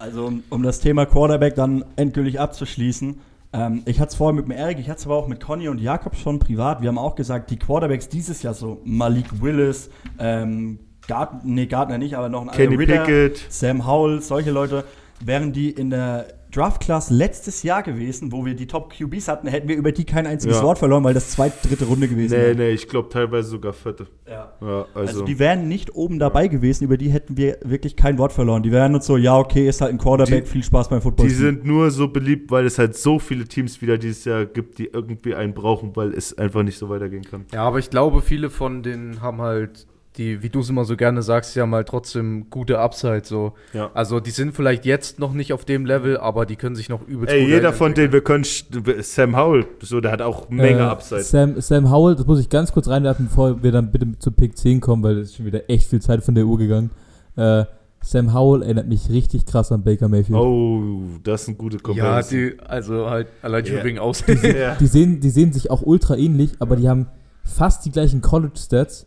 Also, 0.00 0.26
um, 0.26 0.42
um 0.48 0.62
das 0.62 0.80
Thema 0.80 1.04
Quarterback 1.04 1.54
dann 1.56 1.84
endgültig 1.96 2.40
abzuschließen. 2.40 3.20
Ähm, 3.52 3.82
ich 3.84 4.00
hatte 4.00 4.08
es 4.08 4.14
vorher 4.14 4.34
mit 4.34 4.46
dem 4.46 4.52
Erik, 4.52 4.78
ich 4.78 4.88
hatte 4.88 5.00
es 5.00 5.04
aber 5.04 5.16
auch 5.16 5.28
mit 5.28 5.40
Conny 5.40 5.68
und 5.68 5.78
Jakob 5.78 6.16
schon 6.16 6.38
privat. 6.38 6.80
Wir 6.80 6.88
haben 6.88 6.96
auch 6.96 7.16
gesagt, 7.16 7.50
die 7.50 7.58
Quarterbacks 7.58 8.08
dieses 8.08 8.42
Jahr 8.42 8.54
so 8.54 8.80
Malik 8.84 9.42
Willis, 9.42 9.90
ähm, 10.18 10.78
Gart 11.06 11.44
nee, 11.44 11.66
Gardner 11.66 11.98
nicht, 11.98 12.16
aber 12.16 12.30
noch 12.30 12.42
ein 12.42 12.50
Kenny 12.50 12.76
Ritter, 12.76 13.04
Pickett. 13.04 13.44
Sam 13.50 13.86
Howell, 13.86 14.22
solche 14.22 14.50
Leute, 14.50 14.84
wären 15.24 15.52
die 15.52 15.70
in 15.70 15.90
der 15.90 16.26
Draft-Class 16.52 17.10
letztes 17.10 17.62
Jahr 17.62 17.84
gewesen, 17.84 18.32
wo 18.32 18.44
wir 18.44 18.54
die 18.54 18.66
Top-QBs 18.66 19.28
hatten, 19.28 19.46
hätten 19.46 19.68
wir 19.68 19.76
über 19.76 19.92
die 19.92 20.04
kein 20.04 20.26
einziges 20.26 20.56
Ja. 20.56 20.62
Wort 20.64 20.78
verloren, 20.78 21.04
weil 21.04 21.14
das 21.14 21.30
zweite, 21.30 21.68
dritte 21.68 21.84
Runde 21.84 22.08
gewesen 22.08 22.34
Nee, 22.36 22.42
wäre. 22.42 22.54
nee, 22.56 22.70
ich 22.70 22.88
glaube 22.88 23.08
teilweise 23.08 23.50
sogar 23.50 23.72
vierte. 23.72 24.08
Ja. 24.28 24.52
Ja, 24.60 24.86
also, 24.92 24.96
Also, 24.96 25.24
die 25.26 25.38
wären 25.38 25.68
nicht 25.68 25.94
oben 25.94 26.18
dabei 26.18 26.48
gewesen, 26.48 26.82
über 26.84 26.96
die 26.96 27.08
hätten 27.10 27.36
wir 27.36 27.58
wirklich 27.62 27.94
kein 27.94 28.18
Wort 28.18 28.32
verloren. 28.32 28.64
Die 28.64 28.72
wären 28.72 28.96
uns 28.96 29.06
so, 29.06 29.16
ja, 29.16 29.38
okay, 29.38 29.68
ist 29.68 29.80
halt 29.80 29.92
ein 29.92 29.98
Quarterback, 29.98 30.44
Die- 30.46 30.50
viel 30.50 30.64
Spaß 30.64 30.88
beim 30.88 31.00
Football. 31.02 31.28
die 31.28 31.34
sind 31.34 31.64
nur 31.64 31.92
so 31.92 32.08
beliebt, 32.08 32.50
weil 32.50 32.66
es 32.66 32.78
halt 32.80 32.96
so 32.96 33.20
viele 33.20 33.44
Teams 33.44 33.80
wieder 33.80 33.96
dieses 33.96 34.24
Jahr 34.24 34.44
gibt, 34.44 34.78
die 34.78 34.86
irgendwie 34.86 35.36
einen 35.36 35.54
brauchen, 35.54 35.94
weil 35.94 36.12
es 36.14 36.36
einfach 36.36 36.64
nicht 36.64 36.78
so 36.78 36.88
weitergehen 36.88 37.22
kann. 37.22 37.44
Ja, 37.52 37.62
aber 37.62 37.78
ich 37.78 37.90
glaube, 37.90 38.22
viele 38.22 38.50
von 38.50 38.82
denen 38.82 39.20
haben 39.22 39.40
halt, 39.40 39.86
die, 40.16 40.42
wie 40.42 40.48
du 40.48 40.60
es 40.60 40.68
immer 40.68 40.84
so 40.84 40.96
gerne 40.96 41.22
sagst, 41.22 41.54
die 41.54 41.60
haben 41.60 41.72
halt 41.74 41.86
trotzdem 41.88 42.50
gute 42.50 42.78
Upside. 42.80 43.22
So. 43.24 43.52
Ja. 43.72 43.90
Also 43.94 44.18
die 44.18 44.32
sind 44.32 44.54
vielleicht 44.56 44.84
jetzt 44.84 45.18
noch 45.20 45.32
nicht 45.32 45.52
auf 45.52 45.64
dem 45.64 45.86
Level, 45.86 46.16
aber 46.18 46.46
die 46.46 46.56
können 46.56 46.74
sich 46.74 46.88
noch 46.88 47.06
übelst 47.06 47.32
Ey, 47.32 47.46
jeder 47.46 47.72
von 47.72 47.94
denen, 47.94 48.12
wir 48.12 48.20
können, 48.20 48.44
Sam 48.44 49.36
Howell, 49.36 49.66
so, 49.80 50.00
der 50.00 50.10
hat 50.10 50.20
auch 50.20 50.48
Menge 50.50 50.80
Äh, 50.80 50.82
Upside. 50.82 51.22
Sam, 51.22 51.60
Sam 51.60 51.90
Howell, 51.90 52.16
das 52.16 52.26
muss 52.26 52.40
ich 52.40 52.48
ganz 52.48 52.72
kurz 52.72 52.88
reinwerfen, 52.88 53.26
bevor 53.26 53.62
wir 53.62 53.70
dann 53.70 53.92
bitte 53.92 54.18
zu 54.18 54.32
Pick 54.32 54.58
10 54.58 54.80
kommen, 54.80 55.02
weil 55.04 55.18
es 55.18 55.30
ist 55.30 55.36
schon 55.36 55.46
wieder 55.46 55.70
echt 55.70 55.88
viel 55.88 56.02
Zeit 56.02 56.24
von 56.24 56.34
der 56.34 56.44
Uhr 56.44 56.58
gegangen. 56.58 56.90
Äh, 57.36 57.64
Sam 58.02 58.34
Howell 58.34 58.62
erinnert 58.62 58.88
mich 58.88 59.10
richtig 59.10 59.46
krass 59.46 59.70
an 59.70 59.84
Baker 59.84 60.08
Mayfield. 60.08 60.38
Oh, 60.38 61.02
das 61.22 61.42
ist 61.42 61.48
eine 61.48 61.56
gute 61.58 61.76
Ja, 61.76 61.82
Comparison. 61.82 62.38
die, 62.38 62.60
also 62.66 63.08
halt 63.10 63.28
allein 63.42 63.64
schon 63.64 63.76
Ja. 63.76 63.84
wegen 63.84 63.98
Aussehen. 64.00 64.40
Ja. 64.56 64.74
Die, 64.74 64.86
sehen, 64.86 65.20
die 65.20 65.30
sehen 65.30 65.52
sich 65.52 65.70
auch 65.70 65.82
ultra 65.82 66.16
ähnlich, 66.16 66.52
aber 66.58 66.76
die 66.76 66.88
haben 66.88 67.06
fast 67.44 67.84
die 67.84 67.90
gleichen 67.92 68.22
College-Stats. 68.22 69.06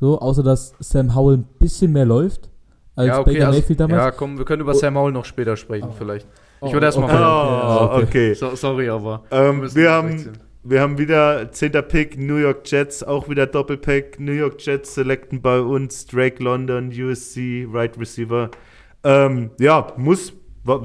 So, 0.00 0.18
außer 0.20 0.42
dass 0.42 0.74
Sam 0.80 1.14
Howell 1.14 1.38
ein 1.38 1.48
bisschen 1.58 1.92
mehr 1.92 2.04
läuft 2.04 2.48
als 2.94 3.08
ja, 3.08 3.18
okay, 3.20 3.32
Baker 3.34 3.46
also, 3.46 3.58
Mayfield 3.58 3.80
damals. 3.80 4.02
ja, 4.02 4.10
komm, 4.10 4.38
wir 4.38 4.44
können 4.44 4.62
über 4.62 4.74
Sam 4.74 4.96
Howell 4.96 5.12
noch 5.12 5.24
später 5.24 5.56
sprechen, 5.56 5.88
Oh. 5.90 5.94
vielleicht. 5.96 6.26
Oh, 6.60 6.66
Ich 6.66 6.72
würde 6.72 6.86
erst 6.86 6.98
mal 6.98 7.04
okay, 7.04 7.16
Oh, 7.20 7.96
okay, 7.96 8.04
okay. 8.04 8.34
So, 8.34 8.54
sorry, 8.56 8.88
aber. 8.88 9.22
Ähm, 9.30 9.62
wir, 9.74 10.02
nicht 10.02 10.26
haben, 10.26 10.32
wir 10.64 10.80
haben 10.80 10.98
wieder 10.98 11.50
10. 11.52 11.72
Pick, 11.88 12.18
New 12.18 12.36
York 12.36 12.60
Jets, 12.64 13.02
auch 13.04 13.28
wieder 13.28 13.46
Doppelpack. 13.46 14.18
New 14.18 14.32
York 14.32 14.60
Jets 14.60 14.94
selecten 14.94 15.40
bei 15.40 15.60
uns 15.60 16.06
Drake 16.06 16.42
London, 16.42 16.88
USC, 16.90 17.66
Right 17.72 17.96
Receiver. 17.98 18.50
Ähm, 19.04 19.50
ja, 19.60 19.92
muss. 19.96 20.32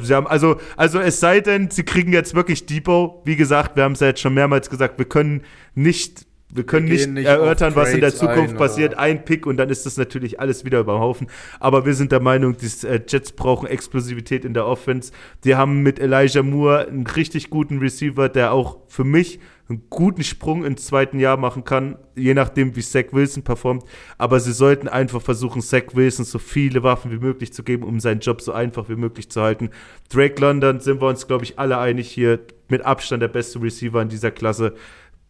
Sie 0.01 0.13
haben, 0.15 0.27
also, 0.27 0.57
also 0.77 0.99
es 0.99 1.19
sei 1.19 1.41
denn, 1.41 1.69
sie 1.69 1.83
kriegen 1.83 2.13
jetzt 2.13 2.35
wirklich 2.35 2.65
Debo. 2.67 3.21
Wie 3.25 3.35
gesagt, 3.35 3.75
wir 3.75 3.83
haben 3.83 3.93
es 3.93 3.99
ja 3.99 4.07
jetzt 4.07 4.21
schon 4.21 4.33
mehrmals 4.33 4.69
gesagt, 4.69 4.97
wir 4.97 5.05
können 5.05 5.41
nicht, 5.75 6.25
wir 6.55 6.65
können 6.65 6.87
Wir 6.87 6.93
nicht, 6.93 7.09
nicht 7.09 7.25
erörtern, 7.25 7.75
was 7.75 7.93
in 7.93 8.01
der 8.01 8.13
Zukunft 8.13 8.51
ein, 8.51 8.57
passiert. 8.57 8.97
Ein 8.97 9.25
Pick 9.25 9.45
und 9.45 9.57
dann 9.57 9.69
ist 9.69 9.85
das 9.85 9.97
natürlich 9.97 10.39
alles 10.39 10.65
wieder 10.65 10.79
über 10.79 10.93
den 10.93 11.01
Haufen. 11.01 11.27
Aber 11.59 11.85
wir 11.85 11.93
sind 11.93 12.11
der 12.11 12.19
Meinung, 12.19 12.55
die 12.57 12.87
äh, 12.87 13.01
Jets 13.07 13.31
brauchen 13.31 13.67
Explosivität 13.67 14.45
in 14.45 14.53
der 14.53 14.67
Offense. 14.67 15.11
Die 15.43 15.55
haben 15.55 15.81
mit 15.81 15.99
Elijah 15.99 16.43
Moore 16.43 16.87
einen 16.87 17.07
richtig 17.07 17.49
guten 17.49 17.79
Receiver, 17.79 18.29
der 18.29 18.53
auch 18.53 18.77
für 18.87 19.03
mich 19.03 19.39
einen 19.69 19.83
guten 19.89 20.23
Sprung 20.23 20.65
ins 20.65 20.85
zweiten 20.85 21.19
Jahr 21.19 21.37
machen 21.37 21.63
kann, 21.63 21.97
je 22.15 22.33
nachdem, 22.33 22.75
wie 22.75 22.81
Zach 22.81 23.05
Wilson 23.11 23.43
performt. 23.43 23.83
Aber 24.17 24.39
sie 24.39 24.51
sollten 24.51 24.87
einfach 24.87 25.21
versuchen, 25.21 25.61
Zach 25.61 25.93
Wilson 25.93 26.25
so 26.25 26.37
viele 26.37 26.83
Waffen 26.83 27.11
wie 27.11 27.17
möglich 27.17 27.53
zu 27.53 27.63
geben, 27.63 27.83
um 27.83 27.99
seinen 27.99 28.19
Job 28.19 28.41
so 28.41 28.51
einfach 28.51 28.89
wie 28.89 28.95
möglich 28.95 29.29
zu 29.29 29.41
halten. 29.41 29.69
Drake 30.09 30.39
London 30.39 30.81
sind 30.81 31.01
wir 31.01 31.07
uns, 31.07 31.27
glaube 31.27 31.45
ich, 31.45 31.57
alle 31.59 31.77
einig 31.77 32.09
hier. 32.09 32.39
Mit 32.69 32.81
Abstand 32.83 33.21
der 33.21 33.27
beste 33.27 33.61
Receiver 33.61 34.01
in 34.01 34.09
dieser 34.09 34.31
Klasse. 34.31 34.73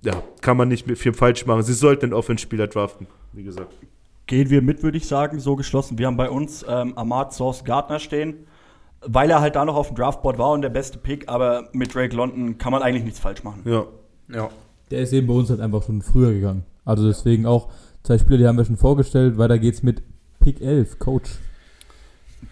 Ja, 0.04 0.22
kann 0.42 0.58
man 0.58 0.68
nicht 0.68 0.86
mit 0.86 0.98
viel 0.98 1.14
falsch 1.14 1.46
machen. 1.46 1.64
Sie 1.64 1.74
sollten 1.74 2.06
einen 2.06 2.14
Offense-Spieler 2.14 2.68
draften, 2.68 3.08
wie 3.32 3.44
gesagt. 3.44 3.74
Gehen 4.28 4.50
wir 4.50 4.62
mit, 4.62 4.84
würde 4.84 4.98
ich 4.98 5.08
sagen, 5.08 5.40
so 5.40 5.56
geschlossen. 5.56 5.98
Wir 5.98 6.08
haben 6.08 6.18
bei 6.18 6.30
uns 6.30 6.66
ähm, 6.68 6.98
Ahmad 6.98 7.34
Source 7.34 7.64
Gardner 7.64 8.00
stehen, 8.00 8.48
weil 9.02 9.30
er 9.30 9.42
halt 9.42 9.56
da 9.56 9.66
noch 9.66 9.76
auf 9.76 9.88
dem 9.88 9.96
Draftboard 9.96 10.38
war 10.38 10.52
und 10.52 10.62
der 10.62 10.70
beste 10.70 10.98
Pick, 10.98 11.30
aber 11.30 11.70
mit 11.74 11.94
Drake 11.94 12.16
London 12.16 12.58
kann 12.58 12.72
man 12.72 12.82
eigentlich 12.82 13.04
nichts 13.04 13.20
falsch 13.20 13.44
machen. 13.44 13.62
Ja. 13.66 13.86
Ja. 14.34 14.50
Der 14.92 15.02
ist 15.02 15.14
eben 15.14 15.28
bei 15.28 15.34
uns 15.34 15.50
halt 15.50 15.60
einfach 15.60 15.84
schon 15.84 16.02
früher 16.02 16.34
gegangen. 16.34 16.64
Also 16.86 17.08
deswegen 17.08 17.46
auch 17.46 17.70
zwei 18.04 18.18
Spieler, 18.18 18.38
die 18.38 18.48
haben 18.48 18.58
wir 18.58 18.66
schon 18.66 18.78
vorgestellt. 18.78 19.38
Weiter 19.38 19.58
geht's 19.58 19.84
mit 19.84 20.04
Pick 20.40 20.62
11, 20.62 21.00
Coach. 21.00 21.32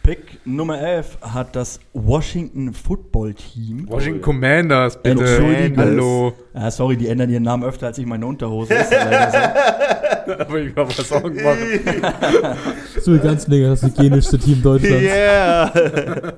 Pick 0.03 0.39
Nummer 0.45 0.79
11 0.79 1.17
hat 1.21 1.55
das 1.55 1.79
Washington 1.93 2.73
Football 2.73 3.33
Team. 3.33 3.85
Washington 3.89 4.21
Commanders, 4.21 5.01
bitte. 5.01 5.21
Entschuldigung. 5.23 5.77
Hallo. 5.77 6.33
Ah, 6.53 6.71
sorry, 6.71 6.97
die 6.97 7.07
ändern 7.07 7.29
ihren 7.29 7.43
Namen 7.43 7.63
öfter 7.63 7.87
als 7.87 7.97
ich 7.97 8.05
meine 8.05 8.25
Unterhose. 8.25 8.73
Ist 8.73 8.89
so. 8.89 8.95
Aber 10.39 10.59
ich 10.59 10.75
mal 10.75 10.87
was 10.87 10.97
Sorgen 11.07 11.43
machen. 11.43 12.55
So 13.01 13.17
ganz 13.17 13.47
länger 13.47 13.69
das 13.69 13.81
hygienischste 13.81 14.37
Team 14.37 14.61
Deutschlands. 14.61 15.01
Yeah! 15.03 15.71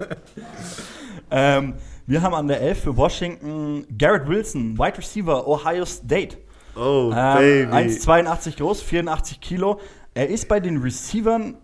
ähm, 1.32 1.74
wir 2.06 2.22
haben 2.22 2.34
an 2.34 2.48
der 2.48 2.62
11 2.62 2.80
für 2.80 2.96
Washington 2.98 3.86
Garrett 3.98 4.28
Wilson, 4.28 4.78
Wide 4.78 4.98
Receiver, 4.98 5.48
Ohio 5.48 5.86
State. 5.86 6.38
Oh, 6.76 7.12
Ähm, 7.16 7.70
Baby. 7.70 7.72
1,82 7.94 8.58
groß, 8.58 8.82
84 8.82 9.40
Kilo. 9.42 9.80
er 10.14 10.30
ist 10.30 10.48
bei 10.48 10.60
den 10.60 10.78
Receivern 10.78 11.56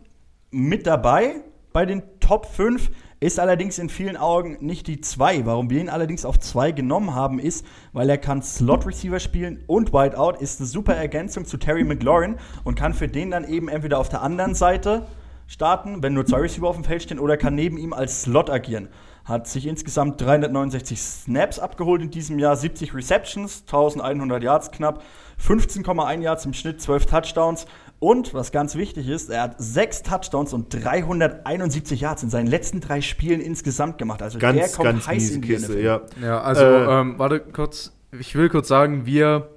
mit 0.51 0.85
dabei, 0.87 1.35
bei 1.71 1.85
den 1.85 2.03
Top 2.19 2.45
5, 2.45 2.89
ist 3.21 3.39
allerdings 3.39 3.79
in 3.79 3.89
vielen 3.89 4.15
Augen 4.15 4.57
nicht 4.61 4.87
die 4.87 5.01
2. 5.01 5.45
Warum 5.45 5.69
wir 5.69 5.81
ihn 5.81 5.89
allerdings 5.89 6.23
auf 6.23 6.39
2 6.39 6.71
genommen 6.71 7.13
haben, 7.13 7.37
ist, 7.39 7.65
weil 7.91 8.09
er 8.09 8.17
kann 8.17 8.41
Slot-Receiver 8.41 9.19
spielen 9.19 9.63
und 9.67 9.91
Wideout, 9.91 10.39
ist 10.39 10.59
eine 10.59 10.67
super 10.67 10.95
Ergänzung 10.95 11.45
zu 11.45 11.57
Terry 11.57 11.83
McLaurin 11.83 12.37
und 12.63 12.75
kann 12.75 12.93
für 12.93 13.07
den 13.07 13.31
dann 13.31 13.47
eben 13.47 13.67
entweder 13.67 13.99
auf 13.99 14.09
der 14.09 14.21
anderen 14.21 14.55
Seite 14.55 15.05
starten, 15.47 16.01
wenn 16.01 16.13
nur 16.13 16.25
zwei 16.25 16.39
Receiver 16.39 16.67
auf 16.67 16.75
dem 16.75 16.85
Feld 16.85 17.03
stehen, 17.03 17.19
oder 17.19 17.35
kann 17.35 17.55
neben 17.55 17.77
ihm 17.77 17.91
als 17.91 18.21
Slot 18.21 18.49
agieren. 18.49 18.87
Hat 19.25 19.47
sich 19.47 19.67
insgesamt 19.67 20.21
369 20.21 20.99
Snaps 20.99 21.59
abgeholt 21.59 22.01
in 22.01 22.09
diesem 22.09 22.39
Jahr, 22.39 22.55
70 22.55 22.93
Receptions, 22.93 23.63
1100 23.67 24.41
Yards 24.41 24.71
knapp, 24.71 25.03
15,1 25.43 26.21
Yards 26.21 26.45
im 26.45 26.53
Schnitt, 26.53 26.81
12 26.81 27.05
Touchdowns. 27.05 27.65
Und 27.99 28.33
was 28.33 28.51
ganz 28.53 28.75
wichtig 28.75 29.09
ist, 29.09 29.29
er 29.29 29.41
hat 29.43 29.55
sechs 29.57 30.01
Touchdowns 30.03 30.53
und 30.53 30.73
371 30.73 31.99
Yards 32.01 32.23
in 32.23 32.29
seinen 32.29 32.47
letzten 32.47 32.79
drei 32.79 33.01
Spielen 33.01 33.41
insgesamt 33.41 33.97
gemacht. 33.97 34.21
Also 34.21 34.39
der 34.39 34.53
Ganz, 34.53 34.73
kommt 34.73 34.85
ganz 34.85 35.07
heiß 35.07 35.31
in 35.31 35.41
die 35.41 35.47
Kiste, 35.49 35.73
NFL. 35.73 35.83
ja. 35.83 36.01
Ja, 36.21 36.41
also, 36.41 36.63
Äh, 36.63 37.01
ähm, 37.01 37.19
warte 37.19 37.39
kurz. 37.41 37.91
Ich 38.17 38.35
will 38.35 38.49
kurz 38.49 38.67
sagen, 38.69 39.05
wir, 39.05 39.49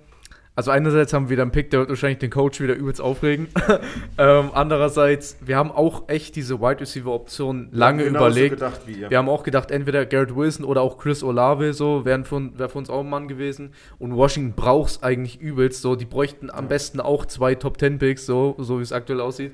also 0.55 0.71
einerseits 0.71 1.15
haben 1.15 1.31
wir 1.31 1.37
dann 1.39 1.45
einen 1.45 1.53
Pick, 1.53 1.71
der 1.71 1.81
wird 1.81 1.89
wahrscheinlich 1.89 2.19
den 2.19 2.29
Coach 2.29 2.61
wieder 2.61 2.75
übelst 2.75 3.01
aufregen. 3.01 3.49
ähm, 4.19 4.51
andererseits, 4.53 5.39
wir 5.41 5.57
haben 5.57 5.73
auch 5.73 6.09
echt 6.11 6.37
diese 6.37 6.61
Wide 6.61 6.81
Receiver 6.81 7.11
Option 7.11 7.69
lange 7.73 8.05
Genauso 8.05 8.27
überlegt. 8.27 8.55
gedacht 8.57 8.83
wie 8.87 8.93
ihr. 8.93 9.11
Wir 9.11 9.17
haben 9.17 9.31
auch 9.31 9.45
gedacht, 9.45 9.71
entweder 9.71 10.05
Garrett 10.05 10.37
Wilson 10.37 10.67
oder 10.67 10.83
auch 10.83 10.99
Chris 10.99 11.23
Olave, 11.23 11.73
so, 11.73 12.05
wären 12.05 12.25
für, 12.25 12.59
wäre 12.59 12.69
für 12.69 12.77
uns 12.77 12.91
auch 12.91 13.01
ein 13.01 13.09
Mann 13.09 13.29
gewesen. 13.29 13.73
Und 13.99 14.15
Washington 14.15 14.55
braucht 14.55 14.91
es 14.91 15.03
eigentlich 15.03 15.41
übelst, 15.41 15.81
so, 15.81 15.97
die 15.97 16.05
bräuchten 16.05 16.51
am 16.51 16.69
besten 16.69 17.01
auch 17.01 17.25
zwei 17.25 17.55
Top 17.55 17.79
Ten 17.79 17.99
Picks, 17.99 18.27
so, 18.27 18.55
so 18.59 18.79
wie 18.79 18.83
es 18.83 18.93
aktuell 18.93 19.21
aussieht. 19.21 19.53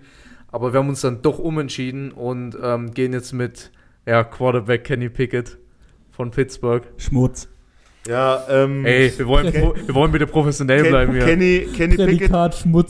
Aber 0.51 0.73
wir 0.73 0.81
haben 0.81 0.89
uns 0.89 1.03
dann 1.03 1.23
doch 1.23 1.39
umentschieden 1.39 2.11
und 2.11 2.57
ähm, 2.61 2.93
gehen 2.93 3.13
jetzt 3.13 3.33
mit, 3.33 3.71
ja, 4.05 4.25
Quarterback 4.25 4.83
Kenny 4.83 5.11
Pickett 5.11 5.59
von 6.11 6.33
Pittsburgh. 6.33 6.83
Schmutz. 6.97 7.49
Ja, 8.07 8.45
ähm, 8.49 8.87
Ey, 8.87 9.13
wir 9.19 9.27
wollen, 9.27 9.53
wir 9.53 9.95
wollen 9.95 10.13
bitte 10.13 10.27
professionell 10.27 10.83
Ken, 10.83 10.91
bleiben 10.91 11.13
hier. 11.13 11.25
Kenny, 11.27 11.69
Kenny 11.77 11.97
Pickett, 11.97 12.31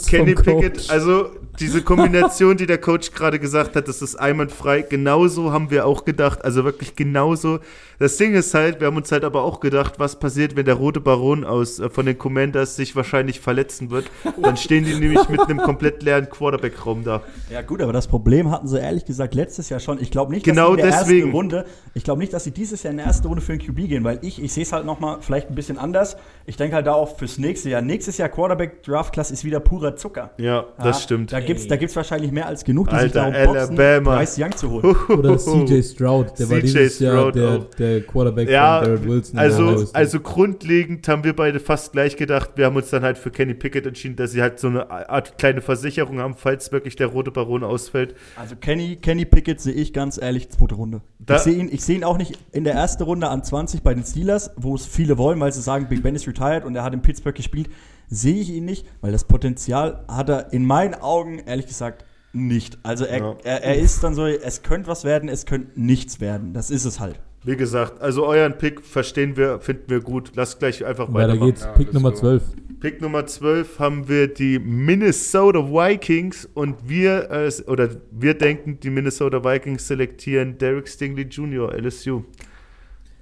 Kenny 0.08 0.36
vom 0.36 0.44
Coach. 0.44 0.62
Pickett, 0.62 0.90
also 0.90 1.30
diese 1.60 1.82
Kombination, 1.82 2.56
die 2.56 2.66
der 2.66 2.78
Coach 2.78 3.12
gerade 3.12 3.38
gesagt 3.38 3.76
hat, 3.76 3.88
das 3.88 4.02
ist 4.02 4.16
einwandfrei. 4.16 4.82
Genauso 4.82 5.52
haben 5.52 5.70
wir 5.70 5.86
auch 5.86 6.04
gedacht, 6.04 6.44
also 6.44 6.64
wirklich 6.64 6.96
genauso. 6.96 7.60
Das 7.98 8.16
Ding 8.16 8.34
ist 8.34 8.54
halt, 8.54 8.78
wir 8.80 8.86
haben 8.86 8.96
uns 8.96 9.10
halt 9.10 9.24
aber 9.24 9.42
auch 9.42 9.58
gedacht, 9.58 9.94
was 9.98 10.20
passiert, 10.20 10.54
wenn 10.54 10.64
der 10.66 10.74
rote 10.74 11.00
Baron 11.00 11.44
aus 11.44 11.80
äh, 11.80 11.90
von 11.90 12.06
den 12.06 12.16
Commanders 12.16 12.76
sich 12.76 12.94
wahrscheinlich 12.94 13.40
verletzen 13.40 13.90
wird. 13.90 14.08
Dann 14.40 14.56
stehen 14.56 14.84
die 14.84 14.94
nämlich 14.94 15.28
mit 15.28 15.40
einem 15.40 15.58
komplett 15.58 16.02
leeren 16.04 16.30
Quarterback-Raum 16.30 17.02
da. 17.02 17.22
Ja 17.50 17.62
gut, 17.62 17.82
aber 17.82 17.92
das 17.92 18.06
Problem 18.06 18.50
hatten 18.52 18.68
sie 18.68 18.78
ehrlich 18.78 19.04
gesagt 19.04 19.34
letztes 19.34 19.68
Jahr 19.68 19.80
schon. 19.80 20.00
Ich 20.00 20.12
glaube 20.12 20.32
nicht, 20.32 20.44
Genau 20.44 20.76
dass 20.76 20.78
sie 20.78 20.82
in 20.82 20.90
der 20.90 21.00
deswegen. 21.00 21.18
ersten 21.26 21.36
Runde, 21.36 21.64
ich 21.94 22.04
glaube 22.04 22.20
nicht, 22.20 22.32
dass 22.32 22.44
sie 22.44 22.52
dieses 22.52 22.84
Jahr 22.84 22.92
in 22.92 22.98
der 22.98 23.06
ersten 23.06 23.26
Runde 23.26 23.42
für 23.42 23.56
den 23.56 23.66
QB 23.66 23.88
gehen, 23.88 24.04
weil 24.04 24.20
ich, 24.22 24.40
ich 24.40 24.52
sehe 24.52 24.62
es 24.62 24.72
halt 24.72 24.86
noch 24.86 25.00
mal 25.00 25.18
vielleicht 25.20 25.48
ein 25.50 25.56
bisschen 25.56 25.76
anders. 25.78 26.16
Ich 26.46 26.56
denke 26.56 26.76
halt 26.76 26.86
da 26.86 26.92
auch 26.92 27.18
fürs 27.18 27.38
nächste 27.38 27.68
Jahr. 27.68 27.82
Nächstes 27.82 28.16
Jahr 28.16 28.28
Quarterback 28.28 28.84
Draft 28.84 29.12
Class 29.12 29.32
ist 29.32 29.44
wieder 29.44 29.58
purer 29.58 29.96
Zucker. 29.96 30.30
Ja, 30.38 30.66
das 30.80 31.02
stimmt. 31.02 31.32
Da 31.32 31.40
gibt's, 31.48 31.66
da 31.66 31.76
gibt's 31.76 31.96
wahrscheinlich 31.96 32.30
mehr 32.30 32.46
als 32.46 32.62
genug, 32.64 32.88
die 32.88 32.94
sich 32.94 33.02
Alter, 33.16 33.30
darum 33.32 33.54
boxen, 33.54 33.78
Alabama. 33.80 34.16
Bryce 34.18 34.38
Young 34.38 34.56
zu 34.56 34.70
holen. 34.70 34.96
Oder 35.18 35.36
CJ 35.36 35.82
Stroud, 35.82 36.38
der 36.38 36.50
war 36.50 36.60
dieses 36.60 36.98
Jahr 37.00 37.16
Stroud 37.18 37.34
der, 37.34 37.48
auch. 37.48 37.64
der 37.74 38.00
Quarterback 38.02 38.48
Ja, 38.48 38.78
von 38.78 38.86
Garrett 38.94 39.08
Wilson. 39.08 39.34
der 39.34 39.42
also, 39.42 39.86
also 39.92 40.20
grundlegend 40.20 41.08
haben 41.08 41.24
wir 41.24 41.34
beide 41.34 41.58
fast 41.60 41.92
gleich 41.92 42.16
gedacht. 42.16 42.50
Wir 42.56 42.66
haben 42.66 42.76
uns 42.76 42.90
dann 42.90 43.02
halt 43.02 43.18
für 43.18 43.30
Kenny 43.30 43.54
Pickett 43.54 43.86
entschieden, 43.86 44.16
dass 44.16 44.30
sie 44.32 44.40
halt 44.42 44.60
so 44.60 44.68
eine 44.68 44.90
Art 44.90 45.38
kleine 45.38 45.60
Versicherung 45.60 46.18
haben, 46.20 46.34
falls 46.36 46.70
wirklich 46.72 46.94
der 46.96 47.08
rote 47.08 47.30
Baron 47.30 47.64
ausfällt. 47.64 48.14
Also 48.36 48.54
Kenny, 48.56 48.96
Kenny 48.96 49.24
Pickett 49.24 49.60
sehe 49.60 49.72
ich 49.74 49.92
ganz 49.92 50.20
ehrlich 50.20 50.48
zweite 50.50 50.74
Runde. 50.76 51.00
Da- 51.18 51.36
ich 51.36 51.42
sehe 51.42 51.54
ihn, 51.54 51.68
ich 51.72 51.84
sehe 51.84 51.96
ihn 51.96 52.04
auch 52.04 52.18
nicht 52.18 52.38
in 52.52 52.64
der 52.64 52.74
ersten 52.74 53.02
Runde 53.02 53.28
an 53.28 53.42
20 53.42 53.82
bei 53.82 53.94
den 53.94 54.04
Steelers, 54.04 54.50
wo 54.56 54.74
es 54.74 54.86
viele 54.86 55.18
wollen, 55.18 55.40
weil 55.40 55.52
sie 55.52 55.60
sagen, 55.62 55.86
Big 55.88 56.02
Ben 56.02 56.14
ist 56.14 56.26
retired 56.28 56.64
und 56.64 56.76
er 56.76 56.84
hat 56.84 56.94
in 56.94 57.02
Pittsburgh 57.02 57.34
gespielt. 57.36 57.68
Sehe 58.08 58.40
ich 58.40 58.50
ihn 58.50 58.64
nicht, 58.64 58.86
weil 59.00 59.12
das 59.12 59.24
Potenzial 59.24 60.04
hat 60.08 60.28
er 60.28 60.52
in 60.52 60.64
meinen 60.64 60.94
Augen 60.94 61.38
ehrlich 61.44 61.66
gesagt 61.66 62.04
nicht. 62.32 62.78
Also 62.82 63.04
er, 63.04 63.18
Ja. 63.18 63.36
er, 63.44 63.64
er 63.64 63.78
ist 63.78 64.02
dann 64.04 64.14
so, 64.14 64.26
es 64.26 64.62
könnte 64.62 64.88
was 64.88 65.04
werden, 65.04 65.28
es 65.28 65.46
könnte 65.46 65.78
nichts 65.80 66.20
werden. 66.20 66.52
Das 66.54 66.70
ist 66.70 66.84
es 66.84 67.00
halt. 67.00 67.20
Wie 67.44 67.56
gesagt, 67.56 68.00
also 68.00 68.26
euren 68.26 68.58
Pick 68.58 68.82
verstehen 68.84 69.36
wir, 69.36 69.60
finden 69.60 69.84
wir 69.88 70.00
gut. 70.00 70.32
Lasst 70.34 70.58
gleich 70.58 70.84
einfach 70.84 71.08
Weiter 71.12 71.28
weitermachen. 71.28 71.46
geht's. 71.46 71.62
Ja, 71.62 71.72
Pick 71.72 71.92
Nummer 71.94 72.10
go. 72.10 72.16
12. 72.16 72.42
Pick 72.80 73.00
Nummer 73.00 73.26
12 73.26 73.78
haben 73.78 74.08
wir 74.08 74.28
die 74.32 74.58
Minnesota 74.58 75.60
Vikings 75.60 76.48
und 76.54 76.76
wir, 76.88 77.30
äh, 77.30 77.50
oder 77.68 77.88
wir 78.12 78.34
denken, 78.34 78.78
die 78.80 78.90
Minnesota 78.90 79.42
Vikings 79.44 79.86
selektieren 79.88 80.58
Derek 80.58 80.88
Stingley 80.88 81.24
Jr., 81.24 81.72
LSU. 81.74 82.22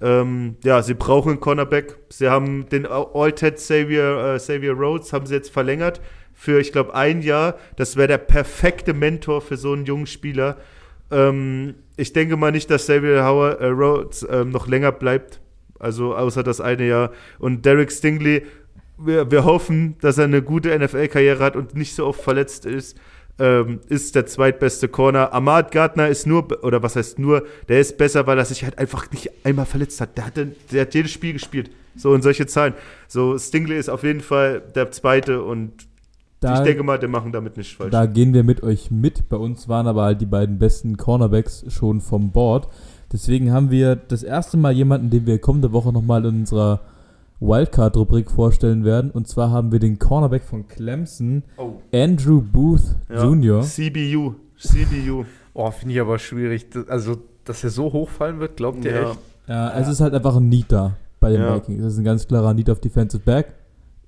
Ähm, 0.01 0.57
ja, 0.63 0.81
sie 0.83 0.93
brauchen 0.93 1.31
einen 1.31 1.39
Cornerback. 1.39 1.97
Sie 2.09 2.29
haben 2.29 2.69
den 2.69 2.85
All-Ted 2.85 3.55
Xavier, 3.55 4.35
äh, 4.35 4.37
Xavier 4.37 4.73
Rhodes, 4.73 5.13
haben 5.13 5.25
sie 5.25 5.35
jetzt 5.35 5.49
verlängert 5.49 6.01
für, 6.33 6.59
ich 6.59 6.71
glaube, 6.71 6.93
ein 6.93 7.21
Jahr. 7.21 7.55
Das 7.77 7.95
wäre 7.95 8.07
der 8.07 8.19
perfekte 8.19 8.93
Mentor 8.93 9.41
für 9.41 9.57
so 9.57 9.73
einen 9.73 9.85
jungen 9.85 10.05
Spieler. 10.05 10.57
Ähm, 11.09 11.75
ich 11.95 12.13
denke 12.13 12.37
mal 12.37 12.51
nicht, 12.51 12.69
dass 12.69 12.83
Xavier 12.83 13.25
Howard, 13.25 13.59
äh, 13.59 13.67
Rhodes 13.67 14.27
ähm, 14.29 14.51
noch 14.51 14.67
länger 14.67 14.91
bleibt. 14.91 15.41
Also 15.79 16.15
außer 16.15 16.43
das 16.43 16.61
eine 16.61 16.87
Jahr. 16.87 17.11
Und 17.39 17.65
Derek 17.65 17.91
Stingley, 17.91 18.43
wir, 18.97 19.29
wir 19.31 19.45
hoffen, 19.45 19.97
dass 20.01 20.17
er 20.17 20.25
eine 20.25 20.41
gute 20.41 20.77
NFL-Karriere 20.77 21.43
hat 21.43 21.55
und 21.55 21.75
nicht 21.75 21.95
so 21.95 22.05
oft 22.05 22.21
verletzt 22.21 22.65
ist. 22.65 22.99
Ähm, 23.39 23.81
ist 23.87 24.15
der 24.15 24.25
zweitbeste 24.25 24.87
Corner. 24.87 25.31
Ahmad 25.31 25.71
Gardner 25.71 26.07
ist 26.07 26.25
nur, 26.25 26.63
oder 26.63 26.81
was 26.81 26.95
heißt 26.95 27.19
nur, 27.19 27.43
der 27.69 27.79
ist 27.79 27.97
besser, 27.97 28.25
weil 28.25 28.39
er 28.39 28.45
sich 28.45 28.63
halt 28.63 28.79
einfach 28.79 29.11
nicht 29.11 29.29
einmal 29.43 29.65
verletzt 29.67 30.01
hat. 30.01 30.17
Der, 30.17 30.25
hatte, 30.25 30.55
der 30.71 30.81
hat 30.81 30.95
jedes 30.95 31.11
Spiel 31.11 31.33
gespielt. 31.33 31.69
So 31.95 32.13
in 32.15 32.21
solche 32.21 32.47
Zahlen. 32.47 32.73
So, 33.07 33.37
Stingley 33.37 33.77
ist 33.77 33.89
auf 33.89 34.03
jeden 34.03 34.21
Fall 34.21 34.61
der 34.73 34.91
zweite 34.91 35.43
und 35.43 35.71
Da, 36.39 36.55
ich 36.55 36.59
denke 36.61 36.81
mal, 36.83 36.97
die 36.97 37.07
machen 37.07 37.31
damit 37.31 37.57
nicht 37.57 37.75
falsch. 37.75 37.91
da 37.91 38.05
gehen 38.07 38.33
wir 38.33 38.43
mit 38.43 38.63
euch 38.63 38.89
mit. 38.91 39.29
Bei 39.29 39.37
uns 39.37 39.67
waren 39.67 39.87
aber 39.87 40.03
halt 40.03 40.21
die 40.21 40.25
beiden 40.25 40.57
besten 40.57 40.97
Cornerbacks 40.97 41.65
schon 41.69 42.01
vom 42.01 42.31
Board. 42.31 42.67
Deswegen 43.11 43.51
haben 43.51 43.71
wir 43.71 43.95
das 43.95 44.23
erste 44.23 44.57
Mal 44.57 44.73
jemanden, 44.73 45.09
den 45.09 45.25
wir 45.25 45.39
kommende 45.39 45.71
Woche 45.71 45.93
nochmal 45.93 46.25
in 46.25 46.39
unserer 46.39 46.81
Wildcard-Rubrik 47.39 48.31
vorstellen 48.31 48.83
werden. 48.83 49.11
Und 49.11 49.27
zwar 49.27 49.51
haben 49.51 49.71
wir 49.71 49.79
den 49.79 49.99
Cornerback 49.99 50.43
von 50.43 50.67
Clemson, 50.67 51.43
oh. 51.57 51.73
Andrew 51.93 52.41
Booth 52.41 52.95
Ja. 53.09 53.23
Jr. 53.25 53.61
CBU. 53.61 54.33
CBU. 54.57 55.25
Oh, 55.53 55.71
finde 55.71 55.95
ich 55.95 56.01
aber 56.01 56.17
schwierig. 56.19 56.69
Das- 56.71 56.87
Also, 56.89 57.17
dass 57.45 57.63
er 57.63 57.69
so 57.69 57.91
hochfallen 57.93 58.39
wird, 58.39 58.57
glaubt 58.57 58.83
ihr 58.85 58.91
Ja. 58.91 59.01
echt? 59.11 59.19
Ja, 59.47 59.79
es 59.79 59.87
ist 59.87 60.01
halt 60.01 60.13
einfach 60.13 60.35
ein 60.35 60.49
Need 60.49 60.71
da 60.71 60.97
bei 61.19 61.31
den 61.31 61.41
Ja. 61.41 61.55
Vikings. 61.55 61.83
Es 61.83 61.93
ist 61.93 61.99
ein 61.99 62.03
ganz 62.05 62.27
klarer 62.27 62.53
Need 62.53 62.69
auf 62.69 62.79
Defensive 62.81 63.23
Back 63.23 63.53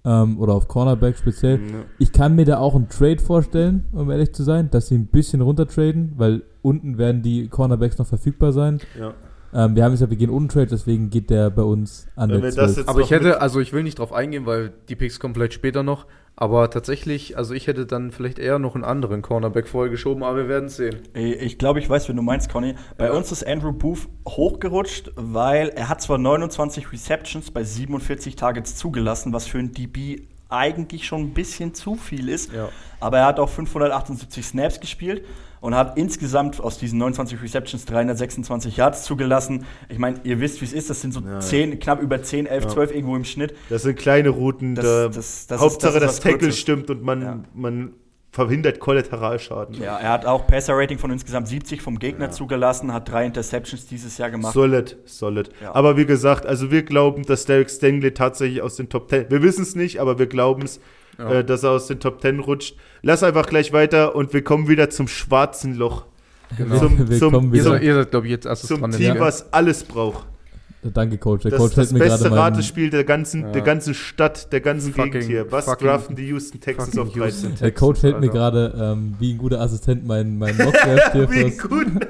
ähm, 0.05 0.37
oder 0.39 0.53
auf 0.53 0.67
Cornerback 0.67 1.17
speziell. 1.17 1.57
Ja. 1.59 1.75
Ich 1.97 2.11
kann 2.11 2.35
mir 2.35 2.45
da 2.45 2.57
auch 2.59 2.75
einen 2.75 2.89
Trade 2.89 3.19
vorstellen, 3.19 3.85
um 3.93 4.09
ehrlich 4.11 4.33
zu 4.33 4.43
sein, 4.43 4.69
dass 4.69 4.87
sie 4.87 4.95
ein 4.95 5.05
bisschen 5.07 5.41
runtertraden, 5.41 6.13
weil 6.17 6.43
unten 6.61 6.97
werden 6.97 7.21
die 7.21 7.47
Cornerbacks 7.47 7.97
noch 7.97 8.07
verfügbar 8.07 8.51
sein. 8.53 8.79
Ja. 8.99 9.13
Ähm, 9.53 9.75
wir 9.75 9.83
haben 9.83 9.91
gesagt, 9.91 10.11
wir 10.11 10.17
gehen 10.17 10.29
ohne 10.29 10.47
Trade, 10.47 10.67
deswegen 10.67 11.09
geht 11.09 11.29
der 11.29 11.49
bei 11.49 11.63
uns 11.63 12.07
an 12.15 12.29
Wenn 12.29 12.41
der 12.41 12.51
wir 12.51 12.55
das 12.55 12.73
12. 12.73 12.77
jetzt 12.77 12.89
Aber 12.89 13.01
ich 13.01 13.11
hätte, 13.11 13.41
also 13.41 13.59
ich 13.59 13.73
will 13.73 13.83
nicht 13.83 13.99
drauf 13.99 14.13
eingehen, 14.13 14.45
weil 14.45 14.71
die 14.89 14.95
Picks 14.95 15.19
kommen 15.19 15.33
vielleicht 15.33 15.53
später 15.53 15.83
noch. 15.83 16.05
Aber 16.35 16.69
tatsächlich, 16.69 17.35
also 17.37 17.53
ich 17.53 17.67
hätte 17.67 17.85
dann 17.85 18.11
vielleicht 18.11 18.39
eher 18.39 18.59
noch 18.59 18.73
einen 18.75 18.85
anderen 18.85 19.21
Cornerback 19.21 19.67
vorher 19.67 19.91
geschoben, 19.91 20.23
aber 20.23 20.37
wir 20.37 20.47
werden 20.47 20.67
es 20.67 20.77
sehen. 20.77 20.99
Ich 21.13 21.57
glaube, 21.57 21.79
ich 21.79 21.89
weiß, 21.89 22.07
wenn 22.07 22.15
du 22.15 22.21
meinst, 22.21 22.49
Conny. 22.49 22.75
Bei 22.97 23.07
Ja. 23.07 23.11
uns 23.11 23.29
ist 23.33 23.45
Andrew 23.45 23.73
Booth 23.73 24.07
hochgerutscht, 24.25 25.11
weil 25.17 25.67
er 25.69 25.89
hat 25.89 26.01
zwar 26.01 26.17
29 26.17 26.93
Receptions 26.93 27.51
bei 27.51 27.65
47 27.65 28.37
Targets 28.37 28.77
zugelassen, 28.77 29.33
was 29.33 29.47
für 29.47 29.57
ein 29.59 29.73
DB 29.73 30.21
eigentlich 30.47 31.05
schon 31.05 31.21
ein 31.23 31.33
bisschen 31.33 31.73
zu 31.73 31.95
viel 31.95 32.29
ist. 32.29 32.53
Ja. 32.53 32.69
Aber 33.01 33.17
er 33.17 33.25
hat 33.25 33.39
auch 33.39 33.49
578 33.49 34.45
Snaps 34.45 34.79
gespielt 34.79 35.23
und 35.61 35.75
hat 35.75 35.97
insgesamt 35.97 36.59
aus 36.61 36.77
diesen 36.77 36.99
29 36.99 37.41
Receptions 37.41 37.85
326 37.85 38.77
Yards 38.77 39.03
zugelassen. 39.03 39.65
Ich 39.89 39.97
meine, 39.99 40.19
ihr 40.23 40.39
wisst, 40.39 40.61
wie 40.61 40.65
es 40.65 40.73
ist. 40.73 40.89
Das 40.89 41.01
sind 41.01 41.13
so 41.13 41.19
Ja, 41.21 41.33
ja. 41.33 41.39
10, 41.39 41.79
knapp 41.79 42.01
über 42.01 42.21
10, 42.21 42.45
11, 42.45 42.63
Ja. 42.65 42.69
12 42.69 42.91
irgendwo 42.95 43.15
im 43.15 43.25
Schnitt. 43.25 43.53
Das 43.69 43.83
sind 43.83 43.97
kleine 43.97 44.29
Routen. 44.29 44.75
Das- 44.75 44.85
da, 44.85 45.07
das- 45.09 45.47
das 45.47 45.61
Hauptsache, 45.61 45.93
das 45.99 46.01
ist 46.01 46.03
das, 46.03 46.09
was 46.17 46.19
Tackle 46.23 46.39
Kurzes. 46.47 46.59
stimmt 46.59 46.89
und 46.89 47.03
man, 47.03 47.21
Ja. 47.21 47.39
man 47.53 47.93
verhindert 48.45 48.79
Kollateralschaden. 48.79 49.75
Ja, 49.81 49.97
er 49.97 50.09
hat 50.11 50.25
auch 50.25 50.47
Passer-Rating 50.47 50.97
von 50.97 51.11
insgesamt 51.11 51.47
70 51.49 51.81
vom 51.81 51.99
Gegner 51.99 52.25
Ja. 52.25 52.31
zugelassen, 52.31 52.93
hat 52.93 53.09
drei 53.11 53.25
Interceptions 53.25 53.85
dieses 53.87 54.17
Jahr 54.17 54.29
gemacht. 54.31 54.53
Solid, 54.53 54.97
solid. 55.05 55.49
Ja. 55.61 55.75
Aber 55.75 55.97
wie 55.97 56.05
gesagt, 56.05 56.45
also 56.45 56.71
wir 56.71 56.83
glauben, 56.83 57.23
dass 57.23 57.45
Derek 57.45 57.69
Stingley 57.69 58.13
tatsächlich 58.13 58.61
aus 58.61 58.75
den 58.77 58.87
Top 58.89 59.09
10, 59.09 59.25
wir 59.29 59.41
wissen 59.43 59.63
es 59.63 59.75
nicht, 59.75 59.99
aber 59.99 60.17
wir 60.19 60.27
glauben 60.27 60.61
es, 60.63 60.79
Ja. 61.17 61.29
äh, 61.31 61.43
dass 61.43 61.63
er 61.63 61.71
aus 61.71 61.87
den 61.87 61.99
Top 61.99 62.21
10 62.21 62.39
rutscht. 62.39 62.75
Lass 63.01 63.23
einfach 63.23 63.45
gleich 63.47 63.73
weiter 63.73 64.15
und 64.15 64.33
wir 64.33 64.43
kommen 64.43 64.67
wieder 64.69 64.89
zum 64.89 65.07
schwarzen 65.09 65.75
Loch. 65.75 66.05
Genau. 66.57 66.77
Zum- 66.79 67.09
wir 67.09 67.19
zum- 67.19 67.33
kommen 67.33 67.47
Ihr 67.47 67.53
wieder. 67.61 67.63
seid, 67.71 67.83
ihr 67.83 67.93
seid 67.95 68.11
glaube 68.11 68.25
ich, 68.27 68.31
jetzt 68.31 68.45
erstes 68.45 68.69
Zum 68.69 68.79
dran. 68.81 68.91
Team, 68.91 69.15
was 69.19 69.51
alles 69.53 69.83
braucht. 69.83 70.25
Danke, 70.93 71.17
Coach. 71.17 71.43
Der 71.43 71.51
Das 71.51 71.59
Coach 71.59 71.69
ist 71.71 71.77
das 71.77 71.91
hält 71.91 71.93
mir 71.93 72.07
gerade 72.07 72.23
beste 72.23 72.35
Ratespiel 72.35 72.89
der 72.89 73.03
ganzen, 73.03 73.41
Ja. 73.41 73.51
der 73.51 73.61
ganzen 73.61 73.93
Stadt, 73.93 74.51
der 74.53 74.61
ganzen 74.61 74.93
Fucking- 74.93 75.11
Gegend 75.11 75.27
hier. 75.27 75.51
Was 75.51 75.65
fucking- 75.65 75.87
draften 75.87 76.15
die 76.15 76.27
Houston 76.27 76.59
Texans 76.61 76.97
auf 76.97 77.11
13? 77.11 77.21
Houston 77.51 77.55
Der 77.59 77.71
Coach 77.73 77.99
Texans, 78.01 78.13
hält 78.13 78.21
mir 78.21 78.29
gerade 78.29 78.73
ähm, 78.79 79.15
wie 79.19 79.33
ein 79.33 79.37
guter 79.37 79.59
Assistent 79.59 80.05
meinen 80.07 80.37
mein 80.37 80.55
Mockdraft 80.57 81.11
hier 81.13 81.29
Wie 81.29 81.57
gut. 81.57 81.87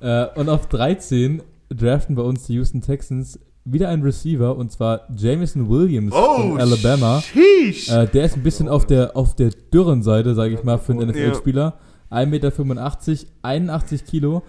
Äh, 0.00 0.26
und 0.36 0.48
auf 0.48 0.68
13 0.68 1.42
draften 1.70 2.14
bei 2.14 2.22
uns 2.22 2.44
die 2.46 2.54
Houston 2.54 2.80
Texans 2.82 3.40
wieder 3.64 3.88
einen 3.88 4.04
Receiver 4.04 4.56
und 4.56 4.70
zwar 4.70 5.08
Jameson 5.16 5.68
Williams 5.68 6.14
Oh, 6.14 6.36
von 6.52 6.60
Alabama. 6.60 7.20
Äh, 7.34 8.06
der 8.06 8.24
ist 8.24 8.36
ein 8.36 8.44
bisschen 8.44 8.68
auf 8.68 8.86
der, 8.86 9.16
auf 9.16 9.34
der 9.34 9.50
dürren 9.74 10.04
Seite, 10.04 10.36
sage 10.36 10.54
ich 10.54 10.62
mal, 10.62 10.78
für 10.78 10.92
einen. 10.92 11.08
NFL-Spieler. 11.10 11.78
1,85 12.12 12.26
Meter, 12.30 13.30
81 13.42 14.04
Kilo. 14.04 14.42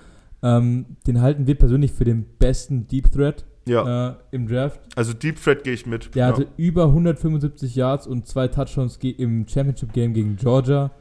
Ähm, 0.44 0.86
den 1.08 1.20
halten 1.20 1.48
wir 1.48 1.56
persönlich 1.56 1.92
für 1.92 2.06
den 2.06 2.26
besten 2.38 2.88
Deep 2.88 3.12
Threat 3.12 3.44
ja, 3.70 4.10
äh, 4.10 4.16
im 4.32 4.48
Draft. 4.48 4.80
also 4.96 5.14
Deep 5.14 5.42
Threat 5.42 5.64
gehe 5.64 5.74
ich 5.74 5.86
mit. 5.86 6.16
Der 6.16 6.28
ja. 6.28 6.34
hatte 6.34 6.48
über 6.58 6.86
175 6.86 7.76
Yards 7.76 8.08
und 8.08 8.28
zwei 8.28 8.48
Touchdowns 8.48 8.98
im 8.98 9.48
Championship-Game 9.48 10.14
gegen 10.14 10.36
Georgia. 10.36 10.92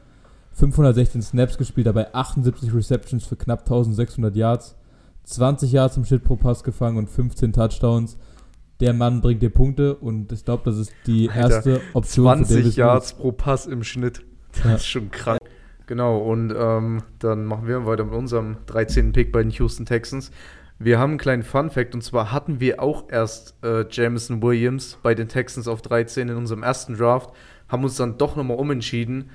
516 0.53 1.21
Snaps 1.21 1.57
gespielt, 1.57 1.87
dabei 1.87 2.13
78 2.13 2.73
Receptions 2.73 3.25
für 3.25 3.35
knapp 3.35 3.61
1600 3.61 4.35
Yards. 4.35 4.75
20 5.23 5.71
Yards 5.71 5.97
im 5.97 6.05
Schnitt 6.05 6.23
pro 6.23 6.35
Pass 6.35 6.63
gefangen 6.63 6.97
und 6.97 7.09
15 7.09 7.53
Touchdowns. 7.53 8.17
Der 8.79 8.93
Mann 8.93 9.21
bringt 9.21 9.41
dir 9.41 9.49
Punkte 9.49 9.95
und 9.95 10.31
ich 10.31 10.43
glaube, 10.45 10.63
das 10.65 10.77
ist 10.77 10.91
die 11.05 11.29
Alter, 11.29 11.41
erste 11.55 11.81
Option 11.93 12.25
für 12.25 12.45
20 12.45 12.57
Davis 12.57 12.75
Yards 12.77 13.13
pro 13.13 13.31
Pass 13.31 13.65
im 13.67 13.83
Schnitt. 13.83 14.21
Das 14.53 14.63
Ja. 14.63 14.75
ist 14.75 14.85
schon 14.87 15.11
krank. 15.11 15.39
Genau, 15.85 16.17
und 16.19 16.53
ähm, 16.55 17.01
dann 17.19 17.45
machen 17.45 17.67
wir 17.67 17.85
weiter 17.85 18.05
mit 18.05 18.13
unserem 18.13 18.57
13. 18.67 19.11
Pick 19.11 19.31
bei 19.31 19.41
den 19.41 19.51
Houston 19.51 19.85
Texans. 19.85 20.31
Wir 20.81 20.97
haben 20.97 21.11
einen 21.11 21.19
kleinen 21.19 21.43
Fun-Fact 21.43 21.93
und 21.93 22.01
zwar 22.03 22.31
hatten 22.31 22.59
wir 22.61 22.81
auch 22.81 23.05
erst 23.09 23.55
äh, 23.63 23.85
Jameson 23.89 24.41
Williams 24.41 24.97
bei 25.03 25.13
den 25.13 25.27
Texans 25.27 25.67
auf 25.67 25.81
13 25.81 26.29
in 26.29 26.37
unserem 26.37 26.63
ersten 26.63 26.95
Draft, 26.97 27.31
haben 27.67 27.83
uns 27.83 27.97
dann 27.97 28.17
doch 28.17 28.37
nochmal 28.37 28.57
umentschieden 28.57 29.29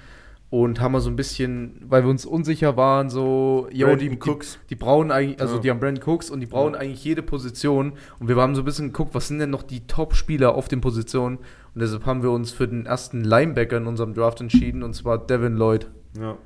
und 0.48 0.80
haben 0.80 0.92
mal 0.92 1.00
so 1.00 1.10
ein 1.10 1.16
bisschen, 1.16 1.82
weil 1.86 2.02
wir 2.04 2.10
uns 2.10 2.24
unsicher 2.24 2.76
waren, 2.78 3.10
so, 3.10 3.68
yo, 3.72 3.94
die, 3.96 4.08
die, 4.08 4.18
Cooks. 4.18 4.58
die 4.70 4.74
brauchen 4.74 5.10
eigentlich, 5.10 5.38
also 5.40 5.56
Ja. 5.56 5.60
die 5.60 5.70
haben 5.70 5.80
Brandon 5.80 6.02
Cooks 6.08 6.30
und 6.30 6.40
die 6.40 6.46
brauchen 6.46 6.74
Ja. 6.74 6.80
eigentlich 6.80 7.04
jede 7.04 7.22
Position 7.22 7.92
und 8.20 8.28
wir 8.28 8.36
haben 8.36 8.54
so 8.54 8.62
ein 8.62 8.64
bisschen 8.64 8.86
geguckt, 8.86 9.14
was 9.14 9.28
sind 9.28 9.38
denn 9.38 9.50
noch 9.50 9.64
die 9.64 9.86
Top-Spieler 9.86 10.54
auf 10.54 10.68
den 10.68 10.80
Positionen 10.80 11.36
und 11.74 11.80
deshalb 11.82 12.06
haben 12.06 12.22
wir 12.22 12.30
uns 12.30 12.52
für 12.52 12.66
den 12.68 12.86
ersten 12.86 13.22
Linebacker 13.22 13.76
in 13.76 13.86
unserem 13.86 14.14
Draft 14.14 14.40
entschieden 14.40 14.82
und 14.82 14.94
zwar 14.94 15.18
Devin 15.18 15.56
Lloyd. 15.56 15.90
Ja. 16.18 16.38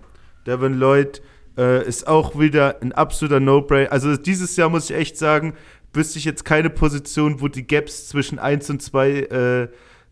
Devin 0.46 0.74
Lloyd 0.74 1.22
äh, 1.59 1.86
ist 1.86 2.06
auch 2.06 2.38
wieder 2.38 2.80
ein 2.80 2.92
absoluter 2.92 3.40
No-Brainer. 3.40 3.92
Also 3.92 4.16
dieses 4.16 4.56
Jahr 4.56 4.70
muss 4.70 4.88
ich 4.88 4.96
echt 4.96 5.18
sagen, 5.18 5.54
wüsste 5.92 6.18
ich 6.18 6.24
jetzt 6.24 6.44
keine 6.44 6.70
Position, 6.70 7.40
wo 7.40 7.48
die 7.48 7.66
Gaps 7.66 8.09
zwischen 8.09 8.38
1 8.38 8.70
und 8.70 8.82
2 8.82 9.11
äh, 9.11 9.68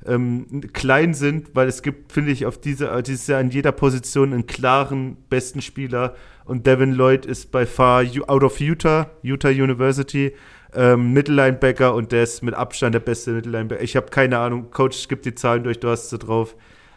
ähm, 0.07 0.47
klein 0.72 1.14
sind, 1.14 1.55
weil 1.55 1.68
es 1.68 1.82
gibt, 1.82 2.12
finde 2.12 2.32
ich, 2.32 2.47
auf 2.47 2.59
diese, 2.59 3.03
dieses 3.03 3.26
Jahr 3.26 3.40
in 3.40 3.51
jeder 3.51 3.72
Position 3.72 4.32
einen 4.32 4.47
klaren 4.47 5.16
besten 5.28 5.62
Spieler 5.62 6.14
und 6.44 6.66
Devin 6.66 6.92
Lloyd 6.92 7.26
ist 7.26 7.51
by 7.51 7.66
far 7.66 8.05
out 8.26 8.42
of 8.42 8.61
Utah, 8.61 9.11
Utah 9.22 9.49
University, 9.49 10.32
ähm, 10.74 11.12
Mittellinebacker 11.12 11.94
und 11.94 12.12
der 12.12 12.24
ist 12.24 12.42
mit 12.42 12.55
Abstand 12.55 12.94
der 12.94 13.01
beste 13.01 13.32
Mittellinebacker. 13.32 13.82
Ich 13.82 13.97
habe 13.97 14.09
keine 14.09 14.38
Ahnung, 14.38 14.70
Coach, 14.70 15.09
gib 15.09 15.22
die 15.22 15.34
Zahlen 15.34 15.64
durch, 15.64 15.80
du 15.80 15.88
hast 15.88 16.11
sie 16.11 16.18
drauf. 16.18 16.57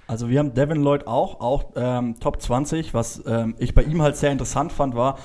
Also 0.09 0.27
wir 0.27 0.39
haben 0.39 0.55
Devin 0.55 0.81
Lloyd 0.81 1.05
auch, 1.05 1.39
auch 1.39 1.65
ähm, 1.75 2.19
Top 2.19 2.41
20. 2.41 2.95
Was 2.95 3.21
ähm, 3.27 3.53
ich 3.59 3.75
bei 3.75 3.83
ihm 3.83 4.01
halt 4.01 4.17
sehr 4.17 4.31
interessant 4.31 4.71
fand, 4.71 4.95
war, 4.95 5.19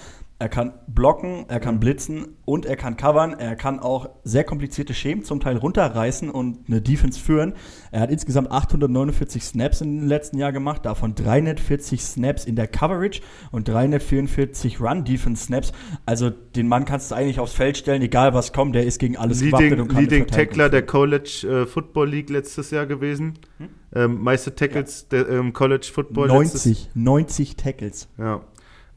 er 0.44 0.50
kann 0.50 0.74
blocken, 0.86 1.46
er 1.48 1.58
kann 1.58 1.80
blitzen 1.80 2.36
und 2.44 2.66
er 2.66 2.76
kann 2.76 2.98
covern. 2.98 3.32
Er 3.32 3.56
kann 3.56 3.78
auch 3.80 4.10
sehr 4.24 4.44
komplizierte 4.44 4.92
Schemen 4.92 5.24
zum 5.24 5.40
Teil 5.40 5.56
runterreißen 5.56 6.28
und 6.28 6.68
eine 6.68 6.82
Defense 6.82 7.18
führen. 7.18 7.54
Er 7.92 8.00
hat 8.00 8.10
insgesamt 8.10 8.52
849 8.52 9.42
Snaps 9.42 9.80
im 9.80 10.06
letzten 10.06 10.36
Jahr 10.36 10.52
gemacht, 10.52 10.84
davon 10.84 11.14
340 11.14 12.02
Snaps 12.02 12.44
in 12.44 12.56
der 12.56 12.66
Coverage 12.66 13.22
und 13.52 13.68
344 13.68 14.82
Run-Defense-Snaps. 14.82 15.72
Also 16.04 16.28
den 16.28 16.68
Mann 16.68 16.84
kannst 16.84 17.10
du 17.10 17.14
eigentlich 17.14 17.40
aufs 17.40 17.54
Feld 17.54 17.78
stellen, 17.78 18.02
egal 18.02 18.34
was 18.34 18.52
kommt, 18.52 18.74
der 18.74 18.84
ist 18.84 18.98
gegen 18.98 19.16
alles 19.16 19.40
gewappnet 19.40 19.70
Leading, 19.70 19.80
und 19.80 19.88
kann 19.88 20.02
Leading 20.02 20.26
Tackler 20.26 20.68
der. 20.68 20.84
College 20.84 21.62
äh, 21.62 21.66
Football 21.66 22.10
League 22.10 22.28
letztes 22.28 22.70
Jahr 22.70 22.84
gewesen. 22.84 23.38
Hm? 23.56 23.68
Ähm, 23.94 24.22
meiste 24.22 24.54
Tackles 24.54 25.08
der 25.08 25.26
ähm, 25.26 25.54
College 25.54 25.88
Football. 25.90 26.28
letztes- 26.28 26.66
90, 26.66 26.90
90 26.94 27.56
Tackles. 27.56 28.08
Ja. 28.18 28.42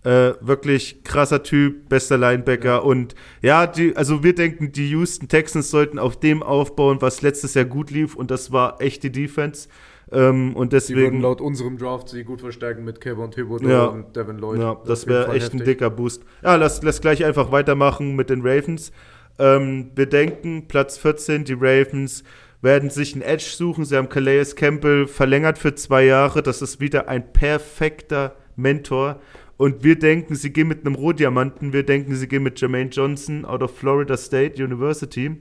Äh, 0.08 0.36
wirklich 0.40 1.04
krasser 1.04 1.44
Typ, 1.44 1.90
bester 1.90 2.18
Linebacker 2.18 2.86
und 2.86 3.14
ja, 3.42 3.68
die, 3.68 3.94
also 3.98 4.24
wir 4.24 4.34
denken, 4.34 4.72
die 4.72 4.90
Houston 4.92 5.28
Texans 5.28 5.70
sollten 5.70 6.00
auf 6.00 6.18
dem 6.18 6.42
aufbauen, 6.44 7.02
was 7.02 7.22
letztes 7.22 7.56
Jahr 7.56 7.66
gut 7.66 7.92
lief 7.92 8.16
und 8.16 8.32
das 8.32 8.52
war 8.54 8.80
echt 8.82 9.04
die 9.04 9.12
Defense. 9.12 9.68
Ähm, 10.10 10.56
und 10.56 10.72
Sie 10.72 10.96
würden 10.96 11.04
deswegen, 11.10 11.22
laut 11.22 11.42
unserem 11.42 11.78
Draft 11.78 12.08
sie 12.08 12.24
gut 12.24 12.40
verstärken 12.40 12.86
mit 12.86 13.02
Kevin 13.02 13.32
Thibodeau 13.32 13.68
Ja. 13.68 13.86
und 13.88 14.16
Devin 14.16 14.38
Lloyd. 14.38 14.62
ja, 14.62 14.78
das 14.86 15.02
jeden 15.02 15.14
wäre 15.14 15.34
echt 15.34 15.48
ein 15.54 15.60
heftig. 15.60 15.66
dicker 15.66 15.90
Boost. 15.90 16.24
Ja, 16.42 16.56
lass, 16.56 16.82
lass 16.84 17.02
gleich 17.02 17.26
einfach 17.26 17.52
weitermachen 17.52 18.16
mit 18.16 18.30
den 18.30 18.40
Ravens. 18.44 18.94
Ähm, 19.40 19.92
wir 19.96 20.06
denken, 20.06 20.70
Platz 20.70 20.98
14, 20.98 21.44
die 21.44 21.54
Ravens 21.60 22.24
werden 22.62 22.90
sich 22.90 23.14
einen 23.14 23.24
Edge 23.24 23.44
suchen. 23.54 23.84
Sie 23.84 23.98
haben 23.98 24.08
Calais 24.08 24.56
Campbell 24.56 25.06
verlängert 25.08 25.58
für 25.58 25.76
zwei 25.76 26.06
Jahre. 26.06 26.42
Das 26.42 26.62
ist 26.62 26.80
wieder 26.80 27.10
ein 27.10 27.34
perfekter 27.34 28.36
Mentor. 28.56 29.20
Und 29.58 29.84
wir 29.84 29.98
denken, 29.98 30.36
sie 30.36 30.54
gehen 30.54 30.68
mit 30.68 30.86
einem 30.86 30.96
Rohdiamanten. 30.96 31.74
Wir 31.74 31.84
denken, 31.84 32.16
sie 32.16 32.28
gehen 32.28 32.44
mit 32.44 32.62
Jermaine 32.62 32.92
Johnson 32.92 33.44
out 33.44 33.64
of 33.64 33.76
Florida 33.76 34.16
State 34.16 34.64
University, 34.64 35.38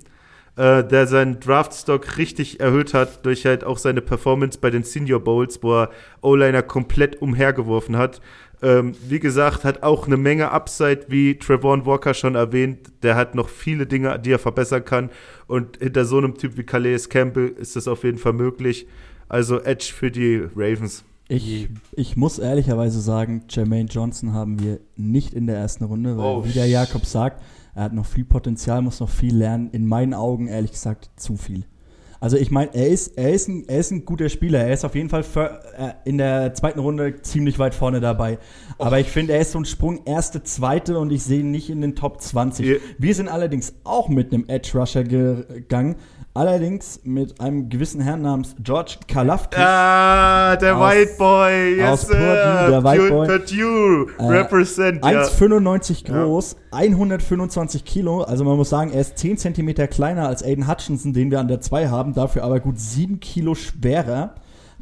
äh, 0.56 0.82
der 0.82 1.06
seinen 1.06 1.38
Draftstock 1.38 2.16
richtig 2.16 2.60
erhöht 2.60 2.94
hat 2.94 3.24
durch 3.26 3.44
halt 3.44 3.62
auch 3.62 3.76
seine 3.76 4.00
Performance 4.00 4.58
bei 4.58 4.70
den 4.70 4.84
Senior 4.84 5.20
Bowls, 5.20 5.62
wo 5.62 5.82
er 5.82 5.90
O-Liner 6.22 6.62
komplett 6.62 7.20
umhergeworfen 7.20 7.98
hat. 7.98 8.22
Ähm, 8.62 8.94
wie 9.06 9.20
gesagt, 9.20 9.64
hat 9.64 9.82
auch 9.82 10.06
eine 10.06 10.16
Menge 10.16 10.50
Upside, 10.50 11.06
wie 11.08 11.38
Trevor 11.38 11.84
Walker 11.84 12.14
schon 12.14 12.36
erwähnt. 12.36 12.90
Der 13.02 13.14
hat 13.14 13.34
noch 13.34 13.50
viele 13.50 13.86
Dinge, 13.86 14.18
die 14.18 14.32
er 14.32 14.38
verbessern 14.38 14.82
kann. 14.82 15.10
Und 15.46 15.76
hinter 15.76 16.06
so 16.06 16.16
einem 16.16 16.36
Typ 16.36 16.56
wie 16.56 16.64
Calais 16.64 17.10
Campbell 17.10 17.48
ist 17.48 17.76
das 17.76 17.86
auf 17.86 18.02
jeden 18.02 18.18
Fall 18.18 18.32
möglich. 18.32 18.86
Also 19.28 19.60
Edge 19.60 19.92
für 19.94 20.10
die 20.10 20.42
Ravens. 20.56 21.04
Ich, 21.28 21.68
ich 21.92 22.16
muss 22.16 22.38
ehrlicherweise 22.38 23.00
sagen, 23.00 23.42
Jermaine 23.48 23.88
Johnson 23.88 24.32
haben 24.32 24.60
wir 24.62 24.78
nicht 24.96 25.34
in 25.34 25.46
der 25.46 25.56
ersten 25.56 25.84
Runde, 25.84 26.16
weil 26.16 26.24
Oh, 26.24 26.44
wie 26.44 26.52
der 26.52 26.66
Jakob 26.66 27.04
sagt, 27.04 27.42
er 27.74 27.84
hat 27.84 27.92
noch 27.92 28.06
viel 28.06 28.24
Potenzial, 28.24 28.80
muss 28.80 29.00
noch 29.00 29.08
viel 29.10 29.36
lernen. 29.36 29.70
In 29.72 29.86
meinen 29.86 30.14
Augen, 30.14 30.46
ehrlich 30.46 30.72
gesagt, 30.72 31.10
zu 31.16 31.36
viel. 31.36 31.64
Also 32.18 32.38
ich 32.38 32.50
meine, 32.50 32.74
er 32.74 32.88
ist, 32.88 33.18
er, 33.18 33.32
ist 33.34 33.46
ein, 33.48 33.64
er 33.68 33.78
ist 33.80 33.90
ein 33.90 34.04
guter 34.06 34.28
Spieler. 34.30 34.60
Er 34.60 34.72
ist 34.72 34.84
auf 34.84 34.94
jeden 34.94 35.10
Fall 35.10 35.22
für, 35.22 35.60
äh, 35.76 35.92
in 36.08 36.16
der 36.16 36.54
zweiten 36.54 36.78
Runde 36.78 37.20
ziemlich 37.20 37.58
weit 37.58 37.74
vorne 37.74 38.00
dabei. 38.00 38.38
Aber 38.78 38.98
ich 39.00 39.08
finde, 39.08 39.34
er 39.34 39.40
ist 39.40 39.52
so 39.52 39.58
ein 39.58 39.66
Sprung 39.66 40.00
erste, 40.06 40.42
zweite 40.42 40.98
und 40.98 41.12
ich 41.12 41.22
sehe 41.24 41.40
ihn 41.40 41.50
nicht 41.50 41.68
in 41.68 41.82
den 41.82 41.94
Top 41.94 42.22
20. 42.22 42.66
Ihr- 42.66 42.80
Wir 42.98 43.14
sind 43.14 43.28
allerdings 43.28 43.74
auch 43.84 44.08
mit 44.08 44.32
einem 44.32 44.44
Edge 44.48 44.78
Rusher 44.78 45.04
gegangen. 45.04 45.96
Allerdings 46.36 47.00
mit 47.02 47.40
einem 47.40 47.70
gewissen 47.70 48.02
Herrn 48.02 48.20
namens 48.20 48.54
George 48.62 48.96
Kalafdis. 49.08 49.58
Ah, 49.58 50.54
der 50.56 50.76
Aus- 50.76 50.90
White 50.92 51.12
Boy, 51.18 51.76
yes, 51.78 51.88
aus 51.90 52.06
Purdue, 52.08 52.24
der 52.70 52.84
White 52.84 53.08
Boy. 53.08 53.26
Purdue, 53.26 54.06
Äh, 54.18 54.22
represent, 54.40 55.02
ja. 55.02 55.22
1,95 55.22 56.04
groß, 56.04 56.56
125 56.72 57.84
Kilo. 57.86 58.20
Also 58.22 58.44
man 58.44 58.56
muss 58.58 58.68
sagen, 58.68 58.90
er 58.92 59.00
ist 59.00 59.16
10 59.16 59.38
Zentimeter 59.38 59.86
kleiner 59.88 60.28
als 60.28 60.42
Aiden 60.42 60.68
Hutchinson, 60.68 61.14
den 61.14 61.30
wir 61.30 61.40
an 61.40 61.48
der 61.48 61.62
2 61.62 61.88
haben, 61.88 62.12
dafür 62.12 62.44
aber 62.44 62.60
gut 62.60 62.78
7 62.78 63.18
Kilo 63.20 63.54
schwerer. 63.54 64.34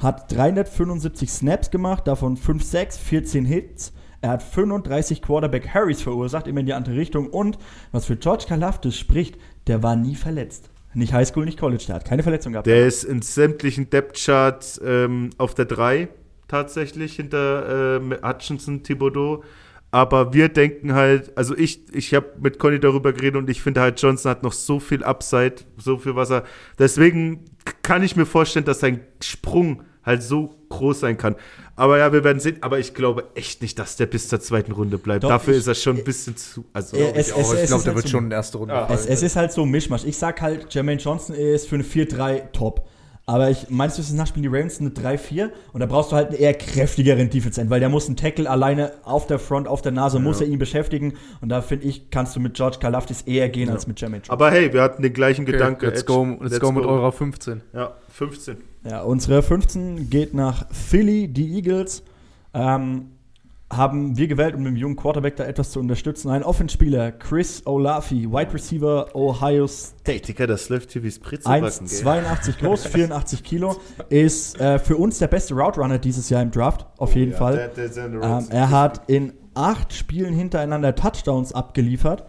Hat 0.03 0.33
375 0.35 1.31
Snaps 1.31 1.71
gemacht, 1.71 2.09
davon 2.09 2.37
5 2.37 2.65
6, 2.65 2.97
14 2.99 3.45
Hits. 3.45 3.93
Er 4.23 4.31
hat 4.31 4.43
35 4.43 5.23
Quarterback 5.23 5.69
Harrys 5.73 6.03
verursacht, 6.03 6.49
immer 6.49 6.61
in 6.61 6.67
die 6.67 6.73
andere 6.75 6.97
Richtung. 6.97 7.29
Und 7.29 7.59
was 7.93 8.07
für 8.07 8.17
George 8.17 8.47
Kalafdis 8.49 8.97
spricht, 8.97 9.37
der 9.69 9.85
war 9.85 9.95
nie 9.95 10.17
verletzt. 10.17 10.71
Nicht 10.95 11.13
Highschool, 11.13 11.45
nicht 11.45 11.59
College, 11.59 11.85
der 11.87 11.97
hat 11.97 12.05
keine 12.05 12.23
Verletzung 12.23 12.53
gehabt. 12.53 12.67
Der 12.67 12.87
ist 12.87 13.05
in 13.05 13.23
sämtlichen 13.23 13.91
Depth-Charts 13.91 14.81
ähm, 14.85 15.31
auf 15.39 15.55
der 15.55 15.65
3 15.65 16.09
tatsächlich 16.49 17.17
hinter 17.17 17.99
ähm, 17.99 18.15
Hutchinson, 18.23 18.83
Thibodeau. 18.83 19.43
Aber 19.91 20.33
wir 20.33 20.49
denken 20.49 20.95
halt, 20.95 21.37
also 21.37 21.57
ich, 21.57 21.95
ich 21.95 22.15
habe 22.15 22.27
mit 22.41 22.59
Conny 22.59 22.81
darüber 22.81 23.13
geredet 23.13 23.37
und 23.37 23.49
ich 23.49 23.63
finde 23.63 23.81
halt, 23.81 24.01
Johnson 24.03 24.31
hat 24.31 24.43
noch 24.43 24.53
so 24.53 24.81
viel 24.81 25.05
Upside, 25.05 25.57
so 25.77 25.99
viel 25.99 26.17
Wasser. 26.17 26.43
Deswegen 26.79 27.45
kann 27.83 28.03
ich 28.03 28.17
mir 28.17 28.27
vorstellen, 28.27 28.65
dass 28.65 28.81
sein 28.81 29.01
Sprung 29.23 29.83
halt 30.05 30.23
so 30.23 30.55
groß 30.69 31.01
sein 31.01 31.17
kann. 31.17 31.37
Aber 31.77 31.99
ja, 31.99 32.13
wir 32.13 32.23
werden 32.23 32.39
sehen. 32.39 32.59
Aber 32.61 32.79
ich 32.79 32.95
glaube 32.95 33.25
echt 33.35 33.61
nicht, 33.63 33.79
dass 33.79 33.97
der 33.97 34.07
bis 34.07 34.29
zur 34.29 34.41
zweiten 34.41 34.73
Runde 34.73 34.97
bleibt. 34.99 35.25
Doch, 35.25 35.29
Dafür 35.29 35.55
ich- 35.55 35.61
ist 35.61 35.67
er 35.67 35.75
schon 35.75 35.97
ein 35.99 36.05
bisschen 36.05 36.37
zu. 36.37 36.65
Also, 36.73 36.97
Er- 36.97 37.17
es- 37.17 37.29
Ich, 37.29 37.33
auch. 37.35 37.39
ich 37.39 37.45
glaube, 37.45 37.57
ist 37.63 37.71
der 37.71 37.79
halt 37.87 37.95
wird 37.97 38.05
so- 38.07 38.11
schon 38.13 38.25
in 38.27 38.31
erste 38.31 38.59
Runde 38.59 38.75
Ja. 38.75 38.87
fallen. 38.87 38.99
Es, 38.99 39.07
es 39.07 39.23
ist 39.23 39.37
halt 39.37 39.53
so 39.53 39.63
ein 39.63 39.71
Mischmasch. 39.71 40.05
Ich 40.05 40.17
sag 40.17 40.41
halt, 40.41 40.73
Jermaine 40.73 41.01
Johnson 41.01 41.35
ist 41.35 41.69
für 41.69 41.75
eine 41.75 41.85
4-3 41.85 42.49
top. 42.53 42.87
Aber 43.27 43.49
ich 43.51 43.71
meines 43.71 43.99
Wissens 43.99 44.19
nach 44.19 44.27
spielen 44.27 44.43
die 44.43 44.49
Ravens 44.49 44.81
eine 44.81 44.91
3-4 44.91 45.49
und 45.73 45.81
da 45.81 45.87
brauchst 45.87 46.13
du 46.13 46.17
halt 46.17 46.29
einen 46.29 46.37
eher 46.37 46.53
kräftigeren 46.53 47.31
Defense 47.31 47.59
End, 47.59 47.71
weil 47.71 47.81
der 47.81 47.89
muss 47.89 48.07
einen 48.07 48.17
Tackle 48.17 48.49
alleine 48.51 48.93
auf 49.03 49.27
der 49.27 49.39
Front, 49.39 49.67
auf 49.67 49.81
der 49.81 49.93
Nase, 49.93 50.19
muss 50.19 50.43
er 50.43 50.47
ihn 50.47 50.59
beschäftigen. 50.59 51.15
Und 51.41 51.49
da 51.49 51.63
finde 51.63 51.87
ich, 51.87 52.11
kannst 52.11 52.37
du 52.37 52.41
mit 52.41 52.53
George 52.53 52.77
Kalafdis 52.81 53.23
eher 53.23 53.49
gehen 53.49 53.71
als 53.71 53.87
mit 53.87 53.99
Jermaine. 53.99 54.25
Aber 54.29 54.51
hey, 54.51 54.71
wir 54.75 54.83
hatten 54.83 55.03
den 55.03 55.15
gleichen 55.15 55.43
Okay, 55.45 55.53
Gedanke. 55.53 55.87
let's 55.87 56.05
go, 56.05 56.37
let's 56.41 56.61
go 56.61 56.71
mit 56.71 56.85
eurer 56.85 57.13
15. 57.13 57.63
Ja, 57.73 57.95
15. 58.11 58.59
Ja, 58.87 59.03
unsere 59.03 59.43
15 59.43 60.11
geht 60.11 60.35
nach 60.35 60.67
Philly, 60.71 61.29
die 61.29 61.55
Eagles. 61.57 62.03
Ähm, 62.53 63.07
haben 63.77 64.17
wir 64.17 64.27
gewählt, 64.29 64.55
um 64.55 64.65
den 64.65 64.77
jungen 64.77 64.97
Quarterback 64.97 65.37
da 65.37 65.45
etwas 65.45 65.71
zu 65.71 65.81
unterstützen. 65.81 66.31
Ein 66.31 66.43
Offenspieler, 66.43 67.13
Chris 67.13 67.63
Olafi, 67.67 68.31
Wide 68.31 68.53
Receiver, 68.55 69.15
Ohio 69.15 69.67
State. 69.67 70.27
Digga, 70.27 70.47
das 70.47 70.69
läuft 70.69 70.93
hier 70.93 71.03
wie 71.03 71.11
gell? 71.11 71.39
1,82 71.45 72.59
groß, 72.61 72.87
84 72.87 73.43
Kilo. 73.45 73.77
Ist 74.09 74.61
äh, 74.61 74.79
für 74.79 74.97
uns 74.97 75.19
der 75.19 75.29
beste 75.29 75.55
Route 75.55 75.81
Runner 75.81 75.99
dieses 75.99 76.29
Jahr 76.31 76.43
im 76.43 76.51
Draft, 76.51 76.87
auf 76.99 77.15
jeden 77.15 77.33
Ja, 77.33 77.39
Fall. 77.39 77.71
der- 77.77 77.89
der- 77.89 78.07
Ähm, 78.23 78.47
er 78.51 78.71
hat 78.71 79.03
in 79.09 79.33
acht 79.55 79.93
Spielen 79.93 80.35
hintereinander 80.35 80.95
Touchdowns 80.95 81.53
abgeliefert. 81.53 82.25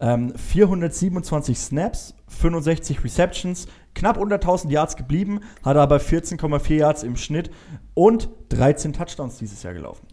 Ähm, 0.00 0.32
427 0.36 1.58
Snaps, 1.58 2.14
65 2.28 3.02
Receptions, 3.02 3.66
knapp 3.94 4.16
unter 4.16 4.36
1000 4.38 4.72
Yards 4.72 4.94
geblieben, 4.96 5.40
hat 5.64 5.76
aber 5.76 5.98
14,4 5.98 6.76
Yards 6.76 7.02
im 7.02 7.16
Schnitt 7.16 7.50
und 7.94 8.28
13 8.50 8.92
Touchdowns 8.92 9.38
dieses 9.38 9.62
Jahr 9.64 9.74
gelaufen. 9.74 10.06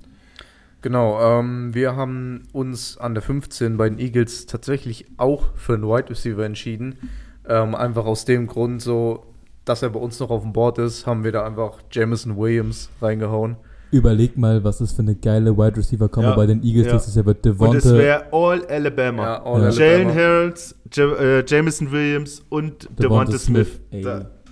Genau, 0.85 1.19
ähm, 1.39 1.73
wir 1.73 1.95
haben 1.95 2.43
uns 2.53 2.99
an 2.99 3.15
der 3.15 3.23
15 3.23 3.75
bei 3.75 3.89
den 3.89 3.97
Eagles 3.97 4.45
tatsächlich 4.45 5.07
auch 5.17 5.45
für 5.55 5.73
einen 5.73 5.81
Wide 5.85 6.11
Receiver 6.11 6.45
entschieden. 6.45 6.99
Ähm, 7.49 7.73
einfach 7.73 8.05
aus 8.05 8.23
dem 8.25 8.45
Grund, 8.45 8.83
so, 8.83 9.23
dass 9.65 9.81
er 9.81 9.89
bei 9.89 9.99
uns 9.99 10.19
noch 10.19 10.29
auf 10.29 10.43
dem 10.43 10.53
Board 10.53 10.77
ist, 10.77 11.07
haben 11.07 11.23
wir 11.23 11.31
da 11.31 11.43
einfach 11.43 11.79
Jamison 11.91 12.37
Williams 12.37 12.91
reingehauen. 13.01 13.55
Überleg 13.89 14.37
mal, 14.37 14.63
was 14.63 14.77
das 14.77 14.91
für 14.91 15.01
eine 15.01 15.15
geile 15.15 15.57
Wide 15.57 15.75
Receiver 15.77 16.07
Combo 16.07 16.29
Ja, 16.29 16.35
bei 16.35 16.45
den 16.45 16.61
Eagles 16.63 16.85
ja. 16.85 16.93
nächstes 16.93 17.15
Jahr 17.15 17.25
wird. 17.25 17.43
Und 17.47 17.75
es 17.77 17.91
wäre 17.91 18.25
All 18.31 18.63
Alabama. 18.67 19.23
Ja, 19.23 19.43
all 19.43 19.61
Ja. 19.63 19.69
Jalen 19.69 20.07
Alabama. 20.09 20.21
Harrods, 20.21 20.75
Ja- 20.93 21.15
äh, 21.15 21.43
Jameson 21.47 21.91
Williams 21.91 22.45
und 22.49 22.83
Devonta 22.99 23.31
Devonta 23.31 23.37
Smith. 23.39 23.79
Smith, 23.89 24.03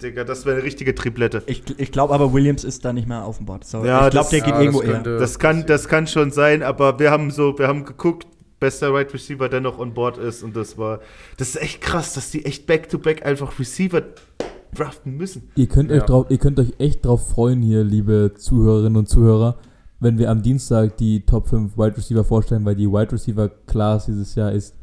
Digga, 0.03 0.23
das 0.23 0.45
wäre 0.45 0.57
eine 0.57 0.65
richtige 0.65 0.93
Triplette. 0.93 1.41
Ich, 1.47 1.63
ich 1.77 1.91
glaube 1.91 2.13
aber, 2.13 2.33
Williams 2.33 2.63
ist 2.63 2.83
da 2.85 2.93
nicht 2.93 3.07
mehr 3.07 3.23
auf 3.25 3.37
dem 3.37 3.45
Board. 3.47 3.63
So, 3.65 3.83
Ja, 3.85 4.05
ich 4.05 4.11
glaube, 4.11 4.29
der 4.29 4.41
geht 4.41 4.49
ja, 4.53 4.59
irgendwo 4.59 4.81
das 4.81 4.89
eher. 4.89 5.01
Das 5.19 5.39
kann, 5.39 5.65
das 5.65 5.87
kann 5.87 6.05
schon 6.07 6.31
sein, 6.31 6.61
aber 6.63 6.99
wir 6.99 7.09
haben 7.11 7.31
so, 7.31 7.57
wir 7.57 7.67
haben 7.67 7.85
geguckt, 7.85 8.27
bester 8.59 8.93
Right 8.93 9.13
Receiver, 9.13 9.49
der 9.49 9.61
noch 9.61 9.79
on 9.79 9.93
board 9.93 10.17
ist 10.17 10.43
und 10.43 10.55
das 10.55 10.77
war, 10.77 10.99
das 11.37 11.49
ist 11.49 11.61
echt 11.61 11.81
krass, 11.81 12.13
dass 12.13 12.31
die 12.31 12.45
echt 12.45 12.65
back-to-back 12.67 13.25
einfach 13.25 13.57
Receiver 13.59 14.01
draften 14.73 15.17
müssen. 15.17 15.49
ihr, 15.55 15.67
könnt 15.67 15.91
Ja. 15.91 15.97
euch 15.97 16.03
drauf, 16.03 16.25
ihr 16.29 16.37
könnt 16.37 16.59
euch 16.59 16.73
echt 16.79 17.05
drauf 17.05 17.29
freuen 17.29 17.61
hier, 17.61 17.83
liebe 17.83 18.33
Zuhörerinnen 18.35 18.95
und 18.97 19.07
Zuhörer, 19.09 19.57
wenn 19.99 20.17
wir 20.17 20.29
am 20.31 20.41
Dienstag 20.41 20.97
die 20.97 21.25
Top 21.25 21.47
5 21.47 21.77
Wide 21.77 21.97
Receiver 21.97 22.23
vorstellen, 22.23 22.65
weil 22.65 22.75
die 22.75 22.87
Wide 22.89 23.11
Receiver 23.11 23.49
Class 23.67 24.05
dieses 24.05 24.33
Jahr 24.35 24.51
ist, 24.51 24.75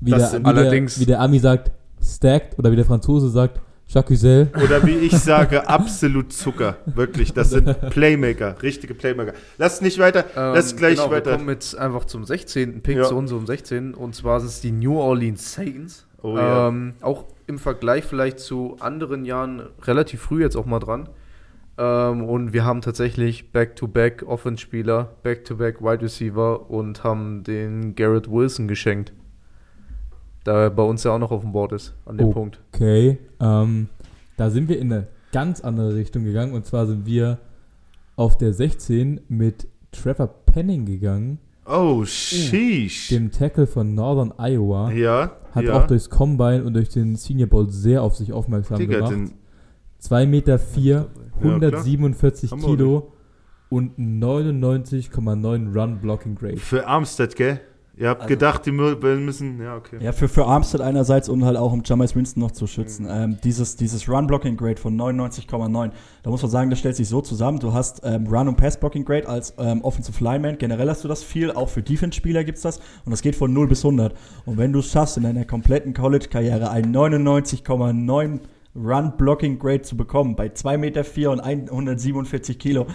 wie, 0.00 0.10
Das 0.10 0.30
der, 0.32 0.40
wie, 0.40 0.42
der, 0.44 0.52
allerdings- 0.56 1.00
wie 1.00 1.06
der 1.06 1.20
Ami 1.20 1.38
sagt, 1.38 1.72
stacked 2.02 2.58
oder 2.58 2.70
wie 2.70 2.76
der 2.76 2.84
Franzose 2.84 3.28
sagt, 3.30 3.60
Jacques 3.90 4.22
Oder 4.22 4.84
wie 4.86 4.96
ich 4.98 5.12
sage, 5.12 5.66
absolut 5.66 6.30
Zucker. 6.32 6.76
Wirklich, 6.84 7.32
das 7.32 7.50
sind 7.50 7.88
Playmaker, 7.90 8.60
richtige 8.62 8.92
Playmaker. 8.94 9.32
Lass 9.56 9.80
nicht 9.80 9.98
weiter, 9.98 10.26
lass 10.34 10.72
Ähm, 10.72 10.78
gleich 10.78 10.96
genau, 10.96 11.10
Wir 11.10 11.16
weiter. 11.16 11.32
kommen 11.32 11.48
jetzt 11.48 11.74
einfach 11.76 12.04
zum 12.04 12.24
16. 12.26 12.82
Pick, 12.82 12.98
Ja. 12.98 13.04
zu 13.04 13.16
unserem 13.16 13.46
16. 13.46 13.94
Und 13.94 14.14
zwar 14.14 14.40
sind 14.40 14.48
es 14.50 14.60
die 14.60 14.72
New 14.72 14.98
Orleans 14.98 15.54
Saints. 15.54 16.06
Oh 16.22 16.36
ja. 16.36 16.68
ähm, 16.68 16.94
auch 17.00 17.24
im 17.46 17.58
Vergleich 17.58 18.04
vielleicht 18.04 18.40
zu 18.40 18.76
anderen 18.80 19.24
Jahren 19.24 19.62
relativ 19.82 20.20
früh 20.20 20.42
jetzt 20.42 20.56
auch 20.56 20.66
mal 20.66 20.80
dran. 20.80 21.08
Ähm, 21.78 22.24
und 22.24 22.52
wir 22.52 22.64
haben 22.66 22.82
tatsächlich 22.82 23.52
Back-to-Back 23.52 24.24
Offense-Spieler, 24.26 25.12
Back-to-Back 25.22 25.80
Wide 25.80 26.02
Receiver 26.02 26.68
und 26.70 27.04
haben 27.04 27.44
den 27.44 27.94
Garrett 27.94 28.30
Wilson 28.30 28.68
geschenkt. 28.68 29.12
Da 30.48 30.70
bei 30.70 30.82
uns 30.82 31.04
ja 31.04 31.10
auch 31.12 31.18
noch 31.18 31.30
auf 31.30 31.42
dem 31.42 31.52
Board 31.52 31.72
ist, 31.72 31.94
an 32.06 32.16
dem 32.16 32.28
Oh. 32.28 32.32
Punkt. 32.32 32.58
Okay, 32.74 33.18
ähm, 33.38 33.88
da 34.38 34.48
sind 34.50 34.68
wir 34.70 34.78
in 34.78 34.90
eine 34.92 35.06
ganz 35.30 35.60
andere 35.60 35.94
Richtung 35.94 36.24
gegangen 36.24 36.54
und 36.54 36.64
zwar 36.64 36.86
sind 36.86 37.04
wir 37.04 37.38
auf 38.16 38.38
der 38.38 38.52
16 38.54 39.20
mit 39.28 39.66
Trevor 39.92 40.28
Penning 40.46 40.86
gegangen, 40.86 41.38
Oh, 41.66 42.02
sheesh. 42.06 43.08
dem 43.08 43.30
Tackle 43.30 43.66
von 43.66 43.94
Northern 43.94 44.32
Iowa. 44.38 44.90
Ja, 44.92 45.32
Hat 45.54 45.64
ja. 45.64 45.74
auch 45.82 45.86
durchs 45.86 46.08
Combine 46.08 46.64
und 46.64 46.72
durch 46.72 46.88
den 46.88 47.16
Senior 47.16 47.48
Bowl 47.50 47.68
sehr 47.68 48.02
auf 48.02 48.16
sich 48.16 48.32
aufmerksam 48.32 48.78
Digga, 48.78 48.96
gemacht. 48.96 49.12
den, 49.12 49.32
2 49.98 50.26
Meter 50.26 50.58
4, 50.58 51.06
klar. 51.40 51.42
147 51.42 52.50
Haben 52.52 52.62
wir 52.62 52.68
Kilo 52.68 53.12
und 53.68 53.98
99,9 53.98 55.74
Run 55.78 55.98
Blocking 56.00 56.34
Grade. 56.36 56.56
für 56.56 56.86
Armstead, 56.86 57.36
gell? 57.36 57.60
Ihr 57.98 58.08
habt 58.08 58.22
Also- 58.22 58.28
gedacht, 58.28 58.64
die 58.64 58.70
müssen, 58.70 59.60
ja, 59.60 59.76
okay. 59.76 59.96
Ja, 60.00 60.12
für, 60.12 60.28
für 60.28 60.46
Armstead 60.46 60.80
einerseits 60.80 61.28
und 61.28 61.44
halt 61.44 61.56
auch 61.56 61.72
um 61.72 61.82
Jameis 61.84 62.14
Winston 62.14 62.40
noch 62.40 62.52
zu 62.52 62.68
schützen. 62.68 63.06
Mhm. 63.06 63.10
Ähm, 63.10 63.38
dieses 63.42 63.74
dieses 63.74 64.08
Run-Blocking-Grade 64.08 64.80
von 64.80 64.96
99,9, 64.96 65.90
da 66.22 66.30
muss 66.30 66.42
man 66.42 66.50
sagen, 66.50 66.70
das 66.70 66.78
stellt 66.78 66.94
sich 66.94 67.08
so 67.08 67.20
zusammen. 67.20 67.58
Du 67.58 67.72
hast 67.72 68.02
ähm, 68.04 68.26
Run- 68.28 68.46
und 68.48 68.56
Pass-Blocking-Grade 68.56 69.28
als 69.28 69.54
ähm, 69.58 69.82
Offensive 69.82 70.22
Lineman. 70.22 70.58
Generell 70.58 70.88
hast 70.88 71.02
du 71.02 71.08
das 71.08 71.24
viel, 71.24 71.50
auch 71.50 71.68
für 71.68 71.82
Defense-Spieler 71.82 72.44
gibt 72.44 72.58
es 72.58 72.62
das. 72.62 72.78
Und 73.04 73.10
das 73.10 73.20
geht 73.20 73.34
von 73.34 73.52
0 73.52 73.66
bis 73.66 73.84
100. 73.84 74.14
Und 74.46 74.58
wenn 74.58 74.72
du 74.72 74.78
es 74.78 74.92
schaffst, 74.92 75.16
in 75.16 75.24
deiner 75.24 75.44
kompletten 75.44 75.92
College-Karriere 75.92 76.70
ein 76.70 76.94
99,9 76.94 78.40
Run-Blocking-Grade 78.76 79.82
zu 79.82 79.96
bekommen, 79.96 80.36
bei 80.36 80.46
2,4 80.48 80.78
Meter 80.78 81.04
vier 81.04 81.30
und 81.32 81.40
147 81.40 82.58
Kilo, 82.58 82.86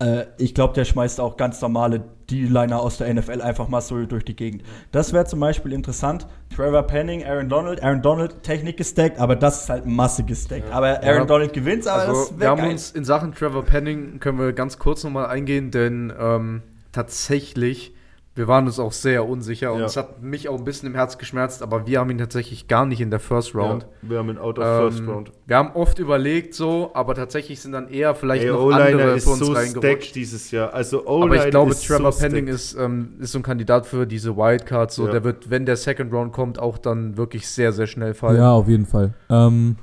äh, 0.00 0.24
ich 0.38 0.54
glaube, 0.54 0.74
der 0.74 0.84
schmeißt 0.84 1.20
auch 1.20 1.36
ganz 1.36 1.60
normale 1.60 2.02
D-Liner 2.30 2.80
aus 2.80 2.98
der 2.98 3.12
NFL 3.12 3.40
einfach 3.40 3.68
mal 3.68 3.80
so 3.80 4.04
durch 4.04 4.24
die 4.24 4.36
Gegend. 4.36 4.62
Das 4.92 5.12
wäre 5.12 5.24
zum 5.24 5.40
Beispiel 5.40 5.72
interessant. 5.72 6.26
Trevor 6.54 6.82
Penning, 6.82 7.24
Aaron 7.24 7.48
Donald. 7.48 7.82
Aaron 7.82 8.02
Donald, 8.02 8.42
Technik 8.42 8.76
gestackt, 8.76 9.18
aber 9.18 9.34
das 9.34 9.62
ist 9.62 9.70
halt 9.70 9.86
Masse 9.86 10.24
gestackt. 10.24 10.70
Aber 10.70 11.02
Aaron 11.02 11.20
Ja. 11.20 11.24
Donald 11.24 11.52
gewinnt, 11.52 11.86
aber 11.86 12.02
Also, 12.02 12.12
das 12.12 12.32
wir 12.32 12.40
wäre 12.40 12.50
haben 12.50 12.58
geil. 12.58 12.70
uns 12.72 12.90
in 12.92 13.04
Sachen 13.04 13.34
Trevor 13.34 13.64
Penning, 13.64 14.20
können 14.20 14.38
wir 14.38 14.52
ganz 14.52 14.78
kurz 14.78 15.04
nochmal 15.04 15.26
eingehen, 15.26 15.70
denn 15.70 16.12
ähm, 16.18 16.62
tatsächlich, 16.92 17.94
wir 18.38 18.48
waren 18.48 18.66
uns 18.66 18.78
auch 18.78 18.92
sehr 18.92 19.28
unsicher 19.28 19.72
und 19.72 19.80
Ja. 19.80 19.86
es 19.86 19.96
hat 19.96 20.22
mich 20.22 20.48
auch 20.48 20.56
ein 20.56 20.64
bisschen 20.64 20.88
im 20.88 20.94
Herz 20.94 21.18
geschmerzt, 21.18 21.62
aber 21.62 21.86
wir 21.86 21.98
haben 21.98 22.08
ihn 22.10 22.18
tatsächlich 22.18 22.68
gar 22.68 22.86
nicht 22.86 23.00
in 23.00 23.10
der 23.10 23.18
First 23.20 23.54
Round. 23.54 23.82
Ja, 24.02 24.10
wir 24.10 24.18
haben 24.18 24.30
ihn 24.30 24.38
out 24.38 24.58
of 24.58 24.64
first 24.64 25.00
Ähm, 25.00 25.08
round. 25.10 25.32
Wir 25.46 25.56
haben 25.56 25.72
oft 25.74 25.98
überlegt 25.98 26.54
so, 26.54 26.90
aber 26.94 27.14
tatsächlich 27.14 27.60
sind 27.60 27.72
dann 27.72 27.88
eher 27.88 28.14
vielleicht 28.14 28.44
Ey, 28.44 28.50
noch 28.52 28.70
andere 28.70 29.14
ist 29.16 29.24
für 29.24 29.30
uns 29.30 29.40
so 29.40 29.52
reingerutscht. 29.52 30.14
dieses 30.14 30.50
Jahr. 30.52 30.72
Also 30.72 31.06
Aber 31.06 31.34
ich 31.44 31.50
glaube, 31.50 31.72
ist 31.72 31.84
Trevor 31.86 32.12
so 32.12 32.18
stacked. 32.20 32.48
ist, 32.48 32.74
ähm, 32.78 33.14
ist 33.18 33.32
so 33.32 33.40
ein 33.40 33.42
Kandidat 33.42 33.84
für 33.86 34.06
diese 34.06 34.36
Wildcards. 34.36 34.94
So, 34.94 35.06
Ja. 35.06 35.12
der 35.12 35.24
wird, 35.24 35.50
wenn 35.50 35.66
der 35.66 35.76
Second 35.76 36.12
Round 36.12 36.32
kommt, 36.32 36.58
auch 36.58 36.78
dann 36.78 37.16
wirklich 37.16 37.48
sehr, 37.48 37.72
sehr 37.72 37.86
schnell 37.88 38.14
fallen. 38.14 38.36
Ja, 38.36 38.52
auf 38.52 38.68
jeden 38.68 38.86
Fall. 38.86 39.14
Ähm, 39.28 39.76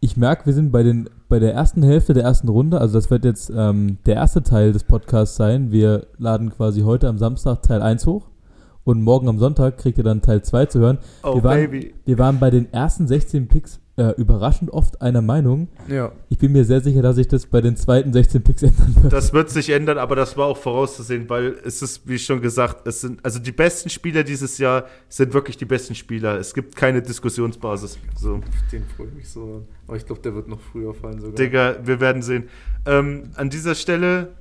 ich 0.00 0.16
merke, 0.16 0.46
wir 0.46 0.52
sind 0.52 0.70
bei, 0.70 0.82
den, 0.82 1.08
bei 1.34 1.40
der 1.40 1.52
ersten 1.52 1.82
Hälfte 1.82 2.14
der 2.14 2.22
ersten 2.22 2.48
Runde. 2.48 2.80
Also 2.80 2.94
das 2.94 3.10
wird 3.10 3.24
jetzt 3.24 3.50
ähm, 3.52 3.98
der 4.06 4.14
erste 4.14 4.44
Teil 4.44 4.72
des 4.72 4.84
Podcasts 4.84 5.34
sein. 5.34 5.72
Wir 5.72 6.06
laden 6.16 6.50
quasi 6.50 6.82
heute 6.82 7.08
am 7.08 7.18
Samstag 7.18 7.60
Teil 7.60 7.82
1 7.82 8.06
hoch. 8.06 8.28
Und 8.84 9.02
morgen 9.02 9.28
am 9.28 9.40
Sonntag 9.40 9.76
kriegt 9.76 9.98
ihr 9.98 10.04
dann 10.04 10.22
Teil 10.22 10.42
2 10.42 10.66
zu 10.66 10.78
hören. 10.78 10.98
Oh, 11.24 11.34
wir, 11.34 11.42
waren, 11.42 11.56
Baby. 11.56 11.92
wir 12.04 12.18
waren 12.18 12.38
bei 12.38 12.50
den 12.50 12.72
ersten 12.72 13.08
16 13.08 13.48
Picks 13.48 13.80
äh, 13.96 14.10
überraschend 14.16 14.70
oft 14.70 15.00
einer 15.02 15.22
Meinung. 15.22 15.68
ja. 15.88 16.12
Ich 16.28 16.38
bin 16.38 16.50
mir 16.50 16.64
sehr 16.64 16.80
sicher, 16.80 17.00
dass 17.00 17.14
sich 17.16 17.28
das 17.28 17.46
bei 17.46 17.60
den 17.60 17.76
zweiten 17.76 18.12
16 18.12 18.42
Picks 18.42 18.62
ändern 18.64 18.96
wird. 19.00 19.12
Das 19.12 19.32
wird 19.32 19.50
sich 19.50 19.70
ändern, 19.70 19.98
aber 19.98 20.16
das 20.16 20.36
war 20.36 20.46
auch 20.46 20.56
vorauszusehen, 20.56 21.28
weil 21.30 21.56
es 21.64 21.80
ist, 21.80 22.08
wie 22.08 22.18
schon 22.18 22.40
gesagt, 22.40 22.86
es 22.88 23.02
sind, 23.02 23.24
also 23.24 23.38
die 23.38 23.52
besten 23.52 23.88
Spieler 23.88 24.24
dieses 24.24 24.58
Jahr 24.58 24.86
sind 25.08 25.32
wirklich 25.32 25.56
die 25.56 25.64
besten 25.64 25.94
Spieler. 25.94 26.38
Es 26.38 26.54
gibt 26.54 26.74
keine 26.74 27.02
Diskussionsbasis. 27.02 27.98
So, 28.16 28.40
Den 28.72 28.84
freue 28.96 29.08
ich 29.08 29.14
mich 29.14 29.28
so. 29.28 29.64
Aber 29.86 29.96
ich 29.96 30.06
glaube, 30.06 30.22
der 30.22 30.34
wird 30.34 30.48
noch 30.48 30.60
früher 30.60 30.92
fallen 30.92 31.20
sogar. 31.20 31.36
Digga, 31.36 31.76
wir 31.84 32.00
werden 32.00 32.22
sehen. 32.22 32.48
Ähm, 32.86 33.30
an 33.36 33.48
dieser 33.48 33.76
Stelle 33.76 34.32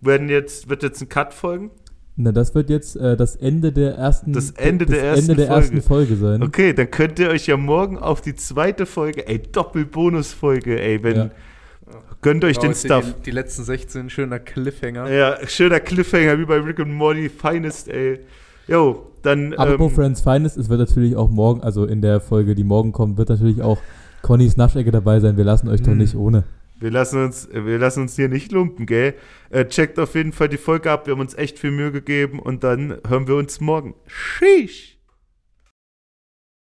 werden 0.00 0.28
jetzt, 0.28 0.68
wird 0.68 0.82
jetzt 0.82 1.00
ein 1.00 1.08
Cut 1.08 1.32
folgen. 1.34 1.70
Na, 2.18 2.32
das 2.32 2.54
wird 2.54 2.70
jetzt 2.70 2.96
äh, 2.96 3.14
das 3.16 3.36
Ende 3.36 3.72
der 3.72 3.94
ersten, 3.96 4.32
Das 4.32 4.50
Ende 4.52 4.86
der 4.86 5.02
ersten 5.02 5.32
Ende 5.32 5.36
der 5.36 5.46
Folge. 5.48 5.60
ersten 5.64 5.82
Folge 5.82 6.16
sein. 6.16 6.42
Okay, 6.42 6.72
dann 6.72 6.90
könnt 6.90 7.18
ihr 7.18 7.28
euch 7.28 7.46
ja 7.46 7.56
morgen 7.58 7.98
auf 7.98 8.22
die 8.22 8.34
zweite 8.34 8.86
Folge, 8.86 9.28
ey, 9.28 9.38
Doppelbonusfolge, 9.38 10.80
ey, 10.80 11.02
wenn, 11.02 11.16
Ja. 11.16 11.30
gönnt 12.22 12.42
euch 12.44 12.56
Ja, 12.56 12.62
den 12.62 12.74
Stuff. 12.74 13.04
Die, 13.18 13.22
die 13.24 13.30
letzten 13.32 13.64
16, 13.64 14.08
schöner 14.10 14.38
Cliffhanger. 14.38 15.10
Ja, 15.10 15.36
schöner 15.46 15.78
Cliffhanger 15.80 16.38
wie 16.38 16.46
bei 16.46 16.56
Rick 16.58 16.80
and 16.80 16.92
Morty, 16.94 17.28
Finest, 17.28 17.88
ey. 17.88 18.20
Jo, 18.66 19.10
dann. 19.22 19.52
Apropos 19.54 19.90
ähm, 19.90 19.94
Friends 19.96 20.20
Finest, 20.22 20.56
es 20.56 20.68
wird 20.70 20.80
natürlich 20.80 21.16
auch 21.16 21.28
morgen, 21.30 21.60
also 21.60 21.84
in 21.84 22.00
der 22.00 22.20
Folge, 22.20 22.54
die 22.54 22.64
morgen 22.64 22.92
kommt, 22.92 23.18
wird 23.18 23.28
natürlich 23.28 23.60
auch 23.62 23.78
Connys 24.22 24.56
Naschecke 24.56 24.90
dabei 24.90 25.20
sein. 25.20 25.36
Wir 25.36 25.44
lassen 25.44 25.68
euch 25.68 25.82
doch 25.82 25.88
Hm. 25.92 25.98
nicht 25.98 26.16
ohne. 26.16 26.44
Wir 26.78 26.90
lassen 26.90 27.24
uns, 27.24 27.48
wir 27.50 27.78
lassen 27.78 28.02
uns 28.02 28.16
hier 28.16 28.28
nicht 28.28 28.52
lumpen, 28.52 28.86
gell? 28.86 29.14
Äh, 29.50 29.64
checkt 29.66 29.98
auf 29.98 30.14
jeden 30.14 30.32
Fall 30.32 30.48
die 30.48 30.58
Folge 30.58 30.90
ab. 30.90 31.06
Wir 31.06 31.12
haben 31.12 31.20
uns 31.20 31.34
echt 31.34 31.58
viel 31.58 31.70
Mühe 31.70 31.92
gegeben 31.92 32.38
und 32.38 32.64
dann 32.64 32.98
hören 33.08 33.26
wir 33.26 33.36
uns 33.36 33.60
morgen. 33.60 33.94
Sheesh! 34.06 34.95